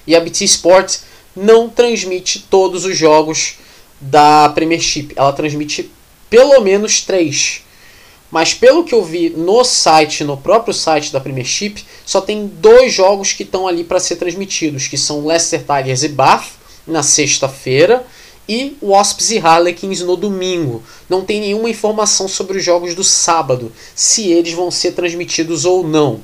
E 0.06 0.14
a 0.14 0.20
BT 0.20 0.44
Sport 0.44 0.98
não 1.34 1.70
transmite 1.70 2.40
todos 2.50 2.84
os 2.84 2.98
jogos 2.98 3.56
da 4.00 4.48
Premiership. 4.50 5.12
Ela 5.16 5.32
transmite 5.32 5.90
pelo 6.28 6.60
menos 6.60 7.02
três. 7.02 7.62
Mas 8.30 8.52
pelo 8.52 8.84
que 8.84 8.94
eu 8.94 9.04
vi 9.04 9.30
no 9.30 9.64
site, 9.64 10.24
no 10.24 10.36
próprio 10.36 10.74
site 10.74 11.12
da 11.12 11.20
Premiership, 11.20 11.84
só 12.04 12.20
tem 12.20 12.46
dois 12.46 12.92
jogos 12.92 13.32
que 13.32 13.44
estão 13.44 13.68
ali 13.68 13.84
para 13.84 14.00
ser 14.00 14.16
transmitidos, 14.16 14.88
que 14.88 14.98
são 14.98 15.24
Leicester 15.24 15.62
Tigers 15.62 16.02
e 16.02 16.08
Bath 16.08 16.46
na 16.86 17.02
sexta-feira 17.02 18.04
e 18.48 18.76
Wasps 18.82 19.30
e 19.30 19.38
Harlequins 19.38 20.00
no 20.00 20.16
domingo. 20.16 20.82
Não 21.08 21.24
tem 21.24 21.40
nenhuma 21.40 21.70
informação 21.70 22.28
sobre 22.28 22.58
os 22.58 22.64
jogos 22.64 22.94
do 22.94 23.02
sábado, 23.04 23.72
se 23.94 24.28
eles 24.28 24.52
vão 24.52 24.70
ser 24.70 24.92
transmitidos 24.92 25.64
ou 25.64 25.86
não. 25.86 26.20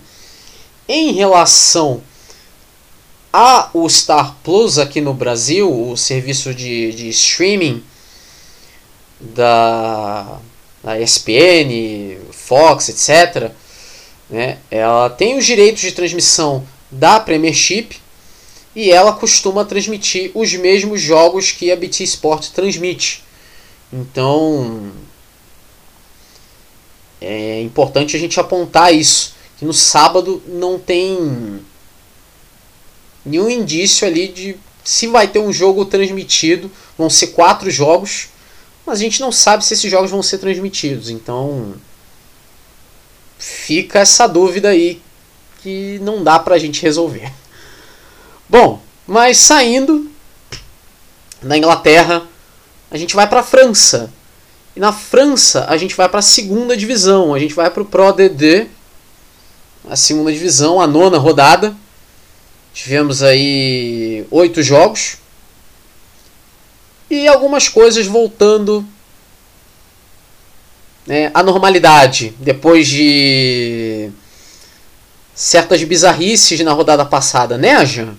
Em 0.89 1.13
relação 1.13 2.03
a 3.33 3.71
o 3.73 3.89
Star 3.89 4.37
Plus 4.45 4.79
aqui 4.79 5.01
no 5.01 5.15
Brasil, 5.15 5.91
o 5.91 5.97
serviço 5.97 6.55
de, 6.55 6.93
de 6.93 7.09
streaming 7.09 7.83
da, 9.19 10.39
da 10.83 11.01
ESPN, 11.01 12.19
Fox, 12.31 12.89
etc., 12.89 13.51
né, 14.29 14.59
ela 14.71 15.09
tem 15.11 15.37
os 15.37 15.45
direitos 15.45 15.83
de 15.83 15.93
transmissão 15.93 16.67
da 16.91 17.21
Premiership 17.21 17.97
e 18.75 18.91
ela 18.91 19.13
costuma 19.13 19.65
transmitir 19.65 20.31
os 20.35 20.53
mesmos 20.55 21.01
jogos 21.01 21.51
que 21.51 21.71
a 21.71 21.77
BT 21.77 22.05
Sport 22.05 22.49
transmite. 22.49 23.23
Então 23.93 24.91
é 27.21 27.61
importante 27.63 28.17
a 28.17 28.19
gente 28.19 28.41
apontar 28.41 28.93
isso, 28.93 29.35
que 29.59 29.65
no 29.65 29.73
sábado 29.73 30.43
não 30.47 30.79
tem 30.79 31.61
nenhum 33.25 33.49
indício 33.49 34.07
ali 34.07 34.29
de 34.29 34.57
se 34.85 35.07
vai 35.07 35.29
ter 35.29 35.39
um 35.39 35.53
jogo 35.53 35.85
transmitido. 35.85 36.71
Vão 36.97 37.09
ser 37.09 37.29
quatro 37.29 37.71
jogos 37.71 38.29
mas 38.85 38.99
a 38.99 39.03
gente 39.03 39.21
não 39.21 39.31
sabe 39.31 39.65
se 39.65 39.75
esses 39.75 39.91
jogos 39.91 40.11
vão 40.11 40.23
ser 40.23 40.39
transmitidos. 40.39 41.09
Então 41.09 41.75
fica 43.39 44.01
essa 44.01 44.27
dúvida 44.27 44.69
aí 44.69 45.01
que 45.63 45.99
não 46.03 46.23
dá 46.23 46.39
pra 46.39 46.59
gente 46.59 46.83
resolver. 46.83 47.33
Bom, 48.49 48.81
mas 49.07 49.39
saindo 49.39 50.11
da 51.41 51.57
Inglaterra, 51.57 52.27
a 52.91 52.97
gente 52.97 53.15
vai 53.15 53.29
para 53.29 53.43
França. 53.43 54.13
E 54.75 54.81
na 54.81 54.93
França, 54.93 55.67
a 55.69 55.77
gente 55.77 55.95
vai 55.95 56.09
para 56.09 56.21
a 56.21 56.23
segunda 56.23 56.77
divisão, 56.77 57.35
a 57.35 57.39
gente 57.39 57.55
vai 57.55 57.71
para 57.71 57.83
o 57.83 57.87
Pro 57.87 58.13
D2, 58.15 58.69
a 59.89 59.97
segunda 59.97 60.33
divisão, 60.33 60.81
a 60.81 60.87
nona 60.87 61.19
rodada. 61.19 61.77
Tivemos 62.73 63.23
aí 63.23 64.27
oito 64.31 64.63
jogos 64.63 65.17
e 67.11 67.29
algumas 67.29 67.69
coisas 67.69 68.07
voltando 68.07 68.85
né, 71.07 71.31
à 71.35 71.43
normalidade 71.43 72.35
depois 72.39 72.89
de 72.89 74.11
certas 75.35 75.83
bizarrices 75.85 76.61
na 76.61 76.73
rodada 76.73 77.05
passada, 77.05 77.59
né, 77.59 77.85
Jean? 77.85 78.15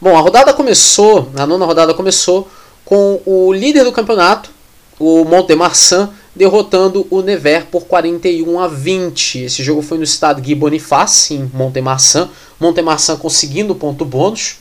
Bom, 0.00 0.16
a 0.16 0.20
rodada 0.20 0.52
começou, 0.52 1.30
a 1.36 1.46
nona 1.46 1.64
rodada 1.64 1.94
começou 1.94 2.48
com 2.84 3.20
o 3.26 3.52
líder 3.52 3.84
do 3.84 3.92
campeonato, 3.92 4.50
o 4.98 5.24
Montemarçan, 5.24 6.10
derrotando 6.36 7.06
o 7.10 7.22
Nevers 7.22 7.64
por 7.64 7.86
41 7.86 8.60
a 8.60 8.68
20. 8.68 9.40
Esse 9.40 9.64
jogo 9.64 9.80
foi 9.80 9.96
no 9.96 10.04
estado 10.04 10.42
Guy 10.42 10.54
Boniface, 10.54 11.34
em 11.34 11.50
Montemarçan. 11.52 12.28
Montemarçan 12.60 13.16
conseguindo 13.16 13.74
ponto 13.74 14.04
bônus. 14.04 14.58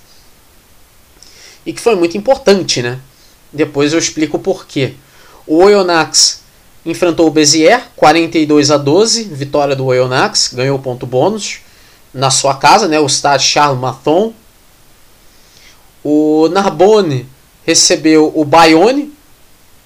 E 1.65 1.73
que 1.73 1.81
foi 1.81 1.95
muito 1.95 2.17
importante, 2.17 2.81
né? 2.81 2.99
Depois 3.51 3.91
eu 3.91 3.99
explico 3.99 4.37
o 4.37 4.39
porquê. 4.39 4.93
O 5.45 5.57
Oyonnax 5.57 6.41
enfrentou 6.85 7.27
o 7.27 7.31
Bezier, 7.31 7.83
42 7.95 8.71
a 8.71 8.77
12, 8.77 9.23
vitória 9.25 9.75
do 9.75 9.85
Oyonnax, 9.85 10.53
ganhou 10.53 10.79
ponto 10.79 11.05
bônus 11.05 11.57
na 12.13 12.29
sua 12.29 12.55
casa, 12.55 12.87
né? 12.87 12.99
O 12.99 13.05
estádio 13.05 13.47
Charles 13.47 13.79
Mathon. 13.79 14.33
O 16.03 16.47
Narbonne 16.49 17.27
recebeu 17.65 18.31
o 18.33 18.45
Bayonne, 18.45 19.14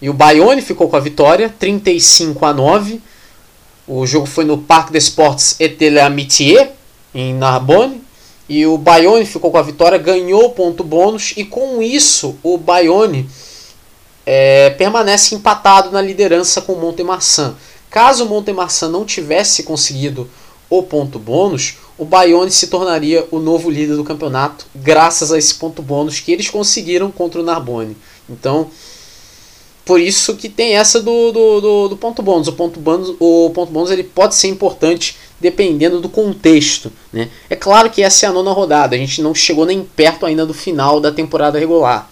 e 0.02 0.10
o 0.10 0.14
Bayonne 0.14 0.62
ficou 0.62 0.88
com 0.88 0.96
a 0.96 1.00
vitória, 1.00 1.54
35 1.60 2.46
a 2.46 2.54
9. 2.54 3.02
O 3.88 4.06
jogo 4.06 4.26
foi 4.26 4.46
no 4.46 4.58
Parque 4.58 4.94
des 4.94 5.06
Sports 5.06 5.56
et 5.60 5.78
de 5.78 5.90
l'Amitié, 5.90 6.72
em 7.14 7.34
Narbonne. 7.34 8.02
E 8.48 8.66
o 8.66 8.78
Bayonne 8.78 9.26
ficou 9.26 9.52
com 9.52 9.58
a 9.58 9.62
vitória, 9.62 9.98
ganhou 9.98 10.52
ponto 10.52 10.84
bônus. 10.84 11.34
E 11.36 11.44
com 11.44 11.82
isso, 11.82 12.38
o 12.42 12.58
Bayonne 12.58 13.30
é, 14.26 14.70
permanece 14.72 15.36
empatado 15.36 15.92
na 15.92 16.02
liderança 16.02 16.62
com 16.62 16.74
o 16.74 16.80
Montemarçan. 16.80 17.56
Caso 17.90 18.26
o 18.26 18.30
Montemarçan 18.30 18.90
não 18.90 19.04
tivesse 19.04 19.64
conseguido 19.64 20.30
o 20.70 20.84
ponto 20.84 21.18
bônus, 21.18 21.78
o 21.98 22.06
Bayonne 22.06 22.52
se 22.52 22.68
tornaria 22.68 23.28
o 23.32 23.40
novo 23.40 23.72
líder 23.72 23.96
do 23.96 24.04
campeonato, 24.04 24.68
graças 24.76 25.32
a 25.32 25.38
esse 25.38 25.56
ponto 25.56 25.82
bônus 25.82 26.20
que 26.20 26.32
eles 26.32 26.48
conseguiram 26.48 27.10
contra 27.10 27.42
o 27.42 27.44
Narbonne. 27.44 27.98
Então, 28.30 28.70
por 29.90 30.00
isso 30.00 30.36
que 30.36 30.48
tem 30.48 30.76
essa 30.76 31.02
do, 31.02 31.32
do, 31.32 31.62
do, 31.62 31.90
do, 31.90 31.98
ponto 31.98 32.22
bônus. 32.22 32.48
O 32.48 32.54
ponto 32.54 32.80
bônus, 32.80 33.16
o 33.20 33.50
ponto 33.50 33.72
bônus 33.72 33.90
ele 33.90 34.04
pode 34.04 34.36
ser 34.36 34.48
importante 34.48 35.18
dependendo 35.40 36.00
do 36.00 36.08
contexto. 36.08 36.94
Né? 37.12 37.28
É 37.50 37.56
claro 37.56 37.90
que 37.90 38.04
essa 38.04 38.28
é 38.28 38.30
a 38.30 38.32
nona 38.32 38.52
rodada, 38.52 38.96
a 38.96 39.00
gente 39.00 39.20
não 39.20 39.34
chegou 39.34 39.66
nem 39.66 39.84
perto 39.84 40.28
ainda 40.28 40.46
do 40.46 40.54
final 40.54 41.00
da 41.00 41.12
temporada 41.12 41.58
regular. 41.58 42.08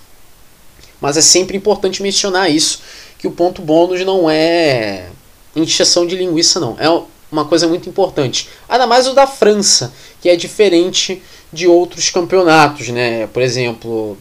Mas 1.00 1.18
é 1.18 1.22
sempre 1.22 1.56
importante 1.56 2.02
mencionar 2.02 2.50
isso, 2.50 2.82
que 3.20 3.28
o 3.28 3.32
ponto 3.32 3.62
bônus 3.62 4.04
não 4.04 4.28
é 4.28 5.10
injeção 5.56 6.08
de 6.08 6.16
linguiça 6.16 6.60
não. 6.60 6.76
É 6.80 6.90
uma 7.32 7.46
coisa 7.46 7.68
muito 7.68 7.88
importante. 7.88 8.50
Ainda 8.68 8.88
mais 8.88 9.06
o 9.06 9.14
da 9.14 9.28
França, 9.28 9.94
que 10.20 10.30
é 10.30 10.36
diferente 10.36 11.22
de 11.54 11.68
outros 11.68 12.10
campeonatos. 12.10 12.90
Né? 12.90 13.28
Por 13.28 13.44
exemplo, 13.44 14.18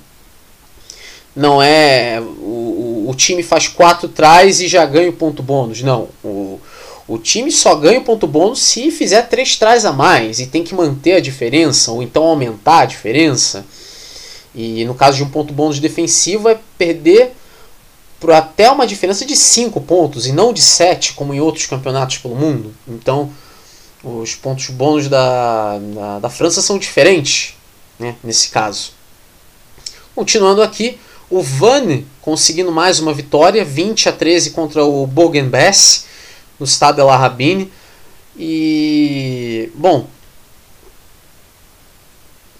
não 1.37 1.63
é 1.63 2.19
o, 2.21 3.07
o 3.11 3.15
time 3.15 3.43
faz 3.43 3.69
quatro 3.69 4.09
trás 4.09 4.61
e 4.61 4.67
já 4.67 4.87
ganha 4.87 5.11
o 5.11 5.13
ponto 5.13 5.43
bônus. 5.43 5.83
Não, 5.83 6.09
o, 6.25 6.59
o 7.07 7.19
time 7.19 7.53
só 7.53 7.75
ganha 7.75 8.01
o 8.01 8.05
ponto 8.05 8.27
bônus 8.27 8.63
se 8.63 8.91
fizer 8.91 9.23
três 9.29 9.57
trás 9.57 9.85
a 9.85 9.93
mais 9.93 10.41
e 10.41 10.47
tem 10.47 10.65
que 10.65 10.75
manter 10.75 11.13
a 11.13 11.21
diferença 11.21 11.93
ou 11.93 12.03
então 12.03 12.25
aumentar 12.25 12.81
a 12.81 12.87
diferença. 12.87 13.67
E 14.55 14.85
no 14.87 14.95
caso 14.95 15.19
de 15.19 15.23
um 15.23 15.29
ponto 15.29 15.53
bônus 15.53 15.79
defensivo 15.79 16.49
é 16.49 16.59
perder 16.79 17.33
por 18.19 18.33
até 18.33 18.71
uma 18.71 18.87
diferença 18.87 19.27
de 19.27 19.37
5 19.37 19.79
pontos 19.83 20.27
e 20.27 20.33
não 20.33 20.51
de 20.53 20.63
7 20.63 21.13
como 21.13 21.35
em 21.35 21.41
outros 21.41 21.67
campeonatos 21.67 22.17
pelo 22.17 22.35
mundo. 22.35 22.75
Então 22.89 23.31
os 24.03 24.35
pontos 24.35 24.71
bônus 24.71 25.09
da, 25.09 25.79
da, 25.79 26.19
da 26.21 26.31
França 26.31 26.63
são 26.63 26.79
diferentes 26.79 27.55
né, 27.99 28.17
nesse 28.25 28.49
caso. 28.49 28.93
Continuando 30.15 30.63
aqui, 30.63 30.99
o 31.31 31.43
Van 31.43 32.03
conseguindo 32.21 32.73
mais 32.73 32.99
uma 32.99 33.13
vitória, 33.13 33.65
20 33.65 34.09
a 34.09 34.13
13 34.13 34.51
contra 34.51 34.85
o 34.85 35.07
Bogenbess, 35.07 36.07
no 36.59 36.67
estado 36.67 36.97
de 36.97 37.03
La 37.03 37.17
Rabine. 37.17 37.73
E, 38.37 39.71
bom, 39.75 40.07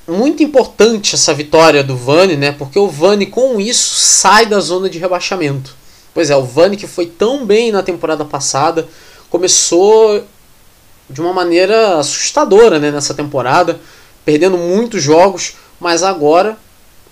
muito 0.07 0.43
importante 0.43 1.15
essa 1.15 1.35
vitória 1.35 1.83
do 1.83 1.97
Vani, 1.97 2.37
né? 2.37 2.53
Porque 2.53 2.79
o 2.79 2.89
Vani 2.89 3.27
com 3.27 3.61
isso 3.61 3.97
sai 3.97 4.47
da 4.47 4.61
zona 4.61 4.89
de 4.89 4.99
rebaixamento. 4.99 5.75
Pois 6.15 6.31
é, 6.31 6.37
o 6.37 6.45
Vani 6.45 6.77
que 6.77 6.87
foi 6.87 7.07
tão 7.07 7.45
bem 7.45 7.73
na 7.73 7.83
temporada 7.83 8.25
passada, 8.25 8.89
começou 9.29 10.25
de 11.11 11.21
uma 11.21 11.33
maneira 11.33 11.99
assustadora, 11.99 12.79
né, 12.79 12.91
nessa 12.91 13.15
temporada, 13.15 13.79
perdendo 14.25 14.57
muitos 14.57 15.03
jogos, 15.03 15.55
mas 15.79 16.03
agora 16.03 16.57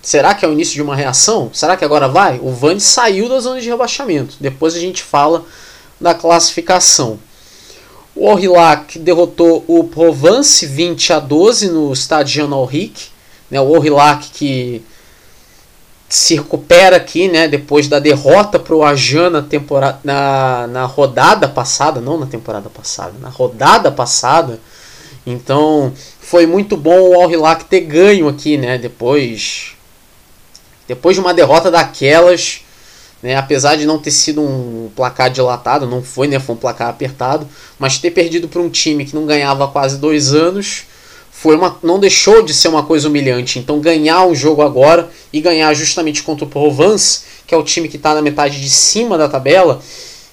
Será 0.05 0.35
que 0.35 0.45
é 0.45 0.47
o 0.47 0.53
início 0.53 0.75
de 0.75 0.83
uma 0.83 0.95
reação? 0.95 1.49
Será 1.51 1.75
que 1.75 1.83
agora 1.83 2.07
vai? 2.07 2.39
O 2.39 2.51
Vani 2.51 2.79
saiu 2.79 3.27
da 3.27 3.39
zona 3.39 3.59
de 3.59 3.67
rebaixamento. 3.67 4.35
Depois 4.39 4.75
a 4.75 4.79
gente 4.79 5.01
fala 5.01 5.43
da 5.99 6.13
classificação. 6.13 7.17
O 8.15 8.29
Aurillac 8.29 8.99
derrotou 8.99 9.65
o 9.67 9.83
Provence 9.85 10.63
20 10.63 11.11
a 11.11 11.19
12 11.19 11.69
no 11.69 11.91
estádio 11.91 12.35
Jean 12.35 12.53
Auric. 12.53 13.07
Né, 13.49 13.59
o 13.59 13.75
Aurillac 13.75 14.29
que 14.29 14.83
se 16.07 16.35
recupera 16.35 16.97
aqui 16.97 17.27
né, 17.27 17.47
depois 17.47 17.87
da 17.87 17.97
derrota 17.97 18.59
para 18.59 18.75
o 18.75 18.83
Ajan 18.83 19.31
na, 19.31 19.43
na, 20.03 20.67
na 20.67 20.85
rodada 20.85 21.47
passada, 21.47 21.99
não 21.99 22.19
na 22.19 22.27
temporada 22.27 22.69
passada, 22.69 23.13
na 23.19 23.29
rodada 23.29 23.91
passada. 23.91 24.59
Então 25.25 25.91
foi 26.19 26.45
muito 26.45 26.77
bom 26.77 27.09
o 27.09 27.19
Aurillac 27.19 27.65
ter 27.65 27.81
ganho 27.81 28.27
aqui, 28.27 28.55
né, 28.55 28.77
depois 28.77 29.74
depois 30.87 31.15
de 31.15 31.21
uma 31.21 31.33
derrota 31.33 31.71
daquelas, 31.71 32.61
né, 33.21 33.35
apesar 33.35 33.75
de 33.75 33.85
não 33.85 33.97
ter 33.97 34.11
sido 34.11 34.41
um 34.41 34.89
placar 34.95 35.29
dilatado, 35.29 35.87
não 35.87 36.03
foi, 36.03 36.27
né, 36.27 36.39
foi 36.39 36.55
um 36.55 36.57
placar 36.57 36.89
apertado, 36.89 37.47
mas 37.79 37.97
ter 37.97 38.11
perdido 38.11 38.47
para 38.47 38.61
um 38.61 38.69
time 38.69 39.05
que 39.05 39.15
não 39.15 39.25
ganhava 39.25 39.65
há 39.65 39.67
quase 39.67 39.97
dois 39.97 40.33
anos, 40.33 40.83
foi 41.31 41.55
uma, 41.55 41.77
não 41.83 41.99
deixou 41.99 42.43
de 42.43 42.53
ser 42.53 42.67
uma 42.67 42.83
coisa 42.83 43.07
humilhante. 43.07 43.59
Então 43.59 43.79
ganhar 43.79 44.25
um 44.25 44.33
jogo 44.33 44.61
agora 44.61 45.09
e 45.33 45.41
ganhar 45.41 45.73
justamente 45.73 46.23
contra 46.23 46.45
o 46.45 46.47
Provence, 46.47 47.21
que 47.45 47.53
é 47.53 47.57
o 47.57 47.63
time 47.63 47.87
que 47.87 47.97
está 47.97 48.13
na 48.13 48.21
metade 48.21 48.61
de 48.61 48.69
cima 48.69 49.17
da 49.17 49.27
tabela, 49.27 49.81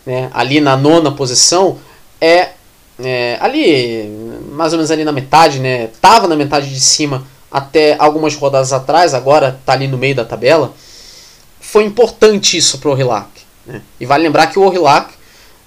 né, 0.04 0.30
ali 0.32 0.60
na 0.60 0.76
nona 0.76 1.10
posição, 1.12 1.78
é, 2.20 2.50
é, 3.02 3.38
ali 3.40 4.08
mais 4.52 4.72
ou 4.72 4.78
menos 4.78 4.90
ali 4.90 5.04
na 5.04 5.12
metade, 5.12 5.58
né, 5.58 5.88
tava 6.00 6.28
na 6.28 6.36
metade 6.36 6.68
de 6.68 6.80
cima 6.80 7.26
até 7.52 7.96
algumas 7.98 8.34
rodadas 8.34 8.72
atrás, 8.72 9.12
agora 9.12 9.58
está 9.60 9.74
ali 9.74 9.86
no 9.86 9.98
meio 9.98 10.14
da 10.14 10.24
tabela, 10.24 10.72
foi 11.60 11.84
importante 11.84 12.56
isso 12.56 12.78
para 12.78 12.88
o 12.88 12.92
Orilac. 12.92 13.28
Né? 13.66 13.82
E 14.00 14.06
vale 14.06 14.22
lembrar 14.22 14.46
que 14.46 14.58
o 14.58 14.62
Orilac 14.62 15.12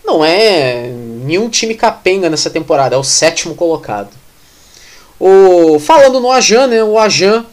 não 0.04 0.26
é 0.26 0.90
nenhum 0.90 1.48
time 1.48 1.76
capenga 1.76 2.30
nessa 2.30 2.50
temporada, 2.50 2.96
é 2.96 2.98
o 2.98 3.04
sétimo 3.04 3.54
colocado. 3.54 4.10
O, 5.20 5.80
falando 5.80 6.20
no 6.20 6.32
Ajan, 6.32 6.68
né, 6.68 6.84
o 6.84 6.98
Ajan 6.98 7.46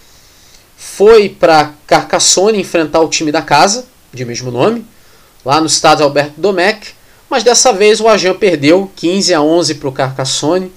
foi 0.76 1.28
para 1.28 1.72
Carcassonne 1.86 2.58
enfrentar 2.58 3.00
o 3.00 3.08
time 3.08 3.30
da 3.30 3.42
casa, 3.42 3.86
de 4.12 4.24
mesmo 4.24 4.50
nome, 4.50 4.84
lá 5.44 5.60
no 5.60 5.66
estádio 5.66 6.04
Alberto 6.04 6.40
Domecq, 6.40 6.88
mas 7.28 7.44
dessa 7.44 7.72
vez 7.72 8.00
o 8.00 8.08
Ajan 8.08 8.34
perdeu 8.34 8.90
15 8.96 9.32
a 9.32 9.40
11 9.40 9.74
para 9.76 9.88
o 9.88 9.92
Carcassonne, 9.92 10.72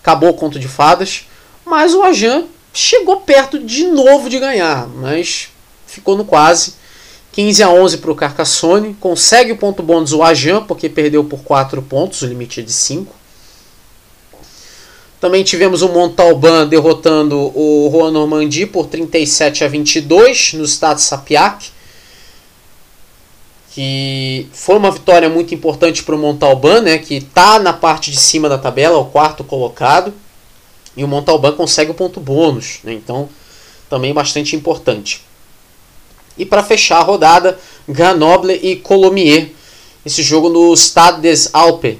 acabou 0.00 0.30
o 0.30 0.34
conto 0.34 0.58
de 0.58 0.66
fadas, 0.66 1.26
mas 1.64 1.94
o 1.94 2.02
Ajan 2.02 2.44
chegou 2.72 3.20
perto 3.20 3.58
de 3.58 3.84
novo 3.84 4.28
de 4.28 4.38
ganhar, 4.38 4.86
mas 4.88 5.48
ficou 5.86 6.16
no 6.16 6.24
quase. 6.24 6.74
15 7.32 7.62
a 7.62 7.70
11 7.70 7.98
para 7.98 8.10
o 8.10 8.16
Carcassonne. 8.16 8.94
Consegue 9.00 9.52
o 9.52 9.56
ponto 9.56 9.82
bônus 9.82 10.12
o 10.12 10.22
Ajan, 10.22 10.64
porque 10.64 10.88
perdeu 10.88 11.22
por 11.24 11.42
4 11.42 11.80
pontos, 11.82 12.22
o 12.22 12.26
limite 12.26 12.60
é 12.60 12.62
de 12.62 12.72
5. 12.72 13.14
Também 15.20 15.44
tivemos 15.44 15.82
o 15.82 15.88
Montalban 15.88 16.66
derrotando 16.66 17.36
o 17.54 17.90
Juan 17.92 18.10
Normandie 18.10 18.66
por 18.66 18.86
37 18.86 19.62
a 19.64 19.68
22 19.68 20.54
no 20.54 20.64
estado 20.64 20.98
Sapiac. 20.98 21.70
que 23.72 24.48
foi 24.52 24.76
uma 24.76 24.90
vitória 24.90 25.28
muito 25.28 25.54
importante 25.54 26.02
para 26.02 26.16
o 26.16 26.18
Montalban, 26.18 26.80
né, 26.80 26.98
que 26.98 27.14
está 27.14 27.58
na 27.60 27.72
parte 27.72 28.10
de 28.10 28.18
cima 28.18 28.48
da 28.48 28.58
tabela, 28.58 28.98
o 28.98 29.04
quarto 29.04 29.44
colocado, 29.44 30.12
e 31.00 31.04
o 31.04 31.08
Montalban 31.08 31.52
consegue 31.52 31.90
o 31.90 31.94
ponto 31.94 32.20
bônus, 32.20 32.80
né, 32.84 32.92
então 32.92 33.26
também 33.88 34.12
bastante 34.12 34.54
importante. 34.54 35.22
E 36.36 36.44
para 36.44 36.62
fechar 36.62 36.98
a 36.98 37.02
rodada, 37.02 37.58
Grenoble 37.88 38.52
e 38.62 38.76
Colomiers, 38.76 39.48
esse 40.04 40.22
jogo 40.22 40.50
no 40.50 40.76
Stade 40.76 41.22
des 41.22 41.48
Alpes, 41.54 41.96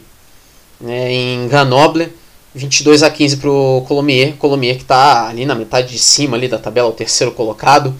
né, 0.78 1.10
em 1.10 1.48
Grenoble, 1.48 2.12
22 2.54 3.02
a 3.02 3.10
15 3.10 3.38
para 3.38 3.50
o 3.50 3.84
Colomiers, 3.88 4.34
Colomiers 4.36 4.76
que 4.76 4.82
está 4.82 5.28
ali 5.28 5.46
na 5.46 5.54
metade 5.54 5.90
de 5.90 5.98
cima 5.98 6.36
ali 6.36 6.46
da 6.46 6.58
tabela, 6.58 6.90
o 6.90 6.92
terceiro 6.92 7.32
colocado. 7.32 7.94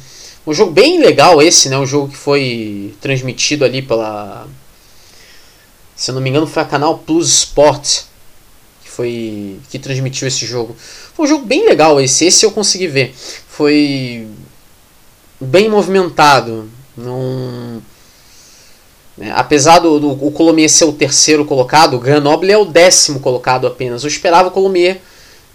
Um 0.46 0.53
jogo 0.53 0.70
bem 0.70 1.01
legal 1.01 1.40
esse, 1.40 1.68
né? 1.68 1.78
Um 1.78 1.86
jogo 1.86 2.09
que 2.09 2.16
foi 2.16 2.94
transmitido 3.01 3.64
ali 3.64 3.80
pela. 3.80 4.48
Se 5.94 6.11
eu 6.11 6.14
não 6.14 6.22
me 6.22 6.30
engano, 6.30 6.46
foi 6.46 6.62
a 6.62 6.66
canal 6.66 6.98
Plus 6.98 7.28
Sport 7.28 8.09
que 8.09 8.09
foi 9.01 9.59
que 9.70 9.78
transmitiu 9.78 10.28
esse 10.28 10.44
jogo. 10.44 10.76
Foi 11.14 11.24
um 11.24 11.28
jogo 11.28 11.46
bem 11.46 11.64
legal 11.64 11.98
esse. 11.98 12.26
Esse 12.26 12.44
eu 12.44 12.51
consegui 12.51 12.86
ver. 12.86 13.14
Foi 13.48 14.26
bem 15.40 15.70
movimentado. 15.70 16.68
Não. 16.94 17.82
Né? 19.16 19.32
Apesar 19.34 19.78
do, 19.78 19.98
do 19.98 20.11
o 20.11 20.30
Colomier 20.30 20.68
ser 20.68 20.84
o 20.84 20.92
terceiro 20.92 21.46
colocado, 21.46 21.94
o 21.94 21.98
Grenoble 21.98 22.53
é 22.53 22.59
o 22.59 22.66
décimo 22.66 23.20
colocado 23.20 23.66
apenas. 23.66 24.03
Eu 24.03 24.09
esperava 24.09 24.48
o 24.48 24.53
Colomier, 24.53 25.01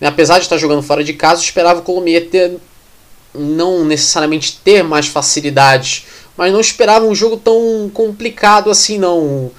né? 0.01 0.07
apesar 0.07 0.39
de 0.39 0.45
estar 0.45 0.57
jogando 0.57 0.81
fora 0.81 1.03
de 1.03 1.13
casa, 1.13 1.41
eu 1.41 1.45
esperava 1.45 1.81
o 1.81 1.83
Colomier 1.83 2.29
ter 2.29 2.57
não 3.31 3.85
necessariamente 3.85 4.59
ter 4.63 4.81
mais 4.81 5.05
facilidades, 5.05 6.05
mas 6.35 6.51
não 6.51 6.59
esperava 6.59 7.05
um 7.05 7.13
jogo 7.13 7.37
tão 7.37 7.91
complicado 7.93 8.71
assim 8.71 8.97
não. 8.97 9.51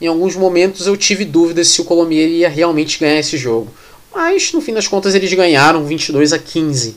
Em 0.00 0.06
alguns 0.06 0.36
momentos 0.36 0.86
eu 0.86 0.96
tive 0.96 1.24
dúvidas 1.24 1.68
se 1.68 1.80
o 1.80 1.84
Colomier 1.84 2.28
ia 2.28 2.48
realmente 2.48 2.98
ganhar 2.98 3.18
esse 3.18 3.36
jogo. 3.36 3.72
Mas 4.14 4.52
no 4.52 4.60
fim 4.60 4.72
das 4.72 4.86
contas 4.86 5.14
eles 5.14 5.32
ganharam 5.32 5.84
22 5.84 6.32
a 6.32 6.38
15. 6.38 6.96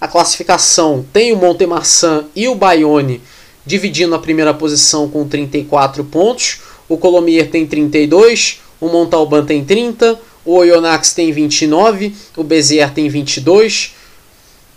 A 0.00 0.06
classificação 0.06 1.04
tem 1.12 1.32
o 1.32 1.36
Montemarçan 1.36 2.26
e 2.34 2.46
o 2.48 2.54
Bayonne 2.54 3.22
dividindo 3.66 4.14
a 4.14 4.18
primeira 4.18 4.54
posição 4.54 5.08
com 5.08 5.26
34 5.26 6.04
pontos. 6.04 6.60
O 6.88 6.96
Colomier 6.96 7.50
tem 7.50 7.66
32, 7.66 8.60
o 8.80 8.88
Montalban 8.88 9.44
tem 9.44 9.64
30, 9.64 10.20
o 10.44 10.54
Oyonnax 10.54 11.12
tem 11.12 11.32
29, 11.32 12.14
o 12.36 12.44
Bezier 12.44 12.92
tem 12.92 13.08
22, 13.08 13.94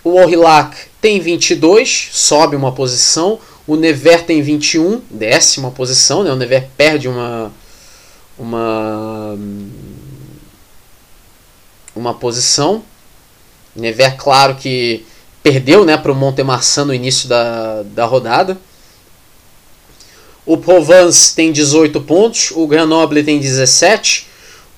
o 0.04 0.18
Aurillac 0.18 0.76
tem 1.00 1.20
22, 1.20 2.10
sobe 2.12 2.56
uma 2.56 2.72
posição. 2.72 3.40
O 3.70 3.76
Never 3.76 4.26
tem 4.26 4.42
21, 4.42 5.00
décima 5.12 5.70
posição. 5.70 6.24
Né? 6.24 6.32
O 6.32 6.36
Never 6.36 6.68
perde 6.76 7.08
uma, 7.08 7.52
uma, 8.36 9.38
uma 11.96 12.14
posição. 12.16 12.84
O 13.76 13.80
Never, 13.80 14.18
claro 14.18 14.56
que 14.56 15.06
perdeu 15.44 15.86
né, 15.86 15.96
para 15.98 16.12
o 16.12 16.16
Montemarçan 16.16 16.86
no 16.86 16.96
início 16.96 17.30
da, 17.30 17.84
da 17.84 18.06
rodada. 18.06 18.58
O 20.48 20.58
Provence 20.58 21.36
tem 21.36 21.52
18 21.52 22.02
pontos. 22.02 22.50
O 22.50 22.66
Grenoble 22.66 23.24
tem 23.24 23.38
17. 23.38 24.26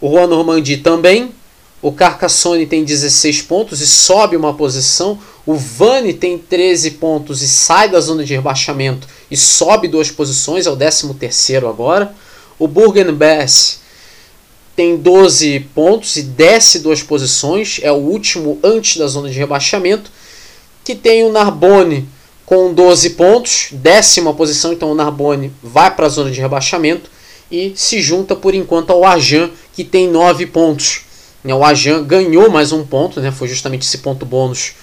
O 0.02 0.12
Juan 0.12 0.28
Normandie 0.28 0.76
também. 0.76 1.34
O 1.82 1.92
Carcassonne 1.92 2.68
tem 2.68 2.84
16 2.84 3.42
pontos 3.42 3.82
e 3.82 3.88
sobe 3.88 4.38
uma 4.38 4.54
posição. 4.54 5.18
O 5.46 5.56
Vani 5.56 6.14
tem 6.14 6.38
13 6.38 6.92
pontos 6.92 7.42
e 7.42 7.48
sai 7.48 7.90
da 7.90 8.00
zona 8.00 8.24
de 8.24 8.36
rebaixamento 8.36 9.08
e 9.32 9.36
sobe 9.36 9.88
duas 9.88 10.12
posições, 10.12 10.68
é 10.68 10.70
o 10.70 10.76
13 10.76 11.58
agora. 11.68 12.14
O 12.60 12.68
Burgen-Bess 12.68 13.80
tem 14.76 14.96
12 14.96 15.62
pontos 15.74 16.16
e 16.16 16.22
desce 16.22 16.80
duas 16.80 17.02
posições, 17.02 17.80
é 17.82 17.92
o 17.92 17.96
último 17.96 18.60
antes 18.64 18.98
da 18.98 19.08
zona 19.08 19.30
de 19.30 19.38
rebaixamento. 19.40 20.12
Que 20.84 20.96
tem 20.96 21.24
o 21.24 21.32
Narbonne 21.32 22.08
com 22.46 22.74
12 22.74 23.12
pontos, 23.12 23.70
décima 23.72 24.34
posição, 24.34 24.74
então 24.74 24.92
o 24.92 24.96
Narbonne 24.96 25.52
vai 25.64 25.96
para 25.96 26.06
a 26.06 26.10
zona 26.10 26.30
de 26.30 26.40
rebaixamento 26.40 27.10
e 27.52 27.74
se 27.76 28.02
junta 28.02 28.36
por 28.36 28.54
enquanto 28.54 28.92
ao 28.92 29.06
Ajan, 29.06 29.50
que 29.74 29.84
tem 29.84 30.08
9 30.08 30.46
pontos. 30.48 31.06
Né, 31.44 31.54
o 31.54 31.64
Ajan 31.64 32.04
ganhou 32.04 32.50
mais 32.50 32.72
um 32.72 32.86
ponto, 32.86 33.20
né? 33.20 33.32
foi 33.32 33.48
justamente 33.48 33.82
esse 33.82 34.00
ponto 34.00 34.26
bônus 34.26 34.74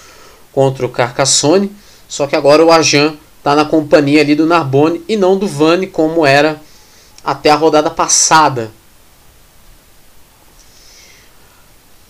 contra 0.52 0.84
o 0.84 0.88
Carcassonne. 0.88 1.70
Só 2.08 2.26
que 2.26 2.34
agora 2.34 2.64
o 2.64 2.72
Ajan 2.72 3.16
está 3.38 3.54
na 3.54 3.64
companhia 3.64 4.20
ali 4.20 4.34
do 4.34 4.46
Narbonne 4.46 5.04
e 5.08 5.16
não 5.16 5.38
do 5.38 5.46
Vani, 5.46 5.86
como 5.86 6.26
era 6.26 6.60
até 7.24 7.50
a 7.50 7.54
rodada 7.54 7.90
passada. 7.90 8.70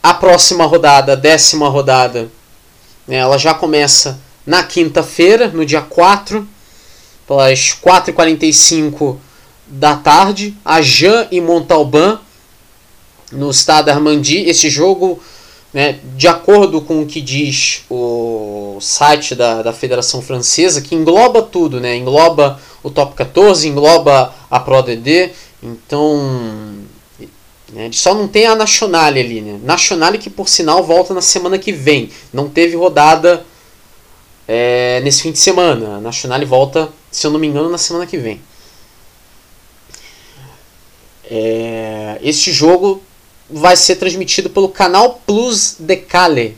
A 0.03 0.15
próxima 0.15 0.65
rodada, 0.65 1.13
a 1.13 1.17
décima 1.17 1.69
rodada, 1.69 2.31
né, 3.07 3.17
ela 3.17 3.37
já 3.37 3.53
começa 3.53 4.19
na 4.47 4.63
quinta-feira, 4.63 5.49
no 5.49 5.67
dia 5.67 5.83
4, 5.83 6.49
pelas 7.27 7.75
4h45 7.75 9.19
da 9.67 9.97
tarde. 9.97 10.57
Ajan 10.65 11.27
e 11.31 11.41
Montalban 11.41 12.19
no 13.33 13.51
estado 13.51 13.91
Armandi. 13.91 14.49
Esse 14.49 14.71
jogo, 14.71 15.21
né, 15.73 15.99
de 16.17 16.29
acordo 16.29 16.81
com 16.81 17.03
o 17.03 17.07
que 17.07 17.21
diz 17.21 17.83
o 17.91 18.79
site 18.81 19.35
da, 19.35 19.63
da 19.63 19.73
Federação 19.73 20.23
Francesa, 20.23 20.81
que 20.81 20.95
engloba 20.95 21.43
tudo, 21.43 21.81
né, 21.81 21.97
engloba 21.97 22.61
o 22.83 22.91
top 22.91 23.15
14, 23.15 23.67
engloba 23.67 24.35
a 24.51 24.61
Pro 24.61 24.83
DD, 24.83 25.31
então 25.63 26.87
né, 27.73 27.91
só 27.93 28.15
não 28.15 28.27
tem 28.27 28.47
a 28.47 28.55
Nationale 28.55 29.21
ali, 29.21 29.41
né? 29.41 29.61
Nationale 29.63 30.17
que 30.19 30.31
por 30.31 30.49
sinal 30.49 30.83
volta 30.83 31.13
na 31.13 31.21
semana 31.21 31.59
que 31.59 31.73
vem. 31.73 32.11
Não 32.33 32.49
teve 32.49 32.77
rodada 32.77 33.45
é, 34.47 35.01
nesse 35.05 35.23
fim 35.23 35.33
de 35.33 35.39
semana. 35.39 36.01
A 36.03 36.45
volta, 36.47 36.89
se 37.11 37.27
eu 37.27 37.31
não 37.31 37.39
me 37.39 37.47
engano, 37.47 37.69
na 37.69 37.77
semana 37.77 38.07
que 38.07 38.17
vem. 38.17 38.41
É, 41.31 42.19
este 42.23 42.51
jogo 42.51 43.03
vai 43.51 43.77
ser 43.77 43.97
transmitido 43.97 44.51
pelo 44.51 44.69
canal 44.69 45.23
Plus 45.27 45.77
de 45.79 45.97
Cale, 45.97 46.57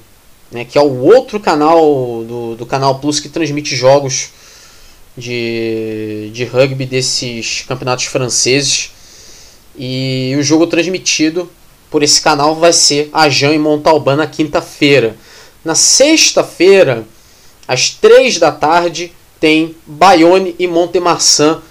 né, 0.50 0.64
que 0.64 0.76
é 0.76 0.80
o 0.80 1.02
outro 1.02 1.38
canal 1.38 1.80
do, 2.24 2.56
do 2.56 2.66
canal 2.66 2.98
Plus 2.98 3.20
que 3.20 3.28
transmite 3.28 3.76
jogos 3.76 4.30
de, 5.16 6.30
de 6.32 6.44
rugby 6.44 6.86
desses 6.86 7.64
campeonatos 7.68 8.06
franceses. 8.06 8.90
E 9.76 10.34
o 10.38 10.42
jogo 10.42 10.66
transmitido 10.66 11.48
por 11.90 12.02
esse 12.02 12.20
canal 12.20 12.56
vai 12.56 12.72
ser 12.72 13.08
Ajan 13.12 13.52
e 13.52 13.58
Montalban 13.58 14.16
na 14.16 14.26
quinta-feira. 14.26 15.16
Na 15.64 15.74
sexta-feira, 15.74 17.04
às 17.68 17.90
três 17.90 18.38
da 18.38 18.50
tarde, 18.50 19.12
tem 19.38 19.74
Bayonne 19.86 20.54
e 20.58 20.66
Montemarçan 20.66 21.62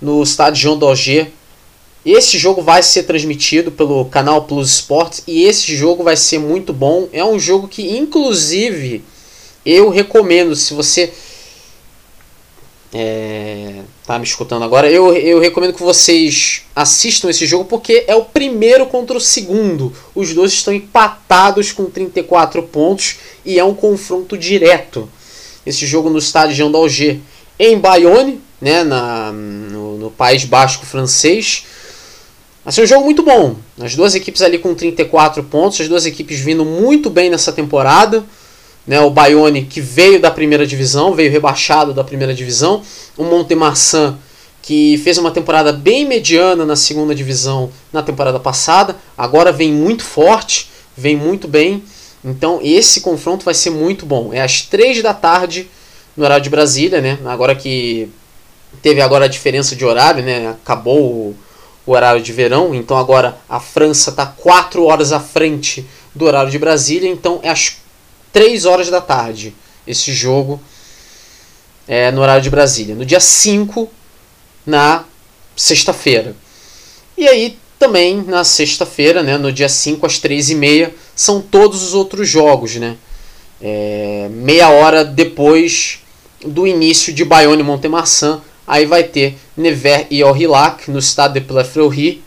no 0.00 0.22
estádio 0.22 0.62
Jean 0.62 0.78
Daugé 0.78 1.30
esse 2.10 2.36
jogo 2.36 2.62
vai 2.62 2.82
ser 2.82 3.04
transmitido 3.04 3.70
pelo 3.70 4.04
canal 4.06 4.44
Plus 4.44 4.70
Sports 4.70 5.22
e 5.26 5.44
esse 5.44 5.76
jogo 5.76 6.02
vai 6.02 6.16
ser 6.16 6.38
muito 6.38 6.72
bom. 6.72 7.08
É 7.12 7.24
um 7.24 7.38
jogo 7.38 7.68
que, 7.68 7.96
inclusive, 7.96 9.04
eu 9.64 9.88
recomendo. 9.88 10.56
Se 10.56 10.74
você 10.74 11.12
é, 12.92 13.82
tá 14.04 14.18
me 14.18 14.24
escutando 14.24 14.64
agora, 14.64 14.90
eu, 14.90 15.14
eu 15.16 15.38
recomendo 15.38 15.72
que 15.72 15.82
vocês 15.82 16.62
assistam 16.74 17.30
esse 17.30 17.46
jogo 17.46 17.64
porque 17.66 18.04
é 18.08 18.16
o 18.16 18.24
primeiro 18.24 18.86
contra 18.86 19.16
o 19.16 19.20
segundo. 19.20 19.92
Os 20.14 20.34
dois 20.34 20.52
estão 20.52 20.74
empatados 20.74 21.70
com 21.70 21.84
34 21.84 22.64
pontos 22.64 23.16
e 23.44 23.60
é 23.60 23.64
um 23.64 23.74
confronto 23.74 24.36
direto. 24.36 25.08
Esse 25.64 25.86
jogo 25.86 26.10
no 26.10 26.18
estádio 26.18 26.56
Jean 26.56 26.70
d'Alger 26.70 27.20
em 27.58 27.78
Bayonne, 27.78 28.40
né, 28.60 28.82
na, 28.82 29.30
no, 29.32 29.96
no 29.96 30.10
País 30.10 30.44
Basco 30.44 30.84
francês. 30.84 31.64
Mas 32.64 32.78
é 32.78 32.82
um 32.82 32.86
jogo 32.86 33.04
muito 33.04 33.22
bom. 33.22 33.56
As 33.80 33.96
duas 33.96 34.14
equipes 34.14 34.40
ali 34.42 34.58
com 34.58 34.74
34 34.74 35.42
pontos, 35.44 35.80
as 35.80 35.88
duas 35.88 36.06
equipes 36.06 36.38
vindo 36.38 36.64
muito 36.64 37.10
bem 37.10 37.28
nessa 37.28 37.52
temporada. 37.52 38.24
Né, 38.84 39.00
o 39.00 39.10
Bayonne 39.10 39.62
que 39.62 39.80
veio 39.80 40.20
da 40.20 40.30
primeira 40.30 40.66
divisão, 40.66 41.14
veio 41.14 41.30
rebaixado 41.30 41.92
da 41.94 42.02
primeira 42.02 42.34
divisão. 42.34 42.82
O 43.16 43.24
Montemarçan 43.24 44.18
que 44.62 44.96
fez 44.98 45.18
uma 45.18 45.32
temporada 45.32 45.72
bem 45.72 46.06
mediana 46.06 46.64
na 46.64 46.76
segunda 46.76 47.12
divisão 47.12 47.70
na 47.92 48.00
temporada 48.00 48.38
passada, 48.38 48.96
agora 49.18 49.50
vem 49.50 49.72
muito 49.72 50.04
forte, 50.04 50.70
vem 50.96 51.16
muito 51.16 51.48
bem. 51.48 51.82
Então 52.24 52.60
esse 52.62 53.00
confronto 53.00 53.44
vai 53.44 53.54
ser 53.54 53.70
muito 53.70 54.06
bom. 54.06 54.30
É 54.32 54.40
às 54.40 54.62
3 54.62 55.02
da 55.02 55.12
tarde 55.12 55.68
no 56.16 56.24
horário 56.24 56.44
de 56.44 56.50
Brasília, 56.50 57.00
né? 57.00 57.18
Agora 57.24 57.56
que 57.56 58.08
teve 58.80 59.00
agora 59.00 59.24
a 59.24 59.28
diferença 59.28 59.74
de 59.74 59.84
horário, 59.84 60.22
né? 60.22 60.50
Acabou 60.50 61.00
o 61.00 61.36
o 61.86 61.92
horário 61.92 62.22
de 62.22 62.32
verão, 62.32 62.74
então 62.74 62.96
agora 62.96 63.38
a 63.48 63.58
França 63.58 64.10
está 64.10 64.26
4 64.26 64.84
horas 64.84 65.12
à 65.12 65.20
frente 65.20 65.86
do 66.14 66.24
horário 66.24 66.50
de 66.50 66.58
Brasília, 66.58 67.08
então 67.08 67.40
é 67.42 67.50
às 67.50 67.78
3 68.32 68.64
horas 68.64 68.88
da 68.88 69.00
tarde 69.00 69.54
esse 69.86 70.12
jogo 70.12 70.60
é, 71.86 72.10
no 72.10 72.20
horário 72.20 72.42
de 72.42 72.50
Brasília. 72.50 72.94
No 72.94 73.04
dia 73.04 73.20
5, 73.20 73.90
na 74.64 75.04
sexta-feira. 75.56 76.34
E 77.16 77.28
aí 77.28 77.58
também 77.78 78.22
na 78.22 78.44
sexta-feira, 78.44 79.22
né, 79.22 79.36
no 79.36 79.52
dia 79.52 79.68
5 79.68 80.06
às 80.06 80.20
3h30, 80.20 80.90
são 81.16 81.40
todos 81.40 81.82
os 81.82 81.94
outros 81.94 82.28
jogos. 82.28 82.76
Né? 82.76 82.96
É, 83.60 84.28
meia 84.30 84.70
hora 84.70 85.04
depois 85.04 86.00
do 86.44 86.66
início 86.66 87.12
de 87.12 87.24
Bayonne 87.24 87.60
e 87.60 87.64
Montemarçan, 87.64 88.40
vai 88.86 89.04
ter 89.04 89.36
Nevers 89.56 90.06
e 90.10 90.22
Aurillac 90.22 90.90
no 90.90 90.98
estado 90.98 91.34
de 91.34 91.42
Plafreury, 91.42 92.22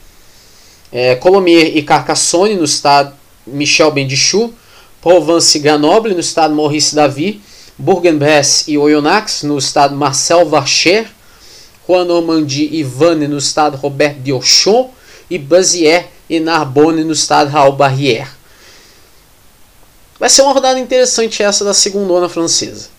é, 0.91 1.15
Colomiers 1.15 1.71
e 1.75 1.81
Carcassonne 1.81 2.55
no 2.55 2.63
estado 2.63 3.13
Michel 3.47 3.91
Bendichou, 3.91 4.53
Provence 5.01 5.57
e 5.57 5.61
Grenoble 5.61 6.13
no 6.13 6.19
estado 6.19 6.53
Maurice 6.53 6.93
Davy, 6.95 7.41
Bourg-en-Bresse 7.77 8.71
e 8.71 8.77
Oyonnax 8.77 9.43
no 9.43 9.57
estado 9.57 9.95
Marcel 9.95 10.45
Varcher, 10.47 11.07
Juan 11.87 12.05
Normandie 12.05 12.69
e 12.71 12.83
Vannes 12.83 13.29
no 13.29 13.37
estado 13.37 13.77
Robert 13.77 14.15
Diochon 14.19 14.91
e 15.29 15.37
Bazière 15.37 16.07
e 16.29 16.39
Narbonne 16.39 17.03
no 17.03 17.13
estado 17.13 17.49
Raul 17.49 17.73
Barrière. 17.73 18.29
Vai 20.19 20.29
ser 20.29 20.43
uma 20.43 20.53
rodada 20.53 20.79
interessante 20.79 21.43
essa 21.43 21.65
da 21.65 21.73
segunda 21.73 22.29
francesa. 22.29 22.89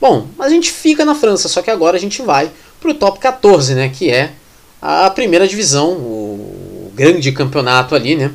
Bom, 0.00 0.26
a 0.38 0.48
gente 0.48 0.70
fica 0.70 1.04
na 1.04 1.14
França, 1.14 1.48
só 1.48 1.62
que 1.62 1.70
agora 1.70 1.96
a 1.96 2.00
gente 2.00 2.20
vai 2.22 2.50
para 2.82 2.90
o 2.90 2.94
top 2.94 3.18
14, 3.20 3.74
né, 3.74 3.88
que 3.88 4.10
é 4.10 4.32
a 4.80 5.08
primeira 5.08 5.46
divisão, 5.46 5.92
o 5.92 6.92
grande 6.94 7.30
campeonato 7.30 7.94
ali, 7.94 8.16
né? 8.16 8.32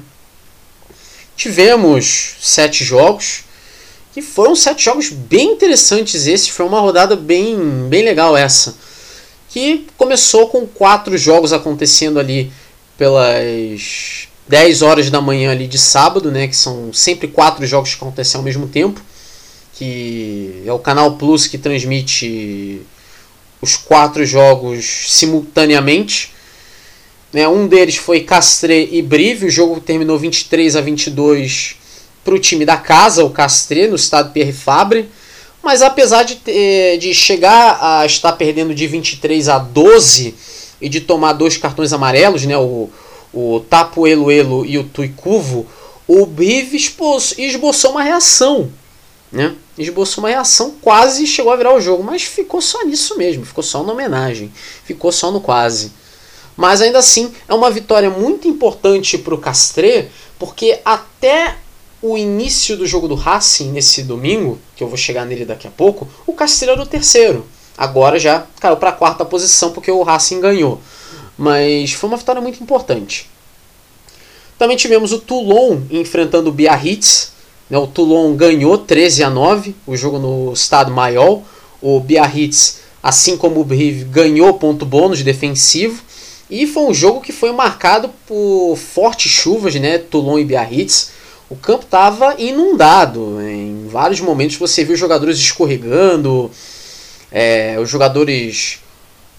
Tivemos 1.36 2.36
sete 2.42 2.84
jogos, 2.84 3.44
que 4.14 4.22
foram 4.22 4.56
sete 4.56 4.86
jogos 4.86 5.10
bem 5.10 5.52
interessantes 5.52 6.26
esse, 6.26 6.52
foi 6.52 6.66
uma 6.66 6.80
rodada 6.80 7.16
bem, 7.16 7.88
bem 7.90 8.04
legal 8.04 8.36
essa. 8.36 8.76
Que 9.50 9.86
começou 9.98 10.48
com 10.48 10.66
quatro 10.66 11.18
jogos 11.18 11.54
acontecendo 11.54 12.20
ali 12.20 12.52
pelas 12.98 14.28
10 14.48 14.82
horas 14.82 15.12
da 15.12 15.22
manhã 15.22 15.52
ali 15.52 15.68
de 15.68 15.78
sábado, 15.78 16.32
né, 16.32 16.48
que 16.48 16.56
são 16.56 16.92
sempre 16.94 17.28
quatro 17.28 17.66
jogos 17.68 17.94
que 17.94 18.02
acontecem 18.02 18.38
ao 18.38 18.44
mesmo 18.44 18.68
tempo, 18.68 19.02
que 19.74 20.64
é 20.66 20.72
o 20.72 20.80
Canal 20.80 21.18
Plus 21.18 21.46
que 21.46 21.58
transmite 21.58 22.82
os 23.62 23.76
quatro 23.76 24.26
jogos 24.26 25.06
simultaneamente. 25.08 26.34
Né, 27.34 27.48
um 27.48 27.68
deles 27.68 27.98
foi 27.98 28.22
Castre 28.22 28.90
e 28.92 29.02
Brive, 29.02 29.48
o 29.48 29.52
jogo 29.52 29.80
terminou 29.82 30.18
23 30.18 30.76
a 30.76 30.82
22 30.82 31.76
para 32.24 32.36
o 32.36 32.40
time 32.40 32.66
da 32.66 32.78
casa, 32.78 33.24
o 33.24 33.30
Castre, 33.30 33.88
no 33.88 33.96
estado 33.96 34.32
Pierre 34.32 34.54
Fabre. 34.54 35.10
Mas 35.62 35.82
apesar 35.82 36.24
de, 36.24 36.36
ter, 36.36 36.98
de 36.98 37.14
chegar 37.14 37.78
a 37.82 38.06
estar 38.06 38.32
perdendo 38.34 38.74
de 38.74 38.88
23 38.88 39.50
a 39.50 39.58
12 39.58 40.36
e 40.80 40.88
de 40.88 41.02
tomar 41.02 41.34
dois 41.34 41.58
cartões 41.58 41.92
amarelos, 41.92 42.46
né, 42.46 42.58
o, 42.58 42.90
o 43.34 43.60
Tapo 43.70 44.08
Eluelo 44.08 44.66
e 44.66 44.78
o 44.78 44.84
Tuicuvo, 44.84 45.68
o 46.08 46.26
Brive 46.26 46.78
esboçou 47.38 47.92
uma 47.92 48.04
reação. 48.04 48.72
Né? 49.32 49.54
Esboçou 49.78 50.24
uma 50.24 50.30
reação, 50.30 50.76
quase 50.82 51.28
chegou 51.28 51.52
a 51.52 51.56
virar 51.56 51.76
o 51.76 51.82
jogo, 51.82 52.04
mas 52.04 52.24
ficou 52.24 52.62
só 52.62 52.84
nisso 52.84 53.18
mesmo, 53.18 53.46
ficou 53.46 53.64
só 53.64 53.84
na 53.84 53.94
homenagem, 53.94 54.52
ficou 54.84 55.12
só 55.12 55.32
no 55.32 55.40
quase. 55.40 55.92
Mas 56.56 56.82
ainda 56.82 56.98
assim 56.98 57.32
é 57.48 57.54
uma 57.54 57.70
vitória 57.70 58.10
muito 58.10 58.48
importante 58.48 59.18
para 59.18 59.36
o 59.36 59.38
Castre, 59.38 60.10
porque 60.40 60.80
até 60.84 61.56
o 62.02 62.18
início 62.18 62.76
do 62.78 62.86
jogo 62.86 63.08
do 63.08 63.16
Racing 63.16 63.72
nesse 63.72 64.04
domingo, 64.04 64.60
que 64.76 64.84
eu 64.84 64.88
vou 64.88 64.98
chegar 64.98 65.26
nele 65.26 65.46
daqui 65.46 65.68
a 65.68 65.72
pouco, 65.72 66.08
o 66.26 66.34
Castelo 66.34 66.72
era 66.74 66.82
o 66.82 66.86
terceiro. 66.86 67.46
Agora 67.78 68.20
já 68.20 68.46
caiu 68.60 68.78
para 68.78 68.90
a 68.90 68.94
quarta 68.94 69.24
posição 69.24 69.72
porque 69.72 69.92
o 69.92 70.02
Racing 70.02 70.42
ganhou. 70.42 70.82
Mas 71.38 71.94
foi 71.94 72.10
uma 72.10 72.18
vitória 72.18 72.42
muito 72.42 72.62
importante. 72.62 73.30
Também 74.58 74.76
tivemos 74.76 75.12
o 75.12 75.20
Toulon 75.20 75.82
enfrentando 75.92 76.50
o 76.50 76.54
Biarritz. 76.54 77.34
Né? 77.70 77.78
O 77.78 77.88
Toulon 77.88 78.36
ganhou 78.36 78.78
13 78.78 79.24
a 79.24 79.30
9 79.30 79.76
o 79.86 79.96
jogo 79.96 80.20
no 80.20 80.54
estado 80.54 80.92
Maior. 80.92 81.42
O 81.82 82.00
Biarritz, 82.00 82.80
assim 83.02 83.38
como 83.38 83.60
o 83.60 83.64
Brive, 83.64 84.06
ganhou 84.06 84.54
ponto 84.56 84.86
bônus 84.86 85.22
defensivo. 85.22 86.02
E 86.50 86.66
foi 86.66 86.84
um 86.84 86.94
jogo 86.94 87.22
que 87.22 87.32
foi 87.32 87.52
marcado 87.52 88.10
por 88.26 88.76
fortes 88.76 89.32
chuvas, 89.32 89.76
né? 89.76 89.98
Toulon 89.98 90.40
e 90.40 90.46
Biarritz 90.46 91.18
o 91.50 91.56
campo 91.56 91.86
estava 91.86 92.36
inundado. 92.38 93.42
Em 93.42 93.88
vários 93.88 94.20
momentos 94.20 94.58
você 94.58 94.84
viu 94.84 94.96
jogadores 94.96 95.38
escorregando, 95.38 96.52
é, 97.32 97.78
os 97.80 97.90
jogadores 97.90 98.80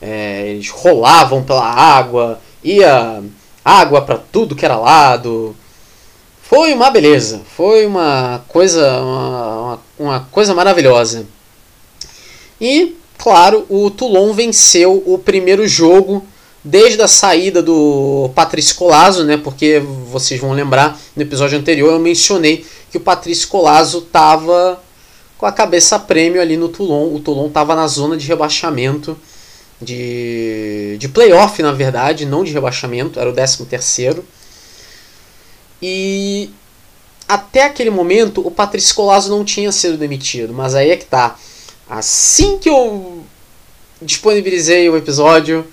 é, 0.01 0.49
eles 0.49 0.71
rolavam 0.71 1.43
pela 1.43 1.67
água, 1.67 2.41
ia 2.63 3.23
água 3.65 4.01
para 4.03 4.17
tudo 4.17 4.57
que 4.57 4.65
era 4.65 4.77
lado. 4.77 5.55
Foi 6.49 6.73
uma 6.73 6.91
beleza, 6.91 7.43
foi 7.55 7.85
uma 7.85 8.43
coisa, 8.49 9.03
uma, 9.03 9.81
uma 9.99 10.21
coisa 10.31 10.55
maravilhosa. 10.55 11.27
E, 12.59 12.97
claro, 13.19 13.67
o 13.69 13.91
Toulon 13.91 14.33
venceu 14.33 15.03
o 15.05 15.19
primeiro 15.19 15.69
jogo 15.69 16.25
desde 16.65 17.03
a 17.03 17.07
saída 17.07 17.63
do 17.63 18.31
Patrício 18.35 18.77
Colazo, 18.77 19.25
né? 19.25 19.37
Porque 19.37 19.83
vocês 20.11 20.41
vão 20.41 20.53
lembrar, 20.53 20.99
no 21.15 21.21
episódio 21.21 21.59
anterior 21.59 21.93
eu 21.93 21.99
mencionei 21.99 22.65
que 22.91 22.97
o 22.97 23.01
Patrício 23.01 23.49
Colazo 23.49 23.99
estava 23.99 24.83
com 25.37 25.45
a 25.45 25.53
cabeça 25.53 25.99
prêmio 25.99 26.41
ali 26.41 26.57
no 26.57 26.71
Toulon. 26.71 27.15
O 27.15 27.21
Toulon 27.21 27.49
estava 27.49 27.77
na 27.77 27.87
zona 27.87 28.17
de 28.17 28.27
rebaixamento, 28.27 29.19
de, 29.83 30.97
de 30.99 31.09
playoff, 31.11 31.63
na 31.63 31.73
verdade, 31.73 32.25
não 32.25 32.43
de 32.43 32.53
rebaixamento, 32.53 33.21
era 33.21 33.29
o 33.29 33.35
13 33.35 33.67
terceiro. 33.67 34.25
E 35.81 36.51
até 37.29 37.65
aquele 37.65 37.91
momento 37.91 38.47
o 38.47 38.51
Patrício 38.51 38.95
Colazo 38.95 39.31
não 39.31 39.45
tinha 39.45 39.71
sido 39.71 39.97
demitido, 39.97 40.53
mas 40.53 40.75
aí 40.75 40.91
é 40.91 40.97
que 40.97 41.05
tá. 41.05 41.37
Assim 41.89 42.59
que 42.59 42.69
eu 42.69 43.25
disponibilizei 44.01 44.89
o 44.89 44.97
episódio, 44.97 45.67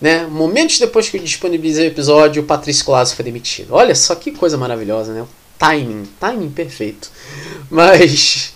né? 0.00 0.26
Momentos 0.26 0.78
depois 0.78 1.08
que 1.08 1.16
eu 1.16 1.22
disponibilizei 1.22 1.86
o 1.86 1.90
episódio, 1.92 2.42
o 2.42 2.46
Patrício 2.46 2.84
Colasso 2.84 3.14
foi 3.14 3.24
demitido. 3.24 3.72
Olha 3.72 3.94
só 3.94 4.14
que 4.14 4.32
coisa 4.32 4.56
maravilhosa, 4.56 5.12
né? 5.12 5.22
O 5.22 5.28
timing, 5.58 6.08
timing 6.18 6.50
perfeito. 6.50 7.10
Mas, 7.70 8.52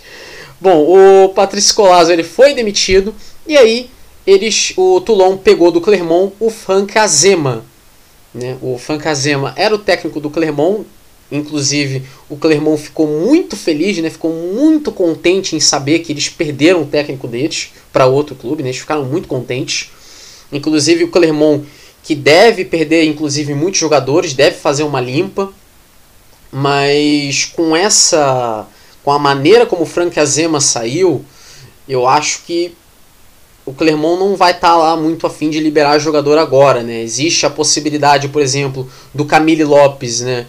bom, 0.59 1.23
o 1.23 1.29
Patrício 1.29 1.73
Colasso 1.75 2.11
ele 2.11 2.23
foi 2.23 2.53
demitido 2.53 3.15
e 3.47 3.57
aí 3.57 3.89
eles, 4.25 4.73
o 4.75 4.99
Toulon 4.99 5.37
pegou 5.37 5.71
do 5.71 5.79
Clermont 5.79 6.33
o 6.39 6.49
Frank 6.49 6.97
Azema. 6.97 7.63
Né? 8.33 8.57
O 8.61 8.77
Frank 8.77 9.07
Azema 9.07 9.53
era 9.55 9.73
o 9.73 9.79
técnico 9.79 10.19
do 10.19 10.29
Clermont, 10.29 10.85
inclusive 11.31 12.03
o 12.29 12.37
Clermont 12.37 12.81
ficou 12.81 13.07
muito 13.07 13.55
feliz, 13.55 13.97
né? 13.97 14.09
ficou 14.09 14.31
muito 14.31 14.91
contente 14.91 15.55
em 15.55 15.59
saber 15.59 15.99
que 15.99 16.11
eles 16.11 16.29
perderam 16.29 16.83
o 16.83 16.85
técnico 16.85 17.27
deles 17.27 17.71
para 17.91 18.05
outro 18.05 18.35
clube, 18.35 18.63
né? 18.63 18.69
eles 18.69 18.79
ficaram 18.79 19.03
muito 19.03 19.27
contentes. 19.27 19.89
Inclusive 20.51 21.03
o 21.03 21.09
Clermont, 21.09 21.65
que 22.03 22.15
deve 22.15 22.63
perder 22.63 23.03
inclusive 23.03 23.53
muitos 23.53 23.79
jogadores, 23.79 24.33
deve 24.33 24.57
fazer 24.57 24.83
uma 24.83 25.01
limpa. 25.01 25.51
Mas 26.49 27.45
com 27.45 27.75
essa 27.75 28.65
com 29.03 29.11
a 29.11 29.19
maneira 29.19 29.65
como 29.65 29.83
o 29.83 29.85
Frank 29.85 30.17
Azema 30.19 30.59
saiu, 30.59 31.23
eu 31.87 32.07
acho 32.07 32.43
que 32.45 32.73
o 33.65 33.73
Clermont 33.73 34.17
não 34.17 34.35
vai 34.35 34.51
estar 34.51 34.69
tá 34.69 34.77
lá 34.77 34.95
muito 34.95 35.27
afim 35.27 35.49
de 35.49 35.59
liberar 35.59 35.99
jogador 35.99 36.37
agora, 36.37 36.83
né? 36.83 37.01
Existe 37.01 37.45
a 37.45 37.49
possibilidade, 37.49 38.29
por 38.29 38.41
exemplo, 38.41 38.89
do 39.13 39.25
Camille 39.25 39.65
Lopes, 39.65 40.21
né? 40.21 40.45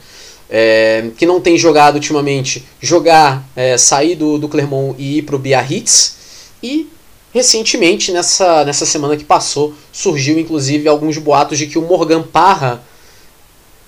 É, 0.51 1.11
que 1.17 1.27
não 1.27 1.41
tem 1.41 1.59
jogado 1.59 1.97
ultimamente, 1.97 2.65
jogar, 2.81 3.47
é, 3.55 3.77
sair 3.77 4.15
do, 4.15 4.39
do 4.39 4.49
Clermont 4.49 4.95
e 4.99 5.19
ir 5.19 5.23
para 5.23 5.37
o 5.37 5.39
Biarritz. 5.39 6.17
E 6.63 6.89
Recentemente, 7.33 8.11
nessa, 8.11 8.65
nessa 8.65 8.87
semana 8.87 9.17
que 9.17 9.25
passou, 9.25 9.75
surgiu 9.93 10.39
inclusive 10.39 10.89
alguns 10.89 11.19
boatos 11.19 11.59
de 11.59 11.67
que 11.67 11.79
o 11.79 11.83
Morgan 11.83 12.23
Parra, 12.23 12.83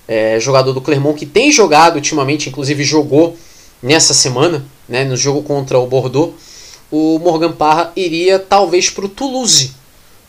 é, 0.07 0.39
jogador 0.39 0.73
do 0.73 0.81
Clermont, 0.81 1.17
que 1.17 1.25
tem 1.25 1.51
jogado 1.51 1.95
ultimamente, 1.95 2.49
inclusive 2.49 2.83
jogou 2.83 3.35
nessa 3.81 4.13
semana, 4.13 4.63
né, 4.87 5.03
no 5.03 5.17
jogo 5.17 5.41
contra 5.41 5.79
o 5.79 5.87
Bordeaux, 5.87 6.33
o 6.91 7.17
Morgan 7.17 7.51
Parra 7.51 7.91
iria 7.95 8.37
talvez 8.37 8.89
para 8.91 9.05
o 9.05 9.09
Toulouse, 9.09 9.71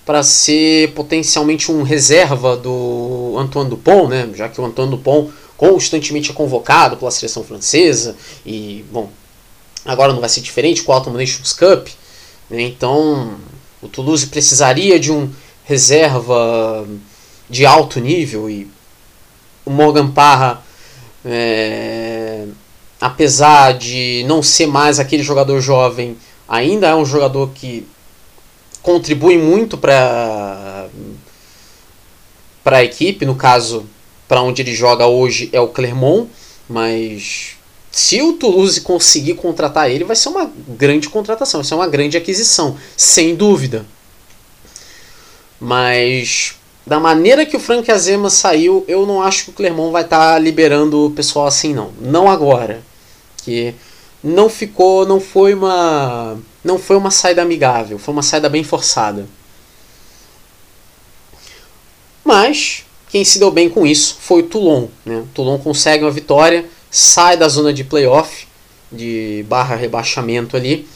para 0.07 0.23
ser 0.23 0.93
potencialmente 0.93 1.71
um 1.71 1.83
reserva 1.83 2.57
do 2.57 3.37
Antoine 3.39 3.69
Dupont, 3.69 4.09
né, 4.09 4.31
já 4.35 4.49
que 4.49 4.59
o 4.59 4.65
Antoine 4.65 4.91
Dupont 4.91 5.31
constantemente 5.63 6.29
é 6.29 6.35
convocado 6.35 6.97
pela 6.97 7.13
seleção 7.13 7.45
francesa, 7.45 8.17
e, 8.45 8.85
bom, 8.91 9.09
agora 9.85 10.13
não 10.13 10.19
vai 10.19 10.29
ser 10.29 10.41
diferente 10.41 10.83
com 10.83 10.91
o 10.91 10.95
Autumn 10.97 11.17
Nations 11.17 11.53
Cup, 11.53 11.87
né? 12.51 12.63
Então, 12.63 13.37
o 13.81 13.87
Toulouse 13.87 14.27
precisaria 14.27 14.99
de 14.99 15.13
um 15.13 15.31
reserva 15.63 16.85
de 17.49 17.65
alto 17.65 18.01
nível 18.01 18.51
e 18.51 18.69
o 19.65 19.71
Morgan 19.71 20.11
Parra, 20.11 20.61
é, 21.25 22.45
apesar 23.01 23.79
de 23.79 24.25
não 24.27 24.43
ser 24.43 24.67
mais 24.67 24.99
aquele 24.99 25.23
jogador 25.23 25.61
jovem, 25.61 26.17
ainda 26.49 26.89
é 26.89 26.95
um 26.97 27.07
jogador 27.07 27.51
que 27.55 27.87
contribui 28.83 29.39
muito 29.39 29.79
para 29.79 30.89
para 32.65 32.79
a 32.79 32.85
equipe, 32.85 33.25
no 33.25 33.37
caso, 33.37 33.87
para 34.33 34.41
onde 34.41 34.63
ele 34.63 34.75
joga 34.75 35.07
hoje 35.07 35.51
é 35.53 35.61
o 35.61 35.69
Clermont, 35.69 36.27
mas 36.67 37.59
se 37.91 38.23
o 38.23 38.33
Toulouse 38.33 38.81
conseguir 38.81 39.35
contratar 39.35 39.91
ele, 39.91 40.05
vai 40.05 40.17
ser 40.17 40.31
uma 40.31 40.51
grande 40.69 41.07
contratação, 41.11 41.61
vai 41.61 41.69
ser 41.69 41.75
uma 41.75 41.87
grande 41.87 42.17
aquisição, 42.17 42.79
sem 42.97 43.35
dúvida. 43.35 43.85
Mas 45.61 46.55
da 46.87 46.99
maneira 46.99 47.45
que 47.45 47.55
o 47.55 47.61
Frank 47.61 47.93
Azema 47.93 48.31
saiu, 48.31 48.87
eu 48.89 49.05
não 49.05 49.21
acho 49.21 49.45
que 49.45 49.51
o 49.51 49.53
Clermont 49.53 49.93
vai 49.93 50.01
estar 50.01 50.33
tá 50.33 50.39
liberando 50.39 51.05
o 51.05 51.11
pessoal 51.11 51.47
assim 51.47 51.75
não. 51.75 51.93
Não 52.01 52.31
agora, 52.31 52.83
que 53.45 53.75
não 54.25 54.49
ficou, 54.49 55.05
não 55.05 55.21
foi 55.21 55.53
uma 55.53 56.39
não 56.65 56.79
foi 56.79 56.97
uma 56.97 57.11
saída 57.11 57.43
amigável, 57.43 57.99
foi 57.99 58.15
uma 58.15 58.23
saída 58.23 58.49
bem 58.49 58.65
forçada. 58.65 59.27
Mas 62.25 62.87
quem 63.13 63.27
se 63.27 63.39
deu 63.39 63.51
bem 63.51 63.69
com 63.69 63.87
isso 63.87 64.17
foi 64.19 64.41
o 64.41 64.47
Toulon. 64.47 64.87
Né? 65.05 65.19
O 65.19 65.29
Toulon 65.35 65.59
consegue 65.59 66.03
uma 66.03 66.11
vitória, 66.11 66.65
sai 66.91 67.37
da 67.37 67.47
zona 67.47 67.71
de 67.71 67.85
playoff, 67.85 68.49
de 68.91 69.45
barra 69.47 69.77
rebaixamento 69.77 70.57
ali, 70.57 70.89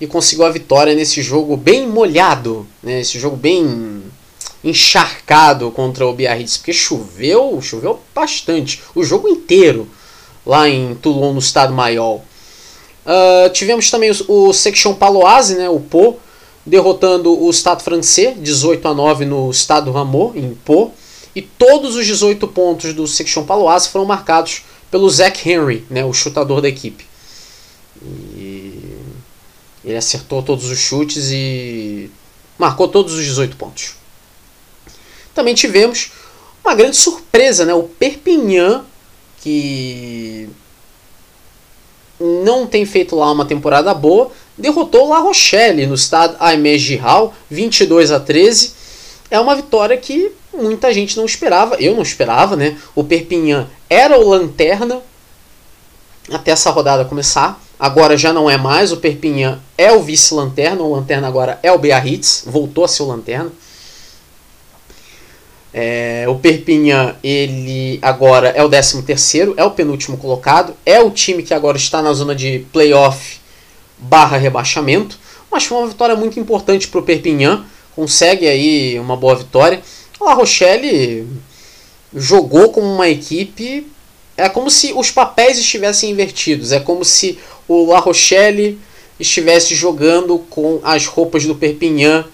e 0.00 0.06
conseguiu 0.06 0.46
a 0.46 0.50
vitória 0.50 0.94
nesse 0.94 1.20
jogo 1.20 1.58
bem 1.58 1.86
molhado, 1.86 2.66
né? 2.82 3.00
esse 3.00 3.18
jogo 3.18 3.36
bem 3.36 4.02
encharcado 4.64 5.70
contra 5.70 6.06
o 6.06 6.14
Biarritz, 6.14 6.56
porque 6.56 6.72
choveu, 6.72 7.60
choveu 7.60 8.00
bastante, 8.14 8.82
o 8.94 9.04
jogo 9.04 9.28
inteiro 9.28 9.86
lá 10.46 10.66
em 10.66 10.94
Toulon, 10.94 11.34
no 11.34 11.40
estado 11.40 11.74
maior. 11.74 12.20
Uh, 13.04 13.50
tivemos 13.52 13.90
também 13.90 14.10
o, 14.10 14.48
o 14.48 14.52
Section 14.54 14.94
Paloise, 14.94 15.56
né, 15.56 15.68
o 15.68 15.78
Po, 15.78 16.18
derrotando 16.64 17.38
o 17.38 17.50
Estado 17.50 17.82
francês, 17.82 18.34
18 18.40 18.88
a 18.88 18.94
9 18.94 19.26
no 19.26 19.50
Estado 19.50 19.90
Ramon, 19.92 20.32
em 20.34 20.54
Po. 20.64 20.92
E 21.34 21.42
todos 21.42 21.94
os 21.94 22.06
18 22.06 22.46
pontos 22.48 22.92
do 22.92 23.06
Section 23.06 23.44
Paloise 23.44 23.88
foram 23.88 24.04
marcados 24.04 24.62
pelo 24.90 25.08
Zach 25.08 25.48
Henry, 25.48 25.86
né, 25.88 26.04
o 26.04 26.12
chutador 26.12 26.60
da 26.60 26.68
equipe. 26.68 27.06
E 28.02 28.98
ele 29.84 29.96
acertou 29.96 30.42
todos 30.42 30.70
os 30.70 30.78
chutes 30.78 31.30
e 31.30 32.10
marcou 32.58 32.88
todos 32.88 33.14
os 33.14 33.24
18 33.24 33.56
pontos. 33.56 33.94
Também 35.34 35.54
tivemos 35.54 36.10
uma 36.64 36.74
grande 36.74 36.96
surpresa, 36.96 37.64
né, 37.64 37.72
o 37.72 37.84
Perpignan, 37.84 38.84
que 39.40 40.48
não 42.20 42.66
tem 42.66 42.84
feito 42.84 43.16
lá 43.16 43.32
uma 43.32 43.46
temporada 43.46 43.94
boa, 43.94 44.30
derrotou 44.58 45.08
La 45.08 45.20
Rochelle 45.20 45.86
no 45.86 45.94
estado 45.94 46.36
Aimé 46.38 46.76
Giral, 46.76 47.34
22 47.50 48.10
a 48.10 48.20
13. 48.20 48.79
É 49.30 49.38
uma 49.38 49.54
vitória 49.54 49.96
que 49.96 50.32
muita 50.52 50.92
gente 50.92 51.16
não 51.16 51.24
esperava, 51.24 51.76
eu 51.76 51.94
não 51.94 52.02
esperava, 52.02 52.56
né? 52.56 52.76
O 52.94 53.04
Perpignan 53.04 53.68
era 53.88 54.18
o 54.18 54.28
lanterna 54.28 55.00
até 56.32 56.50
essa 56.50 56.70
rodada 56.70 57.04
começar. 57.04 57.60
Agora 57.78 58.16
já 58.16 58.32
não 58.32 58.50
é 58.50 58.56
mais, 58.56 58.92
o 58.92 58.98
Perpignan 58.98 59.58
é 59.78 59.90
o 59.92 60.02
vice-lanterna, 60.02 60.82
o 60.82 60.92
lanterna 60.92 61.26
agora 61.26 61.58
é 61.62 61.72
o 61.72 61.78
Biarritz, 61.78 62.44
voltou 62.46 62.84
a 62.84 62.88
ser 62.88 63.02
o 63.02 63.06
lanterna. 63.06 63.50
É, 65.72 66.26
o 66.28 66.34
Perpignan, 66.34 67.14
ele 67.22 67.98
agora 68.02 68.48
é 68.48 68.62
o 68.62 68.68
13 68.68 69.02
terceiro, 69.02 69.54
é 69.56 69.64
o 69.64 69.70
penúltimo 69.70 70.16
colocado, 70.16 70.74
é 70.84 71.00
o 71.00 71.10
time 71.10 71.42
que 71.42 71.54
agora 71.54 71.76
está 71.76 72.02
na 72.02 72.12
zona 72.12 72.34
de 72.34 72.66
playoff 72.72 73.38
barra 73.96 74.36
rebaixamento, 74.36 75.18
mas 75.50 75.64
foi 75.64 75.78
uma 75.78 75.86
vitória 75.86 76.16
muito 76.16 76.40
importante 76.40 76.88
para 76.88 77.00
o 77.00 77.02
Perpignan, 77.02 77.64
consegue 78.00 78.48
aí 78.48 78.98
uma 78.98 79.14
boa 79.14 79.36
vitória. 79.36 79.82
La 80.18 80.32
Rochelle 80.32 81.28
jogou 82.14 82.72
como 82.72 82.86
uma 82.86 83.10
equipe, 83.10 83.86
é 84.38 84.48
como 84.48 84.70
se 84.70 84.94
os 84.94 85.10
papéis 85.10 85.58
estivessem 85.58 86.10
invertidos, 86.10 86.72
é 86.72 86.80
como 86.80 87.04
se 87.04 87.38
o 87.68 87.90
La 87.90 87.98
Rochelle 87.98 88.78
estivesse 89.18 89.74
jogando 89.74 90.38
com 90.38 90.80
as 90.82 91.04
roupas 91.04 91.44
do 91.44 91.54
Perpignan 91.54 92.24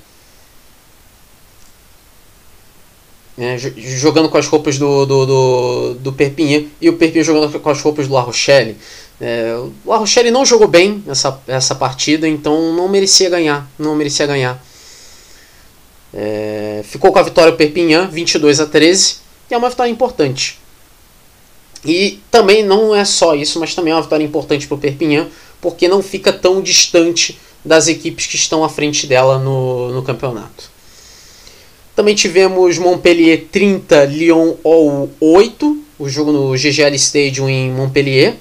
né, 3.36 3.58
jogando 3.58 4.28
com 4.30 4.38
as 4.38 4.46
roupas 4.46 4.78
do, 4.78 5.04
do, 5.04 5.26
do, 5.26 5.94
do 5.94 6.12
Perpignan 6.12 6.64
e 6.80 6.88
o 6.88 6.96
Perpignan 6.96 7.24
jogando 7.24 7.60
com 7.60 7.70
as 7.70 7.82
roupas 7.82 8.06
do 8.06 8.14
La 8.14 8.22
Rochelle. 8.22 8.76
É, 9.20 9.54
o 9.84 9.90
La 9.90 9.98
Rochelle 9.98 10.30
não 10.30 10.46
jogou 10.46 10.68
bem 10.68 11.02
essa, 11.06 11.38
essa 11.46 11.74
partida, 11.74 12.26
então 12.26 12.72
não 12.72 12.88
merecia 12.88 13.28
ganhar. 13.28 13.68
Não 13.78 13.94
merecia 13.94 14.26
ganhar. 14.26 14.64
É, 16.18 16.80
ficou 16.82 17.12
com 17.12 17.18
a 17.18 17.22
vitória 17.22 17.52
o 17.52 17.56
Perpignan, 17.56 18.08
22 18.08 18.58
a 18.60 18.66
13, 18.66 19.16
e 19.50 19.54
é 19.54 19.58
uma 19.58 19.68
vitória 19.68 19.90
importante. 19.90 20.58
E 21.84 22.18
também 22.30 22.64
não 22.64 22.94
é 22.94 23.04
só 23.04 23.34
isso, 23.34 23.60
mas 23.60 23.74
também 23.74 23.92
é 23.92 23.96
uma 23.96 24.02
vitória 24.02 24.24
importante 24.24 24.66
para 24.66 24.74
o 24.74 24.78
Perpignan, 24.78 25.28
porque 25.60 25.86
não 25.86 26.02
fica 26.02 26.32
tão 26.32 26.62
distante 26.62 27.38
das 27.62 27.86
equipes 27.86 28.26
que 28.26 28.36
estão 28.36 28.64
à 28.64 28.68
frente 28.68 29.06
dela 29.06 29.38
no, 29.38 29.92
no 29.92 30.02
campeonato. 30.02 30.70
Também 31.94 32.14
tivemos 32.14 32.78
Montpellier 32.78 33.46
30, 33.50 34.04
Lyon 34.06 34.54
8, 35.20 35.78
o 35.98 36.08
jogo 36.08 36.32
no 36.32 36.52
GGL 36.52 36.94
Stadium 36.96 37.48
em 37.48 37.70
Montpellier. 37.70 38.36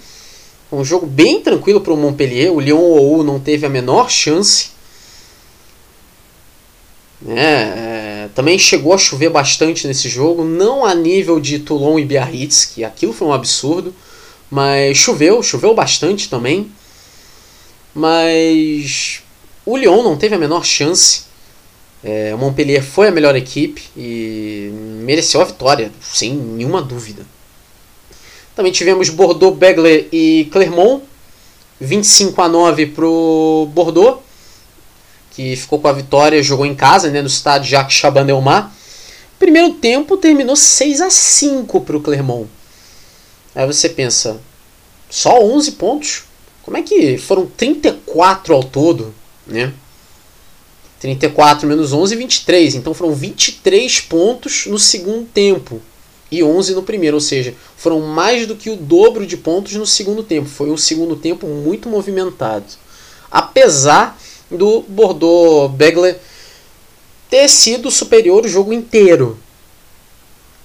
Um 0.71 0.84
jogo 0.84 1.05
bem 1.05 1.41
tranquilo 1.41 1.82
para 1.82 1.93
o 1.93 1.97
Montpellier. 1.97 2.51
O 2.51 2.59
Lyon 2.59 2.82
OU 2.82 3.23
não 3.23 3.39
teve 3.39 3.65
a 3.65 3.69
menor 3.69 4.09
chance. 4.09 4.74
É, 7.28 8.26
é, 8.26 8.30
também 8.36 8.59
chegou 8.59 8.93
a 8.93 8.97
chover 8.97 9.30
bastante 9.30 9.88
nesse 9.88 10.07
jogo, 10.07 10.43
não 10.43 10.86
a 10.86 10.93
nível 10.93 11.39
de 11.39 11.59
Toulon 11.59 11.97
e 11.97 12.05
Biarritz, 12.05 12.65
que 12.65 12.84
aquilo 12.84 13.13
foi 13.13 13.28
um 13.28 13.34
absurdo, 13.34 13.95
mas 14.49 14.97
choveu, 14.97 15.41
choveu 15.41 15.73
bastante 15.73 16.30
também. 16.30 16.69
Mas 17.93 19.23
o 19.65 19.76
Lyon 19.76 20.03
não 20.03 20.17
teve 20.17 20.36
a 20.36 20.38
menor 20.38 20.63
chance. 20.63 21.23
É, 22.03 22.36
o 22.36 22.38
Montpellier 22.38 22.84
foi 22.84 23.07
a 23.07 23.11
melhor 23.11 23.36
equipe 23.36 23.82
e 23.97 24.69
mereceu 25.01 25.41
a 25.41 25.45
vitória, 25.45 25.91
sem 25.99 26.34
nenhuma 26.36 26.82
dúvida. 26.82 27.26
Também 28.55 28.71
tivemos 28.71 29.09
Bordeaux, 29.09 29.57
Begler 29.57 30.07
e 30.11 30.47
Clermont, 30.51 31.03
25 31.82 32.39
a 32.41 32.47
9 32.47 32.86
para 32.88 33.05
o 33.05 33.67
Bordeaux, 33.73 34.24
que 35.36 35.55
ficou 35.55 35.79
com 35.79 35.87
a 35.87 35.93
vitória, 35.93 36.41
jogou 36.41 36.66
em 36.66 36.74
casa, 36.74 37.09
né, 37.09 37.21
no 37.21 37.28
estádio 37.28 37.70
Jacques 37.70 37.97
Chaban-Delmas. 37.97 38.66
Primeiro 39.37 39.74
tempo 39.74 40.16
terminou 40.16 40.55
6 40.55 41.01
a 41.01 41.09
5 41.09 41.82
para 41.82 41.97
o 41.97 42.01
Clermont. 42.01 42.47
Aí 43.53 43.67
você 43.67 43.89
pensa, 43.89 44.39
só 45.09 45.41
11 45.41 45.74
pontos? 45.74 46.24
Como 46.63 46.78
é 46.78 46.82
que 46.82 47.17
foram 47.17 47.45
34 47.45 48.53
ao 48.53 48.63
todo, 48.63 49.13
né? 49.45 49.74
34 50.99 51.67
menos 51.67 51.93
11, 51.93 52.16
23. 52.16 52.75
Então 52.75 52.93
foram 52.93 53.13
23 53.13 54.01
pontos 54.01 54.66
no 54.66 54.79
segundo 54.79 55.25
tempo 55.28 55.82
e 56.32 56.41
11 56.41 56.74
no 56.74 56.82
primeiro, 56.82 57.17
ou 57.17 57.21
seja, 57.21 57.53
foram 57.78 58.01
mais 58.01 58.47
do 58.47 58.55
que 58.55 58.70
o 58.70 58.75
dobro 58.75 59.28
de 59.28 59.37
pontos 59.37 59.74
no 59.74 59.86
segundo 59.86 60.24
tempo. 60.24 60.49
Foi 60.49 60.71
um 60.71 60.78
segundo 60.78 61.16
tempo 61.16 61.45
muito 61.45 61.87
movimentado. 61.87 62.66
Apesar 63.29 64.17
do 64.50 64.82
Bordeaux 64.88 65.72
Begler 65.72 66.20
ter 67.30 67.47
sido 67.47 67.89
superior 67.89 68.46
o 68.46 68.50
jogo 68.50 68.72
inteiro. 68.72 69.38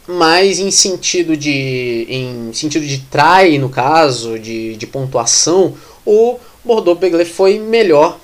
Mas 0.07 0.59
em 0.59 0.71
sentido 0.71 1.37
de 1.37 2.07
em 2.09 2.53
sentido 2.53 2.85
de 2.85 2.99
try, 3.03 3.59
no 3.59 3.69
caso, 3.69 4.39
de, 4.39 4.77
de 4.77 4.87
pontuação, 4.87 5.77
o 6.05 6.39
Bordeaux 6.65 6.99
Begler 6.99 7.27
foi 7.27 7.59
melhor 7.59 8.19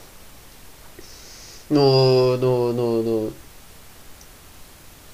no, 1.71 2.37
no, 2.37 2.73
no, 2.73 3.03
no, 3.03 3.33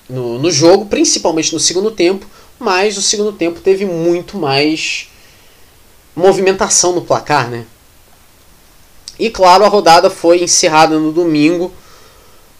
no, 0.08 0.38
no 0.38 0.50
jogo, 0.50 0.86
principalmente 0.86 1.52
no 1.52 1.60
segundo 1.60 1.90
tempo, 1.90 2.26
mas 2.58 2.96
o 2.96 3.02
segundo 3.02 3.32
tempo 3.32 3.60
teve 3.60 3.84
muito 3.84 4.36
mais 4.36 5.08
movimentação 6.14 6.92
no 6.92 7.02
placar, 7.02 7.50
né? 7.50 7.66
E 9.22 9.30
claro, 9.30 9.64
a 9.64 9.68
rodada 9.68 10.10
foi 10.10 10.42
encerrada 10.42 10.98
no 10.98 11.12
domingo. 11.12 11.72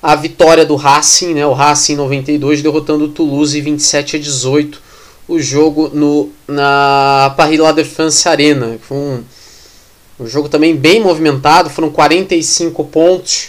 A 0.01 0.15
vitória 0.15 0.65
do 0.65 0.77
Racing, 0.77 1.35
né? 1.35 1.45
O 1.45 1.53
Racing 1.53 1.97
92 1.97 2.63
derrotando 2.63 3.07
o 3.07 3.09
Toulouse 3.09 3.61
27 3.61 4.15
a 4.15 4.19
18. 4.21 4.81
O 5.27 5.41
jogo 5.41 5.91
no 5.93 6.31
na 6.47 7.35
Paris 7.37 7.59
La 7.59 7.73
Défense 7.73 8.29
Arena. 8.29 8.79
Foi 8.81 8.97
um, 8.97 9.25
um 10.21 10.27
jogo 10.29 10.49
também 10.49 10.77
bem 10.77 11.01
movimentado, 11.01 11.69
foram 11.69 11.91
45 11.91 12.85
pontos 12.85 13.49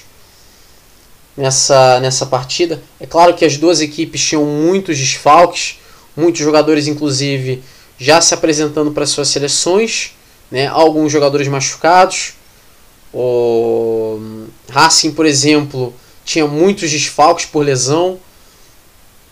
nessa, 1.38 2.00
nessa 2.00 2.26
partida. 2.26 2.82
É 3.00 3.06
claro 3.06 3.36
que 3.36 3.46
as 3.46 3.58
duas 3.58 3.80
equipes 3.80 4.24
tinham 4.24 4.44
muitos 4.44 4.98
desfalques, 4.98 5.78
muitos 6.18 6.42
jogadores, 6.42 6.88
inclusive, 6.88 7.62
já 7.96 8.20
se 8.22 8.34
apresentando 8.34 8.90
para 8.90 9.06
suas 9.06 9.28
seleções, 9.28 10.14
né? 10.50 10.66
alguns 10.66 11.12
jogadores 11.12 11.48
machucados. 11.48 12.34
O 13.14 14.20
Racing, 14.70 15.12
por 15.12 15.26
exemplo, 15.26 15.94
tinha 16.26 16.48
muitos 16.48 16.90
desfalques 16.90 17.46
por 17.46 17.64
lesão. 17.64 18.20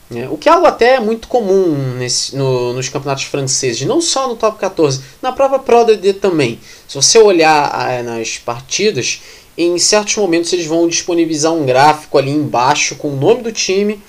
Né? 0.10 0.28
O 0.30 0.38
que 0.38 0.49
é 0.49 0.52
algo 0.52 0.68
até 0.68 0.99
muito 0.99 1.28
comum 1.28 1.95
nesse, 1.98 2.36
no, 2.36 2.74
nos 2.74 2.90
campeonatos 2.90 3.24
franceses, 3.24 3.88
não 3.88 4.02
só 4.02 4.28
no 4.28 4.36
top 4.36 4.60
14, 4.60 5.02
na 5.22 5.32
própria 5.32 5.60
Pro 5.60 5.95
D 5.95 6.14
também. 6.14 6.60
Se 6.88 6.95
você 6.95 7.18
olhar 7.18 7.72
ah, 7.74 8.03
nas 8.03 8.38
partidas, 8.38 9.22
em 9.58 9.78
certos 9.80 10.16
momentos 10.18 10.52
eles 10.53 10.66
vão 10.66 10.88
disponibilizar 10.88 11.53
um 11.53 11.66
gráfico 11.66 12.18
ali 12.18 12.32
embaixo 12.32 12.95
com 12.95 13.10
o 13.10 13.16
nome 13.16 13.41
do 13.41 13.52
time, 13.52 14.02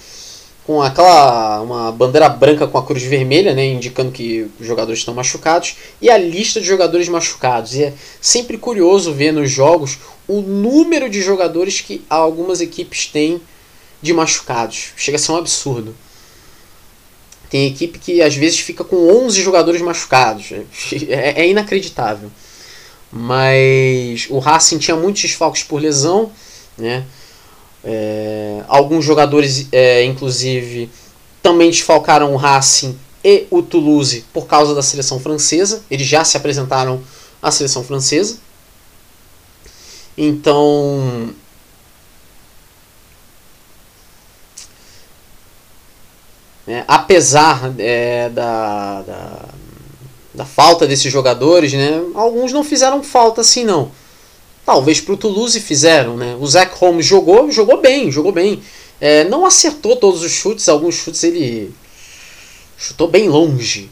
com 0.67 0.81
aquela 0.81 1.61
uma 1.61 1.91
bandeira 1.91 2.29
branca 2.29 2.67
com 2.67 2.79
a 2.79 2.85
cruz 2.85 3.03
vermelha, 3.03 3.55
né, 3.55 3.67
indicando 3.67 4.13
que 4.13 4.49
os 4.61 4.67
jogadores 4.67 5.01
estão 5.01 5.15
machucados, 5.15 5.77
e 6.01 6.09
a 6.09 6.17
lista 6.17 6.61
de 6.61 6.67
jogadores 6.67 7.09
machucados. 7.09 7.75
E 7.75 7.85
é 7.85 7.95
sempre 8.21 8.57
curioso 8.57 9.13
ver 9.13 9.33
nos 9.33 9.51
jogos 9.51 9.99
o 10.29 10.41
número 10.41 11.11
de 11.11 11.21
jogadores 11.21 11.81
que 11.81 12.05
algumas 12.09 12.61
equipes 12.61 13.07
têm 13.07 13.41
de 14.01 14.13
machucados. 14.13 14.93
Chega 14.97 15.17
a 15.17 15.21
ser 15.21 15.33
um 15.33 15.37
absurdo. 15.37 15.95
Tem 17.51 17.67
equipe 17.67 17.99
que 17.99 18.23
às 18.23 18.35
vezes 18.35 18.61
fica 18.61 18.83
com 18.83 18.97
11 19.27 19.43
jogadores 19.43 19.83
machucados. 19.83 20.53
É, 21.09 21.43
é 21.43 21.49
inacreditável. 21.49 22.31
Mas 23.11 24.27
o 24.31 24.39
Racing 24.39 24.79
tinha 24.79 24.97
muitos 24.97 25.21
desfalques 25.21 25.63
por 25.63 25.81
lesão, 25.81 26.33
né? 26.79 27.05
É, 27.85 28.63
alguns 28.69 29.05
jogadores, 29.05 29.69
é, 29.73 30.05
inclusive, 30.05 30.91
também 31.43 31.71
desfalcaram 31.71 32.33
o 32.33 32.37
Racing 32.37 32.99
e 33.25 33.47
o 33.51 33.63
Toulouse 33.63 34.25
por 34.33 34.47
causa 34.47 34.75
da 34.75 34.83
seleção 34.83 35.19
francesa. 35.19 35.83
Eles 35.91 36.07
já 36.07 36.25
se 36.25 36.37
apresentaram 36.37 37.03
à 37.41 37.51
seleção 37.51 37.83
francesa. 37.83 38.39
Então. 40.17 41.35
É, 46.67 46.85
apesar 46.87 47.75
é, 47.77 48.29
da, 48.29 49.03
da, 49.03 49.49
da, 50.33 50.45
falta 50.45 50.87
desses 50.87 51.13
jogadores, 51.13 51.73
né, 51.73 52.01
alguns 52.15 52.53
não 52.53 52.63
fizeram 52.63 53.03
falta 53.03 53.41
assim 53.41 53.65
não. 53.65 53.91
Talvez 54.65 55.01
para 55.01 55.15
o 55.15 55.17
Toulouse 55.17 55.59
fizeram, 55.61 56.17
né? 56.17 56.37
O 56.41 56.47
Zach 56.47 56.73
Holmes 56.77 57.05
jogou, 57.05 57.51
jogou 57.51 57.81
bem, 57.81 58.11
jogou 58.11 58.33
bem. 58.33 58.63
É, 59.01 59.25
não 59.25 59.45
acertou 59.45 59.97
todos 59.97 60.23
os 60.23 60.31
chutes, 60.31 60.69
alguns 60.69 60.95
chutes 60.95 61.25
ele 61.25 61.75
chutou 62.79 63.09
bem 63.09 63.29
longe, 63.29 63.91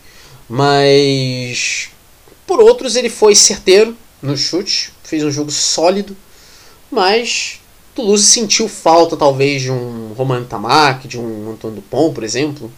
mas 0.49 1.89
por 2.47 2.61
outros 2.61 2.95
ele 2.97 3.09
foi 3.09 3.35
certeiro 3.35 3.97
no 4.23 4.37
chute, 4.37 4.93
fez 5.03 5.25
um 5.25 5.31
jogo 5.31 5.51
sólido, 5.51 6.17
mas 6.91 7.61
Toulouse 7.95 8.25
sentiu 8.25 8.69
falta 8.69 9.17
talvez 9.17 9.63
de 9.63 9.71
um 9.71 10.13
Roman 10.17 10.45
Tamac, 10.45 11.07
de 11.09 11.19
um 11.19 11.51
Antônio 11.53 11.77
Dupont, 11.77 12.15
por 12.15 12.25
exemplo, 12.25 12.73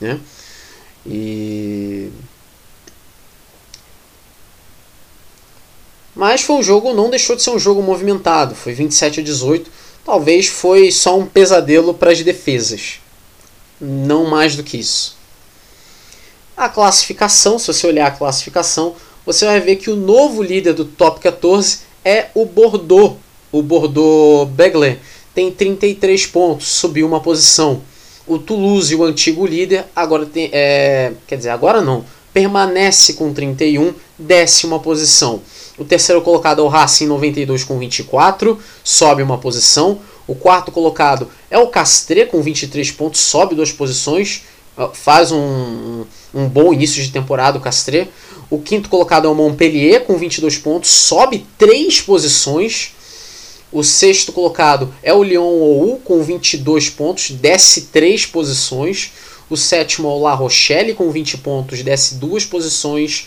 né? 0.00 0.18
E 1.06 2.10
Mas 6.18 6.42
foi 6.42 6.56
um 6.56 6.62
jogo, 6.64 6.92
não 6.92 7.08
deixou 7.08 7.36
de 7.36 7.42
ser 7.42 7.50
um 7.50 7.60
jogo 7.60 7.80
movimentado. 7.80 8.52
Foi 8.52 8.72
27 8.72 9.20
a 9.20 9.22
18. 9.22 9.70
Talvez 10.04 10.48
foi 10.48 10.90
só 10.90 11.16
um 11.16 11.24
pesadelo 11.24 11.94
para 11.94 12.10
as 12.10 12.20
defesas. 12.20 12.98
Não 13.80 14.24
mais 14.24 14.56
do 14.56 14.64
que 14.64 14.76
isso. 14.76 15.16
A 16.56 16.68
classificação, 16.68 17.56
se 17.56 17.68
você 17.68 17.86
olhar 17.86 18.08
a 18.08 18.10
classificação, 18.10 18.96
você 19.24 19.46
vai 19.46 19.60
ver 19.60 19.76
que 19.76 19.90
o 19.90 19.94
novo 19.94 20.42
líder 20.42 20.72
do 20.72 20.84
top 20.84 21.20
14 21.20 21.82
é 22.04 22.30
o 22.34 22.44
Bordeaux. 22.44 23.16
O 23.52 23.62
Bordeaux 23.62 24.50
Begler 24.50 24.98
tem 25.32 25.52
33 25.52 26.26
pontos, 26.26 26.66
subiu 26.66 27.06
uma 27.06 27.20
posição. 27.20 27.80
O 28.26 28.40
Toulouse, 28.40 28.92
o 28.92 29.04
antigo 29.04 29.46
líder, 29.46 29.84
agora 29.94 30.26
tem. 30.26 30.50
É, 30.52 31.12
quer 31.28 31.36
dizer, 31.36 31.50
agora 31.50 31.80
não. 31.80 32.04
Permanece 32.32 33.14
com 33.14 33.32
31, 33.32 33.94
desce 34.18 34.66
uma 34.66 34.80
posição. 34.80 35.40
O 35.78 35.84
terceiro 35.84 36.20
colocado 36.22 36.60
é 36.60 36.64
o 36.64 36.68
Racing 36.68 37.06
92 37.06 37.62
com 37.62 37.78
24, 37.78 38.58
sobe 38.82 39.22
uma 39.22 39.38
posição. 39.38 40.00
O 40.26 40.34
quarto 40.34 40.72
colocado 40.72 41.30
é 41.50 41.56
o 41.56 41.68
Castre 41.68 42.26
com 42.26 42.42
23 42.42 42.90
pontos, 42.90 43.20
sobe 43.20 43.54
duas 43.54 43.70
posições, 43.70 44.42
faz 44.92 45.30
um, 45.30 46.04
um 46.34 46.48
bom 46.48 46.72
início 46.72 47.02
de 47.02 47.10
temporada 47.10 47.58
o 47.58 47.60
Castre. 47.60 48.10
O 48.50 48.58
quinto 48.58 48.88
colocado 48.88 49.26
é 49.26 49.30
o 49.30 49.34
Montpellier 49.34 50.04
com 50.04 50.16
22 50.16 50.58
pontos, 50.58 50.90
sobe 50.90 51.46
três 51.56 52.00
posições. 52.00 52.94
O 53.70 53.84
sexto 53.84 54.32
colocado 54.32 54.92
é 55.02 55.12
o 55.12 55.22
Lyon 55.22 55.44
ou 55.44 55.98
com 55.98 56.22
22 56.22 56.90
pontos, 56.90 57.30
desce 57.30 57.82
três 57.82 58.26
posições. 58.26 59.12
O 59.50 59.56
sétimo 59.56 60.08
é 60.08 60.10
o 60.10 60.18
La 60.18 60.34
Rochelle 60.34 60.94
com 60.94 61.10
20 61.10 61.38
pontos, 61.38 61.82
desce 61.82 62.16
duas 62.16 62.44
posições. 62.44 63.26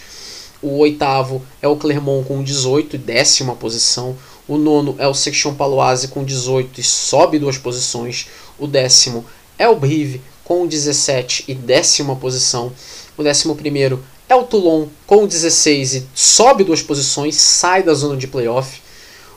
O 0.61 0.77
oitavo 0.77 1.41
é 1.59 1.67
o 1.67 1.75
Clermont 1.75 2.27
com 2.27 2.43
18, 2.43 2.95
décima 2.99 3.55
posição. 3.55 4.15
O 4.47 4.57
nono 4.57 4.95
é 4.99 5.07
o 5.07 5.13
Section 5.13 5.55
Paloise 5.55 6.09
com 6.09 6.23
18 6.23 6.79
e 6.79 6.83
sobe 6.83 7.39
duas 7.39 7.57
posições. 7.57 8.27
O 8.59 8.67
décimo 8.67 9.25
é 9.57 9.67
o 9.67 9.75
Brive 9.75 10.21
com 10.43 10.67
17 10.67 11.45
e 11.47 11.55
décima 11.55 12.15
posição. 12.15 12.71
O 13.17 13.23
décimo 13.23 13.55
primeiro 13.55 14.03
é 14.29 14.35
o 14.35 14.43
Toulon 14.43 14.85
com 15.07 15.25
16 15.25 15.95
e 15.95 16.07
sobe 16.13 16.63
duas 16.63 16.83
posições, 16.83 17.35
sai 17.35 17.81
da 17.81 17.95
zona 17.95 18.15
de 18.15 18.27
playoff. 18.27 18.81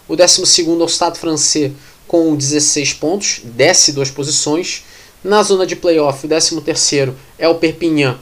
O 0.06 0.16
décimo 0.16 0.44
segundo 0.44 0.82
é 0.82 0.84
o 0.84 0.88
Stade 0.88 1.18
Francês 1.18 1.72
com 2.06 2.36
16 2.36 2.92
pontos, 2.94 3.40
desce 3.44 3.92
duas 3.92 4.10
posições. 4.10 4.84
Na 5.22 5.42
zona 5.42 5.66
de 5.66 5.74
playoff, 5.74 6.26
o 6.26 6.28
décimo 6.28 6.60
terceiro 6.60 7.16
é 7.38 7.48
o 7.48 7.55
Perpignan 7.55 8.18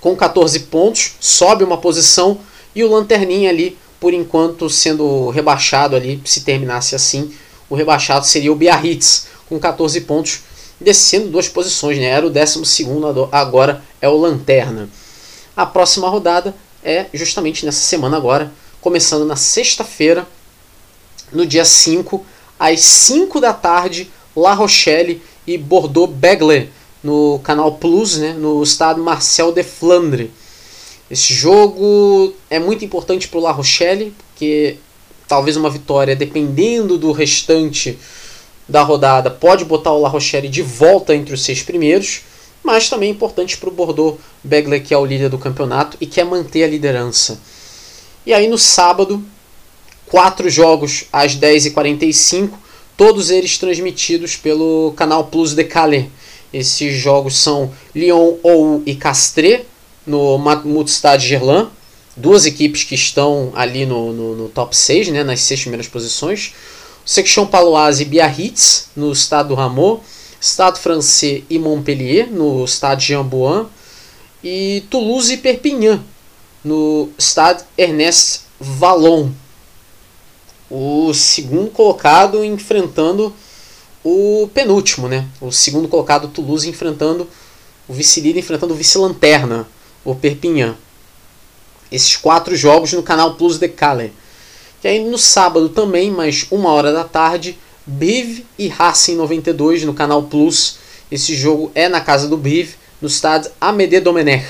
com 0.00 0.14
14 0.14 0.60
pontos, 0.60 1.14
sobe 1.20 1.64
uma 1.64 1.78
posição 1.78 2.38
e 2.74 2.84
o 2.84 2.90
Lanterninha 2.90 3.50
ali, 3.50 3.76
por 3.98 4.12
enquanto, 4.12 4.68
sendo 4.68 5.30
rebaixado 5.30 5.96
ali, 5.96 6.20
se 6.24 6.42
terminasse 6.42 6.94
assim, 6.94 7.32
o 7.68 7.74
rebaixado 7.74 8.26
seria 8.26 8.52
o 8.52 8.56
Biarritz, 8.56 9.26
com 9.48 9.58
14 9.58 10.00
pontos, 10.02 10.40
descendo 10.80 11.28
duas 11.28 11.48
posições, 11.48 11.98
né? 11.98 12.06
Era 12.06 12.26
o 12.26 12.30
12 12.30 12.86
agora 13.32 13.82
é 14.00 14.08
o 14.08 14.16
Lanterna. 14.16 14.88
A 15.56 15.64
próxima 15.64 16.08
rodada 16.08 16.54
é 16.84 17.06
justamente 17.14 17.64
nessa 17.64 17.80
semana 17.80 18.16
agora, 18.16 18.52
começando 18.80 19.24
na 19.24 19.36
sexta-feira, 19.36 20.26
no 21.32 21.46
dia 21.46 21.64
5, 21.64 22.24
às 22.58 22.80
5 22.80 23.40
da 23.40 23.52
tarde, 23.52 24.10
La 24.36 24.52
Rochelle 24.52 25.22
e 25.46 25.56
Bordeaux-Begley 25.56 26.70
no 27.02 27.40
canal 27.42 27.72
Plus, 27.72 28.18
né, 28.18 28.32
no 28.32 28.62
estado 28.62 29.02
Marcel 29.02 29.52
de 29.52 29.62
Flandre. 29.62 30.30
Esse 31.10 31.32
jogo 31.32 32.34
é 32.50 32.58
muito 32.58 32.84
importante 32.84 33.28
para 33.28 33.38
o 33.38 33.42
La 33.42 33.52
Rochelle, 33.52 34.12
porque 34.28 34.76
talvez 35.28 35.56
uma 35.56 35.70
vitória, 35.70 36.16
dependendo 36.16 36.98
do 36.98 37.12
restante 37.12 37.98
da 38.68 38.82
rodada, 38.82 39.30
pode 39.30 39.64
botar 39.64 39.92
o 39.92 40.00
La 40.00 40.08
Rochelle 40.08 40.48
de 40.48 40.62
volta 40.62 41.14
entre 41.14 41.32
os 41.32 41.44
seis 41.44 41.62
primeiros, 41.62 42.22
mas 42.62 42.88
também 42.88 43.10
é 43.10 43.12
importante 43.12 43.56
para 43.56 43.68
o 43.68 43.72
Bordeaux 43.72 44.18
Begley, 44.42 44.80
que 44.80 44.92
é 44.92 44.98
o 44.98 45.04
líder 45.04 45.28
do 45.28 45.38
campeonato 45.38 45.96
e 46.00 46.06
quer 46.06 46.24
manter 46.24 46.64
a 46.64 46.68
liderança. 46.68 47.40
E 48.24 48.34
aí 48.34 48.48
no 48.48 48.58
sábado, 48.58 49.22
quatro 50.06 50.50
jogos 50.50 51.04
às 51.12 51.36
10h45, 51.36 52.50
todos 52.96 53.30
eles 53.30 53.56
transmitidos 53.58 54.36
pelo 54.36 54.92
canal 54.96 55.24
Plus 55.24 55.54
de 55.54 55.62
Calais 55.62 56.06
esses 56.56 56.94
jogos 56.94 57.36
são 57.36 57.72
Lyon 57.94 58.36
ou 58.42 58.82
e 58.86 58.94
Castres 58.94 59.60
no 60.06 60.38
Matmut 60.38 60.90
Stade 60.90 61.26
Gerland, 61.26 61.68
duas 62.16 62.46
equipes 62.46 62.84
que 62.84 62.94
estão 62.94 63.52
ali 63.54 63.84
no, 63.84 64.12
no, 64.12 64.36
no, 64.36 64.48
top 64.48 64.74
6, 64.74 65.08
né, 65.08 65.22
nas 65.22 65.40
seis 65.40 65.60
primeiras 65.60 65.86
posições. 65.86 66.54
Section 67.04 67.46
Paloise 67.46 68.02
e 68.02 68.06
Biarritz 68.06 68.88
no 68.96 69.14
Stade 69.14 69.50
do 69.50 69.54
Rameau, 69.54 70.02
Stade 70.40 70.80
Francês 70.80 71.44
e 71.50 71.58
Montpellier 71.58 72.30
no 72.30 72.66
Stade 72.66 73.06
Jean 73.06 73.26
e 74.42 74.82
Toulouse 74.90 75.32
e 75.32 75.36
Perpignan 75.36 76.02
no 76.64 77.10
Stade 77.18 77.64
Ernest 77.76 78.40
Vallon. 78.58 79.30
O 80.70 81.12
segundo 81.14 81.70
colocado 81.70 82.44
enfrentando 82.44 83.32
o 84.08 84.48
penúltimo, 84.54 85.08
né? 85.08 85.26
O 85.40 85.50
segundo 85.50 85.88
colocado, 85.88 86.28
Toulouse, 86.28 86.68
enfrentando 86.68 87.28
o 87.88 87.92
vice-líder, 87.92 88.38
enfrentando 88.38 88.72
o 88.72 88.76
vice-lanterna, 88.76 89.66
o 90.04 90.14
Perpignan. 90.14 90.76
Esses 91.90 92.14
quatro 92.14 92.54
jogos 92.54 92.92
no 92.92 93.02
canal 93.02 93.34
Plus 93.34 93.58
de 93.58 93.68
Calais. 93.68 94.12
E 94.84 94.86
aí 94.86 95.04
no 95.04 95.18
sábado 95.18 95.68
também, 95.70 96.08
mais 96.08 96.46
uma 96.52 96.70
hora 96.70 96.92
da 96.92 97.02
tarde, 97.02 97.58
Biv 97.84 98.46
e 98.56 98.68
Racing 98.68 99.16
92 99.16 99.82
no 99.82 99.92
canal 99.92 100.22
Plus. 100.22 100.78
Esse 101.10 101.34
jogo 101.34 101.72
é 101.74 101.88
na 101.88 102.00
casa 102.00 102.28
do 102.28 102.36
Biv, 102.36 102.76
no 103.02 103.08
estádio 103.08 103.50
Amédée 103.60 104.00
Domenech. 104.00 104.46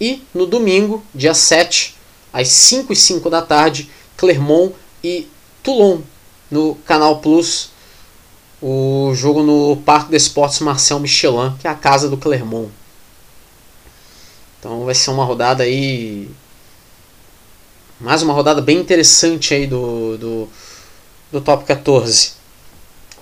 E 0.00 0.22
no 0.32 0.46
domingo, 0.46 1.02
dia 1.12 1.34
7, 1.34 1.96
às 2.32 2.46
5 2.46 2.92
e 2.92 2.96
5 2.96 3.28
da 3.28 3.42
tarde, 3.42 3.90
Clermont 4.16 4.72
e 5.02 5.26
Toulon 5.60 6.02
no 6.48 6.76
canal 6.86 7.18
Plus 7.18 7.73
o 8.60 9.12
jogo 9.14 9.42
no 9.42 9.76
Parque 9.76 10.10
des 10.10 10.22
Sports 10.22 10.60
Marcel 10.60 11.00
Michelin, 11.00 11.54
que 11.60 11.66
é 11.66 11.70
a 11.70 11.74
casa 11.74 12.08
do 12.08 12.16
Clermont. 12.16 12.70
Então 14.58 14.84
vai 14.84 14.94
ser 14.94 15.10
uma 15.10 15.24
rodada 15.24 15.62
aí. 15.62 16.30
Mais 18.00 18.22
uma 18.22 18.32
rodada 18.32 18.60
bem 18.60 18.78
interessante 18.78 19.52
aí 19.52 19.66
do, 19.66 20.16
do, 20.16 20.48
do 21.30 21.40
top 21.40 21.64
14. 21.64 22.32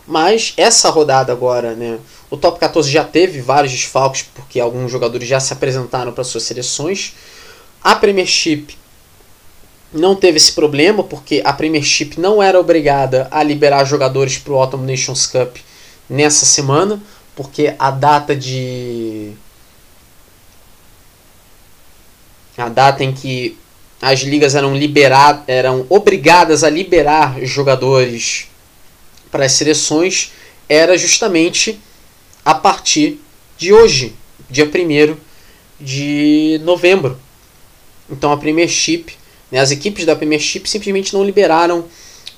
Mas 0.07 0.55
essa 0.57 0.91
rodada 0.91 1.33
agora, 1.33 1.75
né? 1.75 1.99
O 2.31 2.37
top 2.37 2.59
14 2.59 2.91
já 2.91 3.05
teve 3.05 3.41
vários 3.41 3.73
desfalques, 3.73 4.23
porque 4.35 4.59
alguns 4.59 4.91
jogadores 4.91 5.29
já 5.29 5.39
se 5.39 5.53
apresentaram 5.53 6.13
para 6.13 6.25
suas 6.25 6.45
seleções. 6.45 7.15
A 7.83 7.95
Premiership 7.95 8.77
não 9.93 10.15
teve 10.15 10.37
esse 10.37 10.53
problema, 10.53 11.05
porque 11.05 11.43
a 11.45 11.53
Premiership 11.53 12.15
não 12.19 12.43
era 12.43 12.59
obrigada 12.59 13.29
a 13.31 13.43
liberar 13.43 13.85
jogadores 13.85 14.39
para 14.39 14.53
o 14.53 14.57
Autumn 14.57 14.87
Nations 14.87 15.27
Cup 15.27 15.57
nessa 16.09 16.47
semana, 16.47 17.01
porque 17.35 17.75
a 17.79 17.91
data 17.91 18.35
de. 18.35 19.33
A 22.57 22.69
data 22.69 23.03
em 23.03 23.13
que 23.13 23.57
as 24.01 24.21
ligas 24.21 24.55
eram 24.55 24.77
liberadas, 24.77 25.45
eram 25.47 25.87
obrigadas 25.89 26.63
a 26.65 26.71
liberar 26.71 27.41
jogadores 27.45 28.49
para 29.31 29.47
as 29.47 29.53
seleções 29.53 30.33
era 30.69 30.97
justamente 30.97 31.81
a 32.45 32.55
partir 32.55 33.21
de 33.57 33.73
hoje, 33.73 34.15
dia 34.51 34.65
1 34.65 35.17
de 35.81 36.61
novembro. 36.65 37.19
Então 38.11 38.33
a 38.33 38.37
Premiership? 38.37 39.22
As 39.59 39.71
equipes 39.71 40.07
da 40.07 40.17
Premiership 40.17 40.67
simplesmente 40.67 41.13
não 41.13 41.25
liberaram 41.25 41.85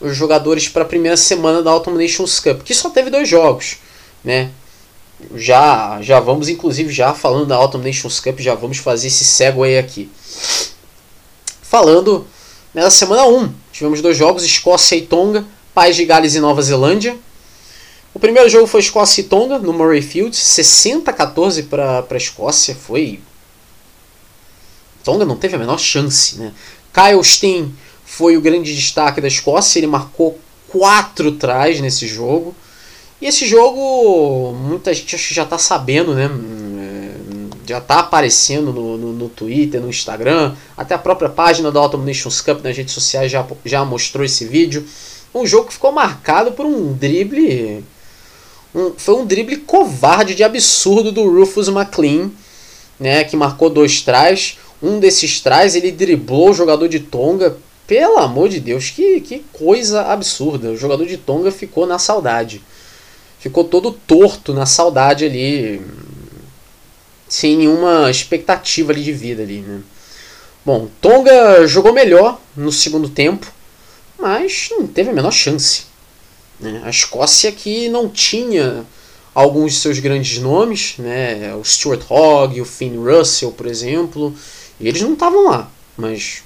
os 0.01 0.17
jogadores 0.17 0.69
para 0.69 0.83
a 0.83 0.87
primeira 0.87 1.17
semana 1.17 1.63
da 1.63 1.71
Autumn 1.71 1.97
Nations 1.97 2.41
Cup, 2.41 2.63
que 2.63 2.75
só 2.75 2.91
teve 2.91 3.11
dois 3.11 3.29
jogos. 3.29 3.77
Né? 4.23 4.51
Já, 5.35 6.01
já 6.03 6.19
vamos, 6.21 6.49
inclusive, 6.49 6.93
já 6.93 7.15
falando 7.15 7.47
da 7.47 7.57
Autumn 7.57 7.83
Nations 7.83 8.21
Cup, 8.21 8.41
já 8.41 8.55
vamos 8.55 8.79
fazer 8.79 9.07
esse 9.07 9.25
segue 9.25 9.79
aqui. 9.79 10.11
Falando 11.63 12.27
né, 12.75 12.83
da 12.83 12.91
semana 12.91 13.25
1, 13.25 13.53
tivemos 13.73 14.03
dois 14.03 14.17
jogos, 14.17 14.45
Escócia 14.45 14.97
e 14.97 15.03
Tonga, 15.03 15.47
País 15.73 15.97
de 15.97 16.05
Gales 16.05 16.35
e 16.35 16.41
Nova 16.41 16.61
Zelândia. 16.61 17.17
O 18.13 18.19
primeiro 18.19 18.49
jogo 18.49 18.67
foi 18.67 18.81
Escócia 18.81 19.21
e 19.21 19.25
Tonga, 19.25 19.59
no 19.59 19.73
Murrayfield, 19.73 20.37
60 20.37 21.11
a 21.11 21.15
14 21.15 21.65
para 21.65 22.05
a 22.09 22.17
Escócia, 22.17 22.75
foi... 22.75 23.21
Tonga 25.03 25.25
não 25.25 25.37
teve 25.37 25.57
a 25.57 25.59
menor 25.59 25.79
chance, 25.79 26.39
né? 26.39 26.53
Kyle 26.95 27.25
Steen 27.25 27.75
foi 28.05 28.37
o 28.37 28.41
grande 28.41 28.75
destaque 28.75 29.21
da 29.21 29.27
Escócia, 29.27 29.81
ele 29.81 29.89
marcou 29.89 30.39
quatro 30.69 31.33
trás 31.33 31.81
nesse 31.81 32.07
jogo. 32.07 32.55
E 33.21 33.27
esse 33.27 33.47
jogo, 33.47 34.53
muita 34.53 34.93
gente 34.93 35.15
acho 35.15 35.29
que 35.29 35.35
já 35.35 35.45
está 35.45 35.59
sabendo, 35.59 36.15
né? 36.15 36.31
É, 36.79 37.15
já 37.67 37.79
está 37.79 38.01
aparecendo 38.01 38.73
no, 38.73 38.97
no, 38.97 39.13
no, 39.13 39.29
Twitter, 39.29 39.81
no 39.81 39.89
Instagram, 39.89 40.55
até 40.77 40.95
a 40.95 40.99
própria 40.99 41.29
página 41.29 41.73
da 41.73 41.81
Autumn 41.81 42.05
Nations 42.05 42.41
Cup 42.41 42.63
nas 42.63 42.77
redes 42.77 42.93
sociais 42.93 43.33
já, 43.33 43.45
já 43.65 43.85
mostrou 43.85 44.25
esse 44.25 44.45
vídeo. 44.45 44.87
Um 45.35 45.47
jogo 45.47 45.69
que 45.69 45.75
ficou 45.75 45.91
marcado 45.91 46.53
por 46.53 46.67
um 46.67 46.93
drible. 46.93 47.85
Um, 48.75 48.93
foi 48.97 49.15
um 49.15 49.25
drible 49.25 49.57
covarde 49.59 50.35
de 50.35 50.45
absurdo 50.45 51.11
do 51.11 51.29
Rufus 51.29 51.69
McLean, 51.69 52.31
né, 53.01 53.25
que 53.25 53.37
marcou 53.37 53.71
dois 53.71 54.03
trás. 54.03 54.59
Um 54.85 55.01
desses 55.01 55.41
trás, 55.41 55.75
ele 55.75 55.91
driblou 55.91 56.51
o 56.51 56.55
jogador 56.55 56.89
de 56.89 57.01
Tonga. 57.01 57.57
Pelo 57.87 58.19
amor 58.19 58.51
de 58.51 58.61
Deus, 58.61 58.91
que, 58.91 59.19
que 59.21 59.43
coisa 59.51 60.03
absurda. 60.03 60.69
O 60.71 60.77
jogador 60.77 61.07
de 61.07 61.17
Tonga 61.17 61.51
ficou 61.51 61.87
na 61.87 61.99
saudade. 61.99 62.63
Ficou 63.39 63.65
todo 63.65 63.93
torto 63.93 64.53
na 64.53 64.67
saudade 64.67 65.25
ali. 65.25 65.81
Sem 67.27 67.57
nenhuma 67.57 68.11
expectativa 68.11 68.93
ali 68.93 69.03
de 69.03 69.13
vida 69.13 69.43
ali, 69.43 69.61
né? 69.61 69.81
Bom, 70.67 70.89
Tonga 71.01 71.67
jogou 71.67 71.93
melhor 71.93 72.39
no 72.55 72.71
segundo 72.71 73.09
tempo, 73.09 73.51
mas 74.19 74.69
não 74.71 74.87
teve 74.87 75.11
a 75.11 75.15
menor 75.15 75.33
chance. 75.33 75.85
Né? 76.61 76.83
A 76.85 76.91
Escócia 76.91 77.51
que 77.51 77.89
não 77.89 78.09
tinha 78.09 78.85
alguns 79.35 79.75
de 79.75 79.81
seus 79.81 79.99
grandes 79.99 80.39
nomes, 80.39 80.95
né? 80.99 81.55
o 81.55 81.65
Stuart 81.65 82.03
Hogg, 82.11 82.61
o 82.61 82.65
Finn 82.67 82.97
Russell, 82.97 83.53
por 83.53 83.67
exemplo, 83.67 84.35
e 84.81 84.89
eles 84.89 85.03
não 85.03 85.15
estavam 85.15 85.49
lá, 85.49 85.71
mas 85.97 86.43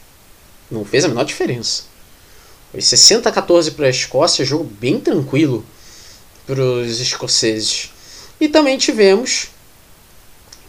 não 0.71 0.85
fez 0.85 1.05
a 1.05 1.09
menor 1.09 1.25
diferença. 1.25 1.85
Foi 2.71 2.81
60 2.81 3.29
a 3.29 3.33
14 3.33 3.71
para 3.73 3.87
a 3.87 3.91
Escócia, 3.91 4.45
jogo 4.45 4.65
bem 4.65 5.01
tranquilo 5.01 5.65
para 6.47 6.63
os 6.63 7.01
escoceses. 7.01 7.91
E 8.41 8.49
também 8.49 8.77
tivemos 8.77 9.49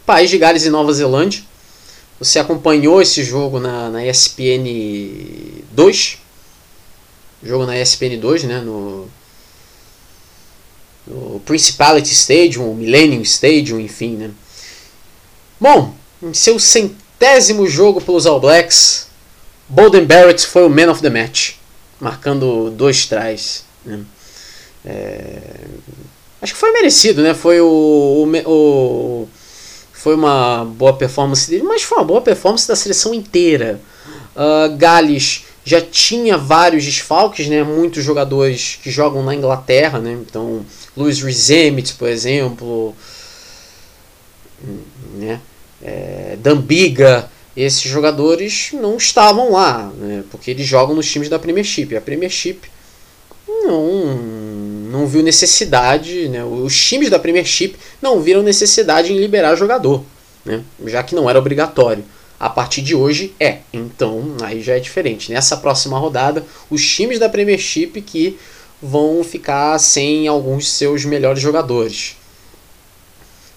País 0.06 0.30
de 0.30 0.38
Gales 0.38 0.64
e 0.64 0.70
Nova 0.70 0.92
Zelândia. 0.92 1.42
Você 2.18 2.38
acompanhou 2.38 3.00
esse 3.00 3.22
jogo 3.22 3.60
na, 3.60 3.90
na 3.90 4.04
ESPN 4.04 5.62
2. 5.72 6.18
Jogo 7.42 7.64
na 7.64 7.78
ESPN 7.78 8.18
2, 8.18 8.44
né? 8.44 8.60
No, 8.60 9.08
no 11.06 11.40
Principality 11.40 12.12
Stadium, 12.12 12.74
Millennium 12.74 13.22
Stadium, 13.22 13.80
enfim, 13.80 14.16
né? 14.16 14.30
Bom, 15.58 15.94
em 16.22 16.34
seu 16.34 16.58
centésimo 16.58 16.99
centésimo 17.20 17.68
jogo 17.68 18.00
pelos 18.00 18.24
All 18.24 18.40
Blacks, 18.40 19.08
Bolden 19.68 20.06
Barrett 20.06 20.46
foi 20.46 20.64
o 20.64 20.70
man 20.70 20.90
of 20.90 21.02
the 21.02 21.10
match, 21.10 21.52
marcando 22.00 22.70
dois 22.70 23.04
trás. 23.04 23.64
Né? 23.84 24.00
É... 24.86 25.38
Acho 26.40 26.54
que 26.54 26.58
foi 26.58 26.72
merecido, 26.72 27.22
né? 27.22 27.34
Foi 27.34 27.60
o, 27.60 27.66
o, 27.66 28.50
o, 28.50 29.28
foi 29.92 30.14
uma 30.14 30.64
boa 30.64 30.94
performance 30.94 31.48
dele, 31.50 31.62
mas 31.62 31.82
foi 31.82 31.98
uma 31.98 32.04
boa 32.04 32.22
performance 32.22 32.66
da 32.66 32.74
seleção 32.74 33.12
inteira. 33.12 33.78
Uh, 34.34 34.74
Gales 34.78 35.44
já 35.62 35.82
tinha 35.82 36.38
vários 36.38 36.82
desfalques, 36.86 37.46
né? 37.48 37.62
Muitos 37.62 38.02
jogadores 38.02 38.78
que 38.82 38.90
jogam 38.90 39.22
na 39.22 39.34
Inglaterra, 39.34 39.98
né? 39.98 40.12
Então, 40.12 40.64
Luis 40.96 41.20
Rizemit, 41.20 41.92
por 41.94 42.08
exemplo, 42.08 42.96
né? 45.16 45.38
É, 45.82 46.36
Dambiga, 46.40 47.28
esses 47.56 47.82
jogadores 47.82 48.70
não 48.72 48.96
estavam 48.96 49.52
lá, 49.52 49.90
né, 49.98 50.24
porque 50.30 50.50
eles 50.50 50.66
jogam 50.66 50.94
nos 50.94 51.10
times 51.10 51.28
da 51.28 51.38
Premiership. 51.38 51.96
A 51.96 52.00
Premiership 52.00 52.60
não, 53.46 54.16
não 54.90 55.06
viu 55.06 55.22
necessidade, 55.22 56.28
né, 56.28 56.44
os 56.44 56.76
times 56.76 57.10
da 57.10 57.18
Premiership 57.18 57.76
não 58.00 58.20
viram 58.20 58.42
necessidade 58.42 59.12
em 59.12 59.18
liberar 59.18 59.56
jogador, 59.56 60.04
né, 60.44 60.62
já 60.86 61.02
que 61.02 61.14
não 61.14 61.28
era 61.28 61.38
obrigatório. 61.38 62.04
A 62.38 62.48
partir 62.48 62.80
de 62.80 62.94
hoje 62.94 63.34
é, 63.38 63.58
então 63.70 64.36
aí 64.42 64.62
já 64.62 64.74
é 64.74 64.80
diferente. 64.80 65.30
Nessa 65.30 65.58
próxima 65.58 65.98
rodada, 65.98 66.42
os 66.70 66.82
times 66.82 67.18
da 67.18 67.28
Premiership 67.28 68.00
que 68.00 68.38
vão 68.80 69.22
ficar 69.22 69.78
sem 69.78 70.26
alguns 70.26 70.70
seus 70.70 71.04
melhores 71.04 71.42
jogadores 71.42 72.16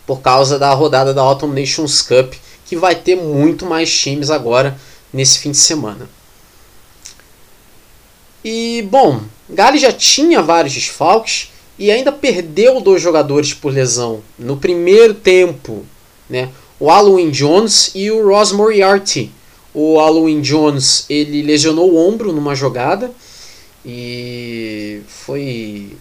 por 0.05 0.21
causa 0.21 0.59
da 0.59 0.73
rodada 0.73 1.13
da 1.13 1.21
Autumn 1.21 1.53
Nations 1.53 2.01
Cup, 2.01 2.34
que 2.65 2.75
vai 2.75 2.95
ter 2.95 3.15
muito 3.15 3.65
mais 3.65 3.95
times 3.95 4.30
agora 4.30 4.77
nesse 5.11 5.39
fim 5.39 5.51
de 5.51 5.57
semana. 5.57 6.09
E 8.43 8.81
bom, 8.89 9.21
Gales 9.49 9.81
já 9.81 9.91
tinha 9.91 10.41
vários 10.41 10.73
desfalques 10.73 11.51
e 11.80 11.89
ainda 11.89 12.11
perdeu 12.11 12.81
dois 12.81 13.01
jogadores 13.01 13.53
por 13.53 13.71
lesão 13.71 14.21
no 14.38 14.57
primeiro 14.57 15.13
tempo, 15.13 15.85
né? 16.30 16.49
O 16.80 16.89
Alwyn 16.89 17.31
Jones 17.31 17.91
e 17.95 18.11
o 18.11 18.27
Ross 18.27 18.51
Moriarty. 18.51 19.31
O 19.73 19.99
Alwyn 19.99 20.41
Jones 20.41 21.05
ele 21.09 21.41
lesionou 21.41 21.91
o 21.91 21.97
ombro 21.97 22.34
numa 22.34 22.53
jogada 22.53 23.11
e 23.85 25.01
foi 25.07 25.97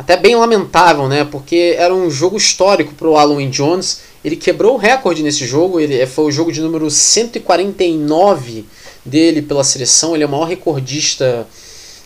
até 0.00 0.16
bem 0.16 0.34
lamentável, 0.34 1.06
né? 1.08 1.26
Porque 1.30 1.74
era 1.76 1.94
um 1.94 2.10
jogo 2.10 2.38
histórico 2.38 2.94
para 2.94 3.06
o 3.06 3.18
Alan 3.18 3.50
Jones. 3.50 4.00
Ele 4.24 4.34
quebrou 4.34 4.74
o 4.74 4.78
recorde 4.78 5.22
nesse 5.22 5.46
jogo. 5.46 5.78
Ele 5.78 6.06
foi 6.06 6.24
o 6.24 6.30
jogo 6.30 6.50
de 6.50 6.62
número 6.62 6.90
149 6.90 8.64
dele 9.04 9.42
pela 9.42 9.62
seleção. 9.62 10.14
Ele 10.14 10.24
é 10.24 10.26
o 10.26 10.30
maior 10.30 10.46
recordista 10.46 11.46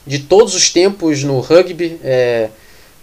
de 0.04 0.18
todos 0.18 0.56
os 0.56 0.70
tempos 0.70 1.22
no 1.22 1.38
rugby. 1.38 2.00
É, 2.02 2.48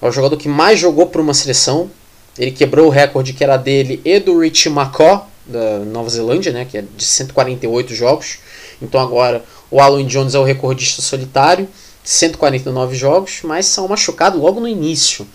é 0.01 0.07
o 0.09 0.11
jogador 0.11 0.35
que 0.35 0.49
mais 0.49 0.77
jogou 0.77 1.07
por 1.07 1.21
uma 1.21 1.33
seleção. 1.33 1.89
Ele 2.37 2.51
quebrou 2.51 2.87
o 2.87 2.89
recorde 2.89 3.31
que 3.31 3.45
era 3.45 3.55
dele 3.55 4.01
e 4.03 4.19
do 4.19 4.39
Rich 4.39 4.67
McCaw, 4.67 5.25
da 5.45 5.79
Nova 5.79 6.09
Zelândia, 6.09 6.51
né? 6.51 6.67
Que 6.69 6.79
é 6.79 6.81
de 6.81 7.03
148 7.05 7.95
jogos. 7.95 8.39
Então 8.81 8.99
agora 8.99 9.41
o 9.69 9.79
Alan 9.79 10.05
Jones 10.05 10.35
é 10.35 10.39
o 10.39 10.43
recordista 10.43 11.01
solitário. 11.01 11.65
149 12.03 12.95
jogos, 12.95 13.39
mas 13.43 13.65
são 13.65 13.87
machucados 13.87 14.39
logo 14.39 14.59
no 14.59 14.67
início. 14.67 15.27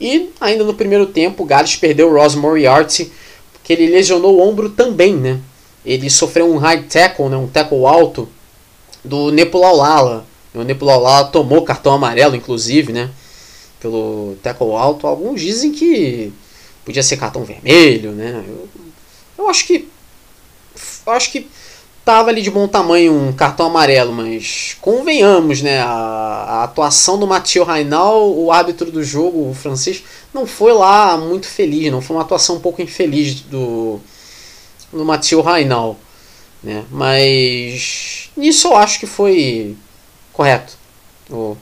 E 0.00 0.30
ainda 0.40 0.64
no 0.64 0.74
primeiro 0.74 1.06
tempo, 1.06 1.42
o 1.42 1.46
Gales 1.46 1.76
perdeu 1.76 2.10
o 2.10 2.14
Ross 2.14 2.34
Moriarty, 2.34 3.10
porque 3.52 3.72
ele 3.72 3.86
lesionou 3.86 4.36
o 4.36 4.48
ombro 4.48 4.70
também, 4.70 5.14
né? 5.14 5.40
Ele 5.84 6.08
sofreu 6.10 6.52
um 6.52 6.58
high 6.58 6.82
tackle, 6.84 7.28
né? 7.28 7.36
um 7.36 7.46
tackle 7.46 7.86
alto, 7.86 8.28
do 9.04 9.30
Nepulaulala. 9.30 10.24
O 10.54 10.62
Nepulaulala 10.62 11.28
tomou 11.28 11.62
cartão 11.62 11.92
amarelo, 11.92 12.36
inclusive, 12.36 12.92
né? 12.92 13.10
pelo 13.82 14.36
tackle 14.42 14.74
alto. 14.76 15.06
Alguns 15.06 15.40
dizem 15.40 15.72
que 15.72 16.32
podia 16.84 17.02
ser 17.02 17.16
cartão 17.16 17.44
vermelho, 17.44 18.12
né? 18.12 18.44
Eu, 18.46 18.68
eu 19.38 19.48
acho 19.48 19.66
que 19.66 19.88
eu 21.04 21.12
acho 21.12 21.32
que 21.32 21.48
tava 22.04 22.30
ali 22.30 22.42
de 22.42 22.50
bom 22.50 22.66
tamanho 22.66 23.14
um 23.14 23.32
cartão 23.32 23.66
amarelo, 23.66 24.12
mas 24.12 24.76
convenhamos, 24.80 25.62
né? 25.62 25.80
A, 25.80 25.86
a 25.86 26.64
atuação 26.64 27.18
do 27.18 27.26
Mathieu 27.26 27.64
Rainal, 27.64 28.32
o 28.32 28.50
árbitro 28.50 28.90
do 28.90 29.02
jogo, 29.02 29.50
o 29.50 29.54
francês, 29.54 30.02
não 30.34 30.46
foi 30.46 30.72
lá 30.72 31.16
muito 31.16 31.46
feliz, 31.46 31.90
não 31.92 32.00
foi 32.00 32.16
uma 32.16 32.22
atuação 32.22 32.56
um 32.56 32.60
pouco 32.60 32.82
infeliz 32.82 33.40
do, 33.40 34.00
do 34.92 35.04
Mathieu 35.04 35.40
Rainal, 35.40 35.96
né? 36.62 36.84
Mas 36.90 38.30
nisso 38.36 38.68
eu 38.68 38.76
acho 38.76 38.98
que 38.98 39.06
foi 39.06 39.76
correto 40.32 40.76
o 41.30 41.56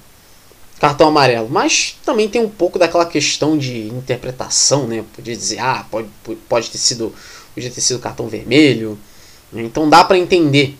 cartão 0.81 1.09
amarelo, 1.09 1.49
mas 1.51 1.99
também 2.05 2.29
tem 2.29 2.41
um 2.41 2.49
pouco 2.49 2.79
daquela 2.79 3.05
questão 3.05 3.59
de 3.59 3.89
interpretação, 3.89 4.87
né? 4.87 5.05
Podia 5.15 5.37
dizer, 5.37 5.59
ah, 5.59 5.85
pode, 5.91 6.09
pode 6.49 6.71
ter 6.71 6.79
sido, 6.79 7.15
podia 7.55 7.71
ter 7.71 7.83
sido 7.83 8.01
cartão 8.01 8.29
vermelho? 8.29 8.99
Então 9.53 9.89
dá 9.89 10.05
para 10.05 10.19
entender 10.19 10.77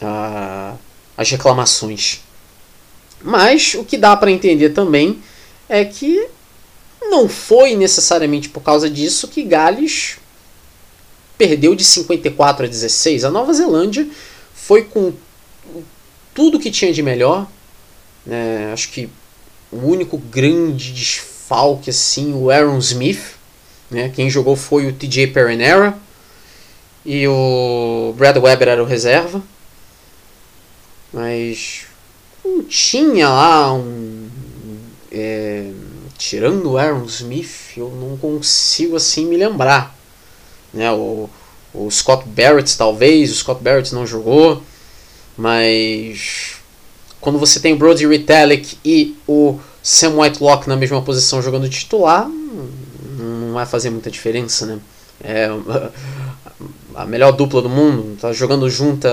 uh, 0.00 0.78
as 1.16 1.30
reclamações. 1.30 2.20
Mas 3.22 3.74
o 3.74 3.84
que 3.84 3.96
dá 3.96 4.16
para 4.16 4.30
entender 4.30 4.70
também 4.70 5.22
é 5.68 5.84
que 5.84 6.28
não 7.02 7.28
foi 7.28 7.74
necessariamente 7.74 8.48
por 8.48 8.62
causa 8.62 8.88
disso 8.88 9.28
que 9.28 9.42
Gales 9.42 10.16
perdeu 11.36 11.74
de 11.74 11.84
54 11.84 12.66
a 12.66 12.68
16. 12.68 13.24
A 13.24 13.30
Nova 13.30 13.52
Zelândia 13.52 14.06
foi 14.54 14.84
com 14.84 15.12
tudo 16.34 16.58
que 16.58 16.70
tinha 16.70 16.92
de 16.92 17.02
melhor. 17.02 17.46
Né? 18.24 18.70
Acho 18.72 18.90
que 18.90 19.08
o 19.70 19.86
único 19.86 20.18
grande 20.18 20.92
desfalque, 20.92 21.90
assim, 21.90 22.32
o 22.34 22.50
Aaron 22.50 22.78
Smith. 22.78 23.36
Né? 23.90 24.08
Quem 24.14 24.30
jogou 24.30 24.56
foi 24.56 24.86
o 24.86 24.92
TJ 24.92 25.28
Perenera 25.28 25.98
e 27.04 27.26
o 27.26 28.14
Brad 28.16 28.36
Weber 28.36 28.68
era 28.68 28.82
o 28.82 28.86
reserva. 28.86 29.42
Mas 31.12 31.82
não 32.44 32.62
tinha 32.62 33.28
lá 33.28 33.74
um. 33.74 34.28
É, 35.10 35.70
tirando 36.16 36.70
o 36.70 36.78
Aaron 36.78 37.04
Smith, 37.04 37.76
eu 37.76 37.90
não 37.90 38.16
consigo 38.16 38.96
assim 38.96 39.26
me 39.26 39.36
lembrar. 39.36 39.94
Né, 40.72 40.90
o, 40.90 41.28
o 41.74 41.90
Scott 41.90 42.26
Barrett 42.26 42.78
talvez, 42.78 43.30
o 43.30 43.34
Scott 43.34 43.62
Barrett 43.62 43.94
não 43.94 44.06
jogou, 44.06 44.62
mas 45.36 46.54
quando 47.20 47.38
você 47.38 47.60
tem 47.60 47.76
Brody 47.76 48.06
Retallick 48.06 48.78
e 48.82 49.16
o 49.28 49.58
Sam 49.82 50.20
Whitelock 50.20 50.66
na 50.66 50.76
mesma 50.76 51.02
posição 51.02 51.42
jogando 51.42 51.68
titular, 51.68 52.26
não 53.18 53.52
vai 53.52 53.66
fazer 53.66 53.90
muita 53.90 54.10
diferença, 54.10 54.64
né? 54.64 54.78
É, 55.22 55.48
a 56.94 57.06
melhor 57.06 57.32
dupla 57.32 57.62
do 57.62 57.68
mundo, 57.68 58.16
tá 58.20 58.32
jogando 58.32 58.68
junta 58.68 59.08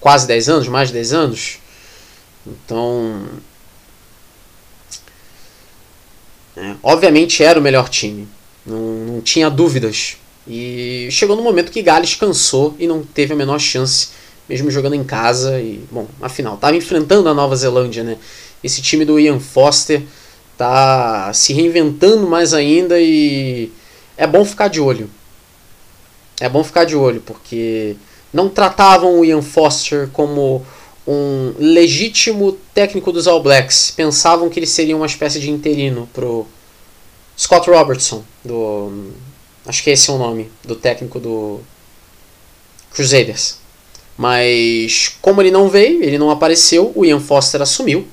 quase 0.00 0.26
10 0.26 0.48
anos, 0.48 0.68
mais 0.68 0.88
de 0.88 0.94
10 0.94 1.12
anos. 1.12 1.58
Então, 2.46 3.22
é, 6.56 6.74
obviamente 6.82 7.42
era 7.42 7.58
o 7.58 7.62
melhor 7.62 7.88
time, 7.88 8.28
não, 8.66 8.78
não 8.78 9.20
tinha 9.20 9.48
dúvidas. 9.48 10.16
E 10.46 11.08
chegou 11.10 11.36
no 11.36 11.42
momento 11.42 11.72
que 11.72 11.82
Gales 11.82 12.14
cansou 12.14 12.76
e 12.78 12.86
não 12.86 13.02
teve 13.02 13.32
a 13.32 13.36
menor 13.36 13.58
chance, 13.58 14.08
mesmo 14.46 14.70
jogando 14.70 14.94
em 14.94 15.04
casa. 15.04 15.58
E, 15.58 15.82
bom, 15.90 16.06
afinal, 16.20 16.56
estava 16.56 16.76
enfrentando 16.76 17.28
a 17.30 17.34
Nova 17.34 17.56
Zelândia, 17.56 18.04
né? 18.04 18.18
Esse 18.62 18.82
time 18.82 19.06
do 19.06 19.18
Ian 19.18 19.40
Foster 19.40 20.02
tá 20.58 21.32
se 21.32 21.52
reinventando 21.54 22.26
mais 22.26 22.52
ainda 22.52 23.00
e 23.00 23.72
é 24.16 24.26
bom 24.26 24.44
ficar 24.44 24.68
de 24.68 24.80
olho 24.80 25.08
é 26.40 26.48
bom 26.48 26.64
ficar 26.64 26.84
de 26.84 26.96
olho, 26.96 27.20
porque 27.20 27.96
não 28.32 28.48
tratavam 28.48 29.20
o 29.20 29.24
Ian 29.24 29.42
Foster 29.42 30.08
como 30.12 30.64
um 31.06 31.54
legítimo 31.58 32.52
técnico 32.72 33.12
dos 33.12 33.26
All 33.26 33.42
Blacks. 33.42 33.90
Pensavam 33.90 34.48
que 34.48 34.58
ele 34.58 34.66
seria 34.66 34.96
uma 34.96 35.06
espécie 35.06 35.38
de 35.38 35.50
interino 35.50 36.08
pro 36.12 36.46
Scott 37.38 37.68
Robertson, 37.68 38.24
do 38.44 39.12
acho 39.66 39.82
que 39.82 39.90
esse 39.90 40.10
é 40.10 40.12
o 40.12 40.18
nome 40.18 40.50
do 40.64 40.74
técnico 40.74 41.18
do 41.18 41.60
Crusaders. 42.92 43.58
Mas 44.16 45.16
como 45.20 45.42
ele 45.42 45.50
não 45.50 45.68
veio, 45.68 46.02
ele 46.02 46.18
não 46.18 46.30
apareceu, 46.30 46.92
o 46.94 47.04
Ian 47.04 47.20
Foster 47.20 47.60
assumiu 47.60 48.06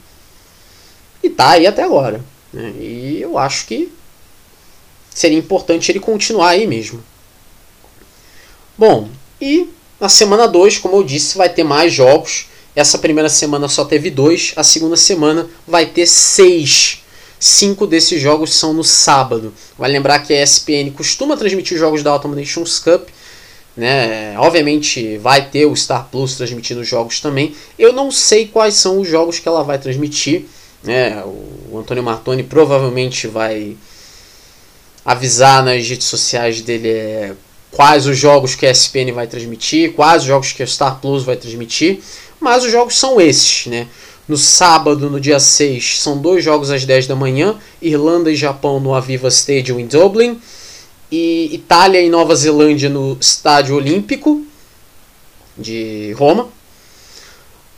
e 1.23 1.29
tá 1.29 1.51
aí 1.51 1.67
até 1.67 1.83
agora. 1.83 2.23
Né? 2.51 2.73
E 2.79 3.21
eu 3.21 3.37
acho 3.37 3.67
que 3.67 3.91
seria 5.13 5.37
importante 5.37 5.91
ele 5.91 5.99
continuar 5.99 6.49
aí 6.49 6.65
mesmo. 6.65 7.03
Bom, 8.77 9.09
e 9.39 9.69
na 9.99 10.09
semana 10.09 10.47
2, 10.47 10.79
como 10.79 10.97
eu 10.97 11.03
disse, 11.03 11.37
vai 11.37 11.49
ter 11.49 11.63
mais 11.63 11.93
jogos. 11.93 12.47
Essa 12.75 12.97
primeira 12.97 13.29
semana 13.29 13.67
só 13.67 13.83
teve 13.83 14.09
dois, 14.09 14.53
a 14.55 14.63
segunda 14.63 14.95
semana 14.95 15.49
vai 15.67 15.85
ter 15.85 16.07
seis. 16.07 17.03
Cinco 17.37 17.85
desses 17.85 18.21
jogos 18.21 18.53
são 18.53 18.73
no 18.73 18.83
sábado. 18.83 19.53
Vai 19.77 19.91
lembrar 19.91 20.19
que 20.19 20.33
a 20.33 20.43
ESPN 20.43 20.91
costuma 20.95 21.35
transmitir 21.35 21.77
jogos 21.77 22.01
da 22.03 22.13
Ultimate 22.13 22.39
Nations 22.39 22.79
Cup. 22.79 23.09
Né? 23.75 24.37
Obviamente 24.37 25.17
vai 25.17 25.49
ter 25.49 25.65
o 25.65 25.75
Star 25.75 26.07
Plus 26.11 26.35
transmitindo 26.35 26.81
os 26.81 26.87
jogos 26.87 27.19
também. 27.19 27.55
Eu 27.79 27.91
não 27.91 28.11
sei 28.11 28.47
quais 28.47 28.75
são 28.75 28.99
os 28.99 29.07
jogos 29.07 29.39
que 29.39 29.47
ela 29.47 29.63
vai 29.63 29.79
transmitir. 29.79 30.45
Né? 30.83 31.21
O 31.71 31.77
Antônio 31.79 32.03
Martoni 32.03 32.43
provavelmente 32.43 33.27
vai 33.27 33.75
avisar 35.03 35.63
nas 35.63 35.87
redes 35.87 36.07
sociais 36.07 36.61
dele 36.61 36.89
é, 36.89 37.33
quais 37.71 38.05
os 38.05 38.17
jogos 38.17 38.55
que 38.55 38.65
a 38.65 38.71
ESPN 38.71 39.11
vai 39.13 39.27
transmitir, 39.27 39.93
quais 39.93 40.23
os 40.23 40.27
jogos 40.27 40.51
que 40.51 40.61
a 40.61 40.67
Star 40.67 40.99
Plus 40.99 41.23
vai 41.23 41.35
transmitir, 41.35 41.99
mas 42.39 42.63
os 42.63 42.71
jogos 42.71 42.97
são 42.97 43.19
esses, 43.19 43.67
né? 43.67 43.87
No 44.27 44.37
sábado, 44.37 45.09
no 45.09 45.19
dia 45.19 45.39
6, 45.39 45.99
são 45.99 46.17
dois 46.17 46.43
jogos 46.43 46.69
às 46.69 46.85
10 46.85 47.07
da 47.07 47.15
manhã, 47.15 47.55
Irlanda 47.81 48.31
e 48.31 48.35
Japão 48.35 48.79
no 48.79 48.93
Aviva 48.93 49.27
Stadium 49.27 49.79
em 49.79 49.87
Dublin, 49.87 50.39
e 51.11 51.49
Itália 51.53 52.01
e 52.01 52.09
Nova 52.09 52.33
Zelândia 52.35 52.89
no 52.89 53.17
Estádio 53.19 53.75
Olímpico 53.75 54.45
de 55.57 56.13
Roma. 56.13 56.47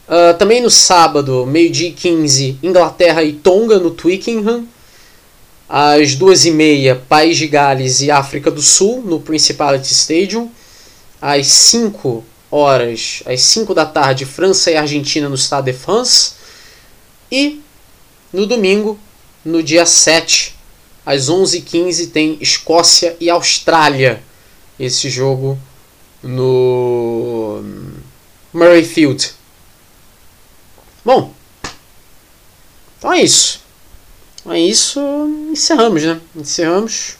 Uh, 0.07 0.37
também 0.37 0.61
no 0.61 0.69
sábado, 0.69 1.45
meio-dia 1.45 1.91
15, 1.91 2.59
Inglaterra 2.61 3.23
e 3.23 3.33
Tonga 3.33 3.79
no 3.79 3.89
Twickenham. 3.89 4.67
Às 5.67 6.15
duas 6.15 6.45
e 6.45 6.51
meia, 6.51 6.95
País 6.95 7.37
de 7.37 7.47
Gales 7.47 8.01
e 8.01 8.11
África 8.11 8.51
do 8.51 8.61
Sul, 8.61 9.01
no 9.01 9.19
Principality 9.19 9.91
Stadium. 9.91 10.51
Às 11.21 11.47
5 11.47 12.23
horas, 12.51 13.23
às 13.25 13.41
5 13.41 13.73
da 13.73 13.85
tarde, 13.85 14.25
França 14.25 14.69
e 14.69 14.75
Argentina 14.75 15.27
no 15.27 15.37
Stade 15.37 15.71
de 15.71 15.77
France. 15.77 16.33
E 17.31 17.61
no 18.31 18.45
domingo, 18.45 18.99
no 19.43 19.63
dia 19.63 19.85
7, 19.85 20.55
às 21.05 21.29
11h15, 21.29 22.11
tem 22.11 22.37
Escócia 22.39 23.17
e 23.19 23.29
Austrália. 23.29 24.21
Esse 24.79 25.09
jogo 25.09 25.57
no 26.21 27.63
Murrayfield. 28.53 29.33
Bom, 31.03 31.33
então 32.97 33.11
é 33.11 33.21
isso. 33.21 33.62
É 34.45 34.59
isso, 34.59 34.99
encerramos, 35.49 36.03
né? 36.03 36.19
Encerramos. 36.35 37.15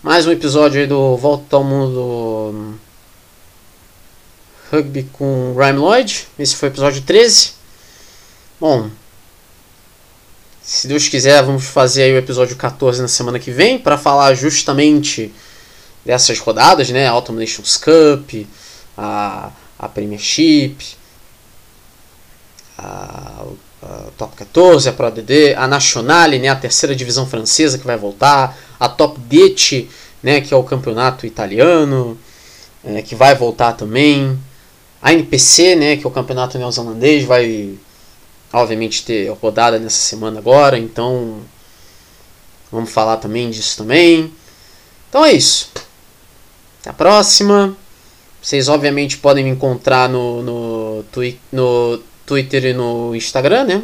Mais 0.00 0.24
um 0.24 0.30
episódio 0.30 0.80
aí 0.80 0.86
do 0.86 1.16
Volta 1.16 1.56
ao 1.56 1.64
Mundo 1.64 2.78
Rugby 4.70 5.08
com 5.12 5.56
Rhyme 5.58 5.80
Lloyd. 5.80 6.28
Esse 6.38 6.54
foi 6.54 6.68
o 6.68 6.70
episódio 6.70 7.02
13. 7.02 7.54
Bom, 8.60 8.88
se 10.62 10.86
Deus 10.86 11.08
quiser, 11.08 11.42
vamos 11.42 11.64
fazer 11.64 12.04
aí 12.04 12.14
o 12.14 12.18
episódio 12.18 12.54
14 12.54 13.02
na 13.02 13.08
semana 13.08 13.40
que 13.40 13.50
vem 13.50 13.76
para 13.76 13.98
falar 13.98 14.32
justamente 14.34 15.34
dessas 16.04 16.38
rodadas, 16.38 16.90
né? 16.90 17.08
A 17.08 17.10
Autumn 17.10 17.40
Nations 17.40 17.76
Cup, 17.76 18.46
a, 18.96 19.50
a 19.76 19.88
Premiership, 19.88 20.76
a, 22.78 23.46
Top 24.16 24.34
14, 24.36 24.88
a 24.88 24.92
Pro 24.92 25.06
ADD, 25.06 25.54
a 25.56 25.66
Nationale, 25.66 26.38
né, 26.38 26.48
a 26.48 26.56
terceira 26.56 26.94
divisão 26.94 27.26
francesa 27.26 27.78
que 27.78 27.86
vai 27.86 27.96
voltar, 27.96 28.56
a 28.78 28.88
Top 28.88 29.18
10, 29.18 29.86
né, 30.22 30.40
que 30.40 30.54
é 30.54 30.56
o 30.56 30.62
campeonato 30.62 31.26
italiano, 31.26 32.18
é, 32.84 33.02
que 33.02 33.14
vai 33.14 33.34
voltar 33.34 33.72
também, 33.72 34.38
a 35.02 35.12
NPC, 35.12 35.76
né, 35.76 35.96
que 35.96 36.04
é 36.04 36.08
o 36.08 36.12
campeonato 36.12 36.58
neozelandês, 36.58 37.24
vai 37.24 37.74
obviamente 38.52 39.04
ter 39.04 39.28
rodada 39.30 39.78
nessa 39.78 40.00
semana 40.00 40.38
agora, 40.38 40.78
então 40.78 41.40
vamos 42.70 42.90
falar 42.90 43.16
também 43.18 43.50
disso 43.50 43.76
também. 43.76 44.32
Então 45.08 45.24
é 45.24 45.32
isso. 45.32 45.70
Até 46.80 46.90
a 46.90 46.92
próxima. 46.92 47.76
Vocês 48.40 48.68
obviamente 48.68 49.16
podem 49.16 49.44
me 49.44 49.50
encontrar 49.50 50.08
no, 50.08 50.42
no, 50.42 51.04
no 51.52 52.02
Twitter 52.26 52.64
e 52.66 52.72
no 52.72 53.14
Instagram, 53.14 53.64
né? 53.64 53.82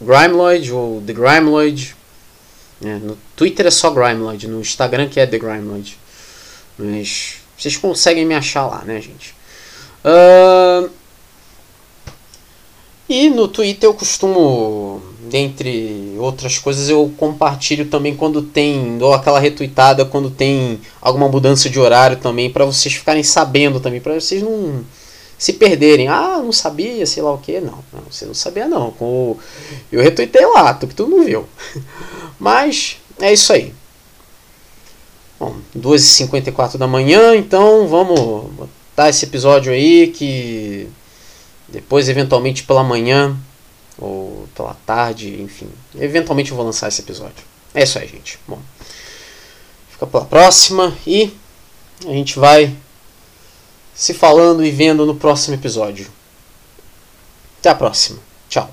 Grimeloid 0.00 0.72
ou 0.72 1.02
The 1.02 1.12
Grimeloid. 1.12 1.96
É, 2.82 2.96
no 2.96 3.18
Twitter 3.36 3.66
é 3.66 3.70
só 3.70 3.90
Grimeloid, 3.90 4.48
no 4.48 4.60
Instagram 4.60 5.08
que 5.08 5.20
é 5.20 5.26
The 5.26 5.38
Grimeloid. 5.38 5.98
Mas 6.78 7.36
vocês 7.56 7.76
conseguem 7.76 8.24
me 8.24 8.34
achar 8.34 8.66
lá, 8.66 8.82
né, 8.84 9.00
gente? 9.00 9.34
Uh, 10.02 10.90
e 13.06 13.28
no 13.28 13.48
Twitter 13.48 13.88
eu 13.88 13.92
costumo, 13.92 15.02
dentre 15.28 16.14
outras 16.18 16.56
coisas, 16.58 16.88
eu 16.88 17.12
compartilho 17.18 17.86
também 17.86 18.16
quando 18.16 18.40
tem, 18.40 18.96
dou 18.96 19.12
aquela 19.12 19.40
retweetada 19.40 20.04
quando 20.04 20.30
tem 20.30 20.80
alguma 21.02 21.28
mudança 21.28 21.68
de 21.68 21.78
horário 21.78 22.16
também, 22.16 22.48
para 22.48 22.64
vocês 22.64 22.94
ficarem 22.94 23.22
sabendo 23.22 23.80
também, 23.80 24.00
para 24.00 24.14
vocês 24.14 24.42
não 24.42 24.84
se 25.40 25.54
perderem. 25.54 26.06
Ah, 26.06 26.38
não 26.38 26.52
sabia, 26.52 27.06
sei 27.06 27.22
lá 27.22 27.32
o 27.32 27.38
que. 27.38 27.60
Não, 27.60 27.82
não, 27.90 28.02
você 28.10 28.26
não 28.26 28.34
sabia 28.34 28.68
não. 28.68 28.94
Eu 29.90 30.02
retuitei 30.02 30.44
lá, 30.44 30.74
tu 30.74 30.86
que 30.86 30.94
tu 30.94 31.06
não 31.06 31.24
viu. 31.24 31.48
Mas 32.38 32.98
é 33.18 33.32
isso 33.32 33.50
aí. 33.50 33.72
Bom, 35.38 35.56
2h54 35.74 36.76
da 36.76 36.86
manhã, 36.86 37.34
então 37.34 37.88
vamos 37.88 38.52
botar 38.52 39.08
esse 39.08 39.24
episódio 39.24 39.72
aí 39.72 40.08
que 40.08 40.86
depois, 41.66 42.10
eventualmente, 42.10 42.64
pela 42.64 42.84
manhã 42.84 43.34
ou 43.96 44.46
pela 44.54 44.76
tarde, 44.84 45.40
enfim. 45.40 45.70
Eventualmente 45.98 46.50
eu 46.50 46.56
vou 46.58 46.66
lançar 46.66 46.88
esse 46.88 47.00
episódio. 47.00 47.42
É 47.74 47.82
isso 47.82 47.98
aí, 47.98 48.06
gente. 48.06 48.38
Bom, 48.46 48.58
fica 49.90 50.06
pela 50.06 50.26
próxima 50.26 50.94
e 51.06 51.32
a 52.06 52.12
gente 52.12 52.38
vai 52.38 52.76
se 54.00 54.14
falando 54.14 54.64
e 54.64 54.70
vendo 54.70 55.04
no 55.04 55.14
próximo 55.14 55.56
episódio. 55.56 56.10
Até 57.58 57.68
a 57.68 57.74
próxima. 57.74 58.18
Tchau. 58.48 58.72